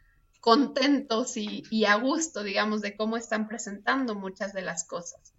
contentos 0.46 1.36
y, 1.36 1.84
a 1.86 1.96
gusto, 1.96 2.44
digamos, 2.44 2.80
de 2.80 2.96
cómo 2.96 3.16
están 3.16 3.48
presentando 3.48 4.14
muchas 4.14 4.52
de 4.52 4.62
las 4.62 4.84
cosas. 4.84 5.34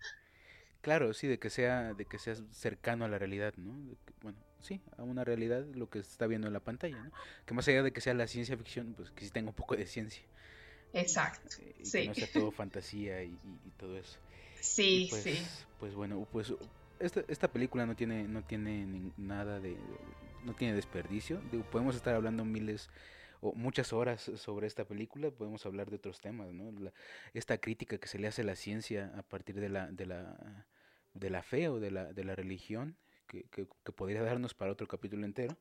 Claro, 0.82 1.14
sí, 1.14 1.28
de 1.28 1.40
que 1.40 1.50
sea, 1.50 1.94
de 1.94 2.04
que 2.04 2.20
sea 2.20 2.36
cercano 2.52 3.06
a 3.06 3.08
la 3.08 3.18
realidad, 3.18 3.54
¿no? 3.56 3.96
bueno, 4.22 4.38
sí, 4.60 4.82
a 4.98 5.04
una 5.04 5.24
realidad 5.24 5.66
lo 5.74 5.90
que 5.90 6.04
se 6.04 6.12
está 6.12 6.28
viendo 6.28 6.48
en 6.48 6.54
la 6.54 6.60
pantalla, 6.60 7.02
¿no? 7.02 7.12
Que 7.46 7.54
más 7.54 7.66
allá 7.70 7.84
de 7.84 7.94
que 7.94 8.02
sea 8.02 8.14
la 8.16 8.28
ciencia 8.28 8.58
ficción, 8.58 8.96
pues 8.98 9.10
que 9.12 9.24
sí 9.24 9.32
tenga 9.32 9.48
un 9.48 9.56
poco 9.56 9.78
de 9.78 9.86
ciencia. 9.86 10.24
Exacto. 10.92 11.56
Sí. 11.84 12.02
Que 12.02 12.08
no 12.10 12.14
sea 12.14 12.28
todo 12.34 12.52
fantasía 12.52 13.24
y, 13.24 13.38
todo 13.78 13.98
eso. 13.98 14.18
Sí, 14.60 15.08
pues, 15.10 15.24
sí. 15.24 15.38
Pues 15.80 15.94
bueno, 15.94 16.28
pues 16.34 16.54
esta, 17.00 17.24
esta 17.30 17.48
película 17.50 17.86
no 17.86 17.96
tiene, 17.96 18.28
no 18.28 18.44
tiene 18.44 19.14
nada 19.16 19.62
de, 19.62 19.78
no 20.44 20.54
tiene 20.54 20.74
desperdicio. 20.74 21.40
podemos 21.72 21.96
estar 21.96 22.14
hablando 22.14 22.44
miles 22.44 22.90
o 23.42 23.54
muchas 23.54 23.94
horas 23.94 24.32
sobre 24.36 24.68
esta 24.68 24.86
película, 24.86 25.32
podemos 25.32 25.66
hablar 25.66 25.90
de 25.90 25.98
otros 25.98 26.20
temas, 26.20 26.54
¿no? 26.54 26.72
esta 27.34 27.58
crítica 27.58 27.98
que 27.98 28.08
se 28.08 28.20
le 28.20 28.28
hace 28.28 28.42
a 28.42 28.46
la 28.46 28.56
ciencia 28.56 29.14
a 29.18 29.24
partir 29.24 29.60
de 29.60 29.70
la, 29.70 29.88
de 29.88 30.06
la, 30.06 30.66
de 31.14 31.30
la 31.30 31.44
fe 31.44 31.70
o 31.70 31.80
de 31.80 31.92
la, 31.92 32.14
de 32.14 32.24
la 32.24 32.36
religión, 32.36 32.96
que, 33.28 33.44
que, 33.44 33.66
podría 33.92 34.24
darnos 34.24 34.54
para 34.54 34.72
otro 34.72 34.88
capítulo 34.88 35.26
entero, 35.26 35.58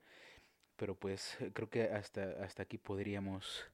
pero 0.77 0.95
pues 0.95 1.37
creo 1.53 1.69
que 1.69 1.85
hasta, 1.85 2.45
hasta 2.45 2.63
aquí 2.63 2.79
podríamos 2.79 3.65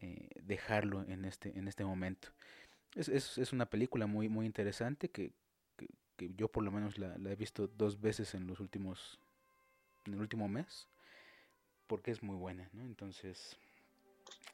eh, 0.00 0.28
dejarlo 0.42 1.04
en 1.08 1.24
este, 1.24 1.56
en 1.56 1.68
este 1.68 1.84
momento. 1.84 2.28
Es, 2.94 3.08
es, 3.08 3.38
es, 3.38 3.52
una 3.52 3.66
película 3.66 4.06
muy, 4.06 4.28
muy 4.28 4.46
interesante 4.46 5.10
que, 5.10 5.30
que, 6.16 6.30
yo 6.34 6.48
por 6.48 6.64
lo 6.64 6.72
menos 6.72 6.98
la, 6.98 7.16
la, 7.18 7.30
he 7.30 7.36
visto 7.36 7.68
dos 7.68 8.00
veces 8.00 8.34
en 8.34 8.48
los 8.48 8.58
últimos, 8.58 9.20
en 10.04 10.14
el 10.14 10.20
último 10.20 10.48
mes 10.48 10.88
porque 11.88 12.12
es 12.12 12.22
muy 12.22 12.36
buena, 12.36 12.68
¿no? 12.72 12.84
Entonces... 12.84 13.56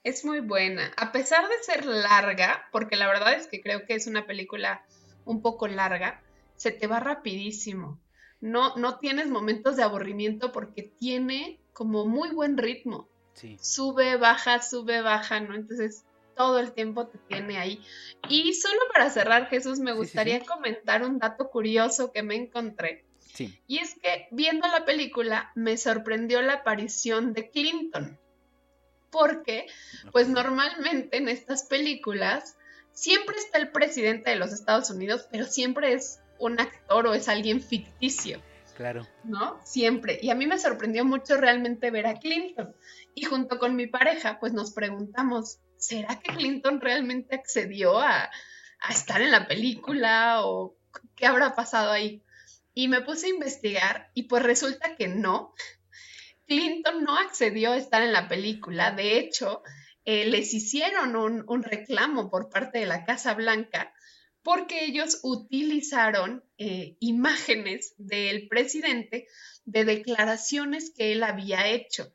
Es 0.02 0.24
muy 0.24 0.40
buena, 0.40 0.92
a 0.96 1.12
pesar 1.12 1.48
de 1.48 1.62
ser 1.62 1.86
larga, 1.86 2.68
porque 2.72 2.96
la 2.96 3.08
verdad 3.08 3.34
es 3.34 3.46
que 3.46 3.62
creo 3.62 3.86
que 3.86 3.94
es 3.94 4.06
una 4.06 4.26
película 4.26 4.84
un 5.24 5.40
poco 5.40 5.66
larga, 5.66 6.22
se 6.56 6.70
te 6.70 6.86
va 6.86 7.00
rapidísimo. 7.00 7.98
No, 8.40 8.76
no 8.76 8.98
tienes 8.98 9.28
momentos 9.28 9.76
de 9.76 9.82
aburrimiento 9.82 10.52
porque 10.52 10.82
tiene 10.82 11.58
como 11.72 12.06
muy 12.06 12.30
buen 12.30 12.58
ritmo. 12.58 13.08
Sí. 13.32 13.56
Sube, 13.60 14.16
baja, 14.16 14.60
sube, 14.62 15.00
baja, 15.00 15.40
¿no? 15.40 15.54
Entonces 15.54 16.04
todo 16.34 16.58
el 16.58 16.72
tiempo 16.72 17.06
te 17.06 17.18
tiene 17.18 17.58
ahí. 17.58 17.82
Y 18.28 18.52
solo 18.54 18.80
para 18.92 19.10
cerrar, 19.10 19.48
Jesús, 19.48 19.78
me 19.78 19.92
gustaría 19.92 20.40
comentar 20.44 21.02
un 21.02 21.18
dato 21.18 21.48
curioso 21.50 22.12
que 22.12 22.22
me 22.22 22.36
encontré. 22.36 23.04
Y 23.66 23.78
es 23.78 23.94
que 23.94 24.28
viendo 24.30 24.68
la 24.68 24.84
película 24.84 25.50
me 25.54 25.76
sorprendió 25.76 26.42
la 26.42 26.54
aparición 26.54 27.32
de 27.32 27.50
Clinton. 27.50 28.18
Porque, 29.10 29.66
pues 30.12 30.28
normalmente 30.28 31.16
en 31.16 31.28
estas 31.28 31.64
películas 31.64 32.56
siempre 32.92 33.36
está 33.36 33.58
el 33.58 33.70
presidente 33.70 34.30
de 34.30 34.36
los 34.36 34.52
Estados 34.52 34.90
Unidos, 34.90 35.28
pero 35.30 35.46
siempre 35.46 35.92
es 35.92 36.20
un 36.38 36.60
actor 36.60 37.06
o 37.06 37.14
es 37.14 37.28
alguien 37.28 37.60
ficticio. 37.60 38.40
Claro. 38.76 39.06
¿No? 39.22 39.60
Siempre. 39.64 40.18
Y 40.20 40.30
a 40.30 40.34
mí 40.34 40.46
me 40.46 40.58
sorprendió 40.58 41.04
mucho 41.04 41.36
realmente 41.36 41.92
ver 41.92 42.06
a 42.06 42.18
Clinton. 42.18 42.74
Y 43.14 43.24
junto 43.24 43.58
con 43.60 43.76
mi 43.76 43.86
pareja, 43.86 44.40
pues 44.40 44.52
nos 44.52 44.72
preguntamos, 44.72 45.58
¿será 45.76 46.18
que 46.18 46.34
Clinton 46.34 46.80
realmente 46.80 47.36
accedió 47.36 48.00
a, 48.00 48.30
a 48.80 48.92
estar 48.92 49.22
en 49.22 49.30
la 49.30 49.46
película 49.46 50.44
o 50.44 50.74
qué 51.14 51.26
habrá 51.26 51.54
pasado 51.54 51.92
ahí? 51.92 52.23
Y 52.74 52.88
me 52.88 53.00
puse 53.02 53.26
a 53.26 53.30
investigar 53.30 54.10
y 54.14 54.24
pues 54.24 54.42
resulta 54.42 54.96
que 54.96 55.08
no. 55.08 55.54
Clinton 56.46 57.04
no 57.04 57.16
accedió 57.16 57.72
a 57.72 57.76
estar 57.76 58.02
en 58.02 58.12
la 58.12 58.28
película. 58.28 58.90
De 58.90 59.18
hecho, 59.18 59.62
eh, 60.04 60.26
les 60.26 60.52
hicieron 60.52 61.16
un, 61.16 61.62
reclamo 61.62 62.30
por 62.30 62.50
parte 62.50 62.80
de 62.80 62.86
la 62.86 63.04
Casa 63.04 63.34
Blanca 63.34 63.94
porque 64.42 64.84
ellos 64.84 65.20
utilizaron 65.22 66.44
eh, 66.58 66.96
imágenes 67.00 67.94
del 67.96 68.46
presidente 68.48 69.26
de 69.64 69.86
declaraciones 69.86 70.92
que 70.94 71.12
él 71.12 71.22
había 71.22 71.68
hecho. 71.68 72.14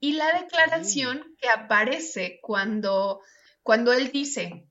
Y 0.00 0.14
la 0.14 0.32
declaración 0.40 1.36
que 1.38 1.48
aparece 1.50 2.40
cuando, 2.40 3.20
cuando 3.62 3.92
él 3.92 4.10
dice, 4.10 4.66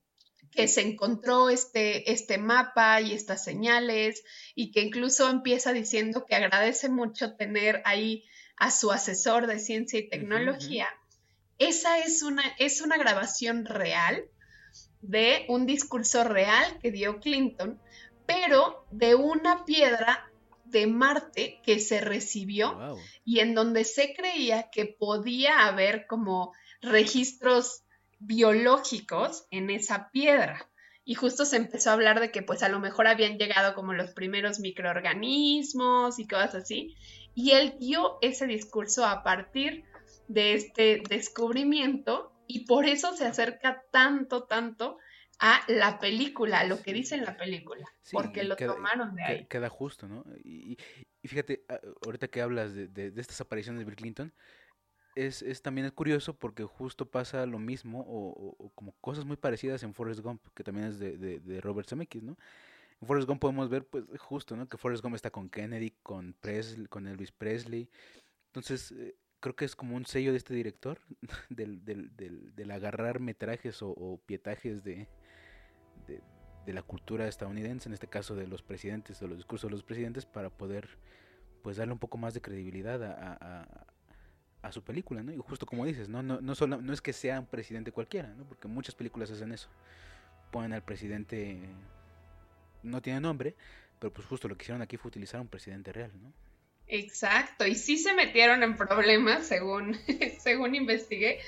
que 0.51 0.67
se 0.67 0.81
encontró 0.81 1.49
este, 1.49 2.11
este 2.11 2.37
mapa 2.37 2.99
y 3.01 3.13
estas 3.13 3.43
señales 3.43 4.23
y 4.53 4.71
que 4.71 4.81
incluso 4.81 5.29
empieza 5.29 5.71
diciendo 5.71 6.25
que 6.25 6.35
agradece 6.35 6.89
mucho 6.89 7.35
tener 7.35 7.81
ahí 7.85 8.25
a 8.57 8.69
su 8.69 8.91
asesor 8.91 9.47
de 9.47 9.59
ciencia 9.59 9.99
y 9.99 10.09
tecnología. 10.09 10.87
Esa 11.57 11.99
es 11.99 12.21
una, 12.21 12.43
es 12.59 12.81
una 12.81 12.97
grabación 12.97 13.65
real 13.65 14.25
de 15.01 15.45
un 15.47 15.65
discurso 15.65 16.23
real 16.23 16.79
que 16.79 16.91
dio 16.91 17.19
Clinton, 17.19 17.81
pero 18.25 18.85
de 18.91 19.15
una 19.15 19.65
piedra 19.65 20.31
de 20.65 20.87
Marte 20.87 21.59
que 21.63 21.79
se 21.79 22.01
recibió 22.01 22.97
y 23.25 23.39
en 23.39 23.53
donde 23.53 23.83
se 23.83 24.13
creía 24.13 24.69
que 24.71 24.85
podía 24.85 25.65
haber 25.67 26.07
como 26.07 26.53
registros 26.81 27.80
biológicos 28.21 29.45
en 29.51 29.69
esa 29.69 30.09
piedra. 30.11 30.69
Y 31.03 31.15
justo 31.15 31.45
se 31.45 31.57
empezó 31.57 31.89
a 31.89 31.93
hablar 31.93 32.19
de 32.19 32.31
que 32.31 32.43
pues 32.43 32.63
a 32.63 32.69
lo 32.69 32.79
mejor 32.79 33.07
habían 33.07 33.37
llegado 33.37 33.73
como 33.73 33.93
los 33.93 34.11
primeros 34.11 34.59
microorganismos 34.59 36.19
y 36.19 36.27
cosas 36.27 36.55
así. 36.55 36.95
Y 37.33 37.51
él 37.51 37.75
dio 37.79 38.17
ese 38.21 38.45
discurso 38.45 39.05
a 39.05 39.23
partir 39.23 39.83
de 40.27 40.53
este 40.53 41.01
descubrimiento 41.09 42.31
y 42.47 42.65
por 42.65 42.85
eso 42.85 43.15
se 43.15 43.25
acerca 43.25 43.83
tanto, 43.91 44.43
tanto 44.43 44.97
a 45.39 45.61
la 45.67 45.97
película, 45.97 46.59
a 46.59 46.65
lo 46.65 46.83
que 46.83 46.93
dice 46.93 47.15
en 47.15 47.25
la 47.25 47.35
película, 47.35 47.85
porque 48.11 48.43
lo 48.43 48.55
tomaron 48.55 49.15
de 49.15 49.23
ahí. 49.23 49.45
Queda 49.47 49.69
justo, 49.69 50.07
¿no? 50.07 50.23
Y, 50.43 50.77
fíjate, 51.23 51.65
ahorita 52.05 52.27
que 52.27 52.41
hablas 52.41 52.75
de, 52.75 52.87
de, 52.87 53.09
de, 53.09 53.21
estas 53.21 53.41
apariciones 53.41 53.79
de 53.79 53.85
Bill 53.85 53.95
Clinton, 53.95 54.33
es, 55.15 55.41
es 55.41 55.61
también 55.61 55.85
es 55.85 55.91
curioso 55.91 56.33
porque 56.33 56.63
justo 56.63 57.05
pasa 57.05 57.45
lo 57.45 57.59
mismo 57.59 58.03
o, 58.07 58.71
como 58.75 58.93
cosas 59.01 59.25
muy 59.25 59.37
parecidas 59.37 59.83
en 59.83 59.93
Forrest 59.93 60.21
Gump, 60.21 60.41
que 60.53 60.63
también 60.63 60.87
es 60.87 60.99
de, 60.99 61.17
de, 61.17 61.61
Robert 61.61 61.87
Zemeckis, 61.89 62.23
¿no? 62.23 62.37
En 63.01 63.07
Forrest 63.07 63.27
Gump 63.27 63.41
podemos 63.41 63.69
ver, 63.69 63.85
pues, 63.85 64.05
justo, 64.19 64.55
¿no? 64.55 64.67
Que 64.69 64.77
Forrest 64.77 65.03
Gump 65.03 65.15
está 65.15 65.31
con 65.31 65.49
Kennedy, 65.49 65.91
con 66.03 66.33
Presley, 66.39 66.85
con 66.85 67.07
Elvis 67.07 67.31
Presley. 67.31 67.89
Entonces, 68.47 68.91
eh, 68.91 69.15
creo 69.39 69.55
que 69.55 69.65
es 69.65 69.75
como 69.75 69.95
un 69.95 70.05
sello 70.05 70.31
de 70.31 70.37
este 70.37 70.53
director, 70.53 70.99
del, 71.49 71.83
del, 71.83 72.15
del, 72.15 72.55
del 72.55 72.71
agarrar 72.71 73.19
metrajes 73.19 73.81
o, 73.81 74.21
pietajes 74.25 74.83
de, 74.83 75.07
de, 76.07 76.21
de, 76.65 76.73
la 76.73 76.83
cultura 76.83 77.27
estadounidense, 77.27 77.89
en 77.89 77.93
este 77.93 78.07
caso 78.07 78.35
de 78.35 78.47
los 78.47 78.61
presidentes, 78.61 79.19
de 79.19 79.27
los 79.27 79.37
discursos 79.37 79.69
de 79.69 79.75
los 79.75 79.83
presidentes, 79.83 80.25
para 80.25 80.49
poder 80.49 80.99
pues 81.61 81.77
darle 81.77 81.93
un 81.93 81.99
poco 81.99 82.17
más 82.17 82.33
de 82.33 82.41
credibilidad 82.41 83.03
a, 83.03 83.37
a, 83.39 83.80
a 84.61 84.71
su 84.71 84.83
película, 84.83 85.23
¿no? 85.23 85.31
Y 85.31 85.37
justo 85.37 85.65
como 85.65 85.85
dices, 85.85 86.09
¿no? 86.09 86.21
No, 86.21 86.41
no, 86.41 86.55
solo, 86.55 86.81
no 86.81 86.93
es 86.93 87.01
que 87.01 87.13
sea 87.13 87.39
un 87.39 87.47
presidente 87.47 87.91
cualquiera, 87.91 88.29
¿no? 88.35 88.43
Porque 88.45 88.67
muchas 88.67 88.95
películas 88.95 89.31
hacen 89.31 89.51
eso. 89.51 89.69
Ponen 90.51 90.73
al 90.73 90.83
presidente, 90.83 91.59
no 92.83 93.01
tiene 93.01 93.21
nombre, 93.21 93.55
pero 93.99 94.13
pues 94.13 94.27
justo 94.27 94.47
lo 94.47 94.57
que 94.57 94.63
hicieron 94.63 94.81
aquí 94.81 94.97
fue 94.97 95.09
utilizar 95.09 95.41
un 95.41 95.47
presidente 95.47 95.91
real, 95.91 96.11
¿no? 96.21 96.31
Exacto, 96.87 97.65
y 97.65 97.75
sí 97.75 97.97
se 97.97 98.13
metieron 98.13 98.63
en 98.63 98.75
problemas, 98.75 99.47
según, 99.47 99.97
según 100.39 100.75
investigué, 100.75 101.39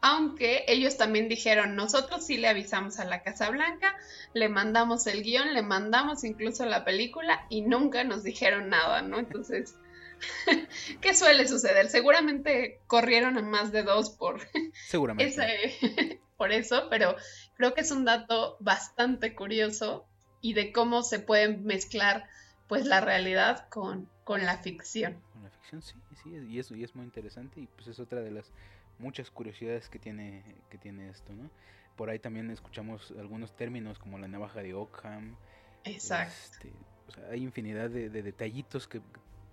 aunque 0.00 0.64
ellos 0.66 0.96
también 0.96 1.28
dijeron, 1.28 1.76
nosotros 1.76 2.26
sí 2.26 2.38
le 2.38 2.48
avisamos 2.48 2.98
a 2.98 3.04
la 3.04 3.22
Casa 3.22 3.50
Blanca, 3.50 3.94
le 4.32 4.48
mandamos 4.48 5.06
el 5.06 5.22
guion, 5.22 5.54
le 5.54 5.62
mandamos 5.62 6.24
incluso 6.24 6.64
la 6.64 6.84
película 6.84 7.46
y 7.50 7.62
nunca 7.62 8.02
nos 8.02 8.24
dijeron 8.24 8.70
nada, 8.70 9.02
¿no? 9.02 9.18
Entonces, 9.18 9.76
¿qué 11.00 11.14
suele 11.14 11.46
suceder? 11.46 11.88
Seguramente 11.88 12.80
corrieron 12.86 13.38
a 13.38 13.42
más 13.42 13.72
de 13.72 13.82
dos 13.82 14.10
por, 14.10 14.40
Seguramente. 14.86 15.32
ese, 15.32 16.20
por 16.36 16.52
eso, 16.52 16.88
pero 16.90 17.16
creo 17.56 17.74
que 17.74 17.82
es 17.82 17.90
un 17.90 18.04
dato 18.04 18.56
bastante 18.60 19.34
curioso 19.34 20.06
y 20.40 20.54
de 20.54 20.72
cómo 20.72 21.02
se 21.02 21.18
pueden 21.18 21.64
mezclar 21.64 22.28
pues 22.66 22.86
la 22.86 23.00
realidad 23.00 23.68
con, 23.68 24.08
con 24.24 24.44
la 24.44 24.58
ficción. 24.58 25.20
Con 25.32 25.42
la 25.42 25.50
ficción, 25.50 25.82
sí, 25.82 25.94
sí, 26.22 26.30
y 26.48 26.58
eso 26.58 26.76
y 26.76 26.84
es 26.84 26.94
muy 26.94 27.04
interesante 27.04 27.60
y 27.60 27.66
pues 27.66 27.88
es 27.88 27.98
otra 27.98 28.20
de 28.20 28.30
las 28.30 28.52
muchas 28.98 29.30
curiosidades 29.30 29.88
que 29.88 29.98
tiene 29.98 30.44
que 30.70 30.78
tiene 30.78 31.08
esto, 31.08 31.32
¿no? 31.32 31.50
Por 31.96 32.10
ahí 32.10 32.18
también 32.18 32.50
escuchamos 32.50 33.12
algunos 33.18 33.54
términos 33.56 33.98
como 33.98 34.18
la 34.18 34.28
navaja 34.28 34.62
de 34.62 34.72
Ockham. 34.72 35.36
Exacto. 35.84 36.34
Este, 36.52 36.72
o 37.08 37.10
sea, 37.10 37.28
hay 37.30 37.42
infinidad 37.42 37.90
de, 37.90 38.08
de 38.08 38.22
detallitos 38.22 38.86
que, 38.86 39.02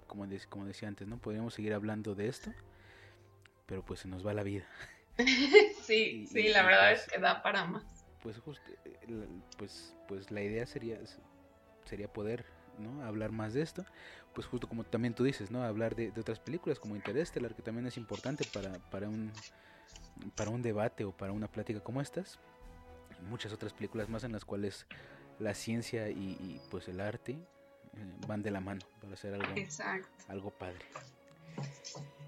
como, 0.07 0.25
de, 0.27 0.39
como 0.49 0.65
decía 0.65 0.87
antes, 0.87 1.07
¿no? 1.07 1.17
Podríamos 1.17 1.53
seguir 1.53 1.73
hablando 1.73 2.15
de 2.15 2.27
esto, 2.27 2.51
pero 3.65 3.83
pues 3.83 3.99
se 4.01 4.07
nos 4.07 4.25
va 4.25 4.33
la 4.33 4.43
vida. 4.43 4.65
sí, 5.83 6.21
Y- 6.23 6.27
sí, 6.27 6.39
y- 6.39 6.49
la 6.49 6.63
verdad 6.63 6.89
pues- 6.91 7.05
es 7.05 7.11
que 7.11 7.19
da 7.19 7.41
para 7.43 7.65
más. 7.65 7.83
Pues 8.23 8.39
justo, 8.39 8.63
eh, 8.85 8.97
la- 9.07 9.25
pues, 9.57 9.93
pues 10.07 10.31
la 10.31 10.41
idea 10.41 10.65
sería, 10.65 10.97
sería 11.85 12.11
poder, 12.11 12.45
¿no? 12.79 13.03
Hablar 13.03 13.31
más 13.31 13.53
de 13.53 13.61
esto. 13.61 13.85
Pues 14.33 14.45
justo 14.47 14.67
como 14.67 14.83
también 14.83 15.13
tú 15.13 15.23
dices, 15.23 15.49
¿no? 15.51 15.63
Hablar 15.63 15.95
de, 15.95 16.11
de 16.11 16.21
otras 16.21 16.39
películas 16.39 16.79
como 16.79 16.95
Interstellar, 16.95 17.55
que 17.55 17.61
también 17.61 17.87
es 17.87 17.97
importante 17.97 18.43
para, 18.53 18.73
para 18.91 19.07
un 19.09 19.31
para 20.35 20.49
un 20.49 20.63
debate 20.63 21.05
o 21.05 21.11
para 21.11 21.31
una 21.31 21.47
plática 21.47 21.79
como 21.79 22.01
estas. 22.01 22.39
Muchas 23.29 23.53
otras 23.53 23.71
películas 23.73 24.09
más 24.09 24.23
en 24.23 24.31
las 24.31 24.45
cuales 24.45 24.87
la 25.39 25.53
ciencia 25.53 26.09
y, 26.09 26.31
y, 26.39 26.59
pues 26.71 26.87
el 26.87 26.99
arte 26.99 27.37
van 28.27 28.41
de 28.43 28.51
la 28.51 28.59
mano 28.59 28.81
para 29.01 29.13
hacer 29.13 29.33
algo, 29.33 29.53
Exacto. 29.55 30.07
algo 30.27 30.51
padre. 30.51 30.79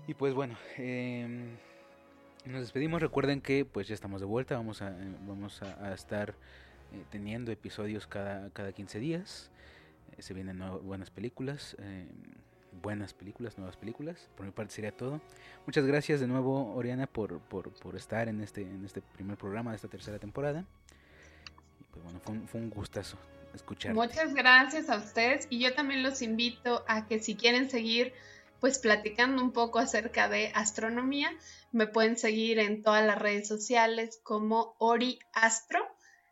Y 0.08 0.14
pues 0.14 0.34
bueno, 0.34 0.58
em, 0.78 1.56
nos 2.46 2.62
despedimos. 2.62 3.02
Recuerden 3.02 3.42
que 3.42 3.66
pues 3.66 3.88
ya 3.88 3.94
estamos 3.94 4.22
de 4.22 4.26
vuelta. 4.28 4.56
Vamos 4.56 4.82
a, 4.82 4.90
eh, 4.90 5.16
vamos 5.28 5.62
a, 5.62 5.86
a 5.90 5.94
estar 5.94 6.32
eh, 6.92 7.04
teniendo 7.12 7.52
episodios 7.52 8.08
cada, 8.08 8.50
cada 8.52 8.72
15 8.72 9.00
días. 9.00 9.52
Eh, 10.18 10.22
se 10.22 10.34
vienen 10.34 10.60
buenas 10.84 11.12
películas. 11.12 11.76
eh, 11.80 12.08
buenas 12.82 13.14
películas, 13.14 13.58
nuevas 13.58 13.78
películas. 13.78 14.30
Por 14.38 14.46
mi 14.46 14.52
parte 14.52 14.74
sería 14.74 14.92
todo. 14.96 15.20
Muchas 15.66 15.86
gracias 15.86 16.20
de 16.20 16.28
nuevo, 16.28 16.74
Oriana, 16.76 17.08
por, 17.08 17.40
por, 17.40 17.72
por 17.74 17.96
estar 17.96 18.30
en 18.30 18.42
este, 18.42 18.62
en 18.62 18.86
este 18.86 19.02
primer 19.02 19.38
programa 19.38 19.72
de 19.72 19.76
esta 19.76 19.88
tercera 19.90 20.18
temporada. 20.20 20.66
Y 21.80 21.84
pues 21.92 22.04
bueno, 22.04 22.20
fue 22.20 22.34
un, 22.36 22.48
fue 22.48 22.62
un 22.62 22.70
gustazo 22.70 23.18
escucharte. 23.54 23.96
Muchas 23.96 24.34
gracias 24.34 24.90
a 24.90 24.98
ustedes 24.98 25.48
y 25.50 25.60
yo 25.60 25.74
también 25.74 26.04
los 26.04 26.22
invito 26.22 26.84
a 26.88 27.08
que 27.08 27.20
si 27.20 27.36
quieren 27.36 27.70
seguir 27.70 28.14
pues 28.60 28.80
platicando 28.80 29.42
un 29.42 29.52
poco 29.52 29.80
acerca 29.80 30.28
de 30.28 30.52
astronomía, 30.54 31.32
me 31.72 31.88
pueden 31.88 32.18
seguir 32.18 32.60
en 32.60 32.82
todas 32.82 33.06
las 33.06 33.18
redes 33.18 33.48
sociales 33.48 34.20
como 34.24 34.76
Ori 34.80 35.20
Astro. 35.34 35.80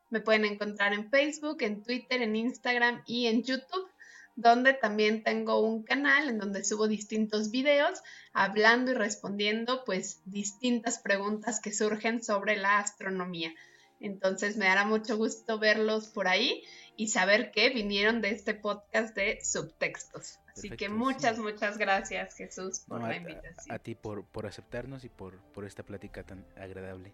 Me 0.10 0.22
pueden 0.22 0.46
encontrar 0.46 0.94
en 0.94 1.10
Facebook, 1.10 1.58
en 1.62 1.84
Twitter, 1.84 2.22
en 2.22 2.36
Instagram 2.36 3.04
y 3.06 3.28
en 3.28 3.44
YouTube, 3.44 3.90
donde 4.36 4.74
también 4.74 5.24
tengo 5.24 5.60
un 5.60 5.84
canal 5.84 6.30
en 6.30 6.38
donde 6.38 6.64
subo 6.64 6.88
distintos 6.88 7.52
videos 7.52 8.02
hablando 8.34 8.92
y 8.92 8.96
respondiendo 8.96 9.84
pues 9.86 10.22
distintas 10.26 11.00
preguntas 11.00 11.60
que 11.60 11.74
surgen 11.74 12.24
sobre 12.24 12.56
la 12.58 12.80
astronomía. 12.80 13.54
Entonces 14.00 14.58
me 14.58 14.66
dará 14.66 14.86
mucho 14.86 15.18
gusto 15.18 15.58
verlos 15.60 16.08
por 16.08 16.28
ahí 16.28 16.64
y 16.98 17.10
saber 17.10 17.52
que 17.52 17.70
vinieron 17.70 18.22
de 18.22 18.32
este 18.32 18.56
podcast 18.56 19.16
de 19.16 19.40
subtextos. 19.42 20.40
Así 20.52 20.72
que 20.72 20.90
muchas, 20.90 21.36
sí. 21.36 21.42
muchas 21.42 21.78
gracias 21.78 22.36
Jesús 22.36 22.80
por 22.88 23.00
No, 23.00 23.08
la 23.08 23.16
invitación. 23.16 23.72
A, 23.72 23.76
a 23.76 23.80
ti 23.80 23.94
por, 23.94 24.26
por 24.26 24.48
aceptarnos 24.48 25.06
y 25.06 25.10
por, 25.10 25.38
por 25.54 25.64
esta 25.64 25.84
plática 25.84 26.24
tan 26.24 26.44
agradable. 26.58 27.14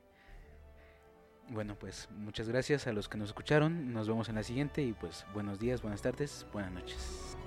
Bueno, 1.49 1.77
pues 1.77 2.07
muchas 2.11 2.47
gracias 2.47 2.87
a 2.87 2.93
los 2.93 3.09
que 3.09 3.17
nos 3.17 3.29
escucharon. 3.29 3.93
Nos 3.93 4.07
vemos 4.07 4.29
en 4.29 4.35
la 4.35 4.43
siguiente 4.43 4.81
y 4.81 4.93
pues 4.93 5.25
buenos 5.33 5.59
días, 5.59 5.81
buenas 5.81 6.01
tardes, 6.01 6.47
buenas 6.53 6.71
noches. 6.71 7.37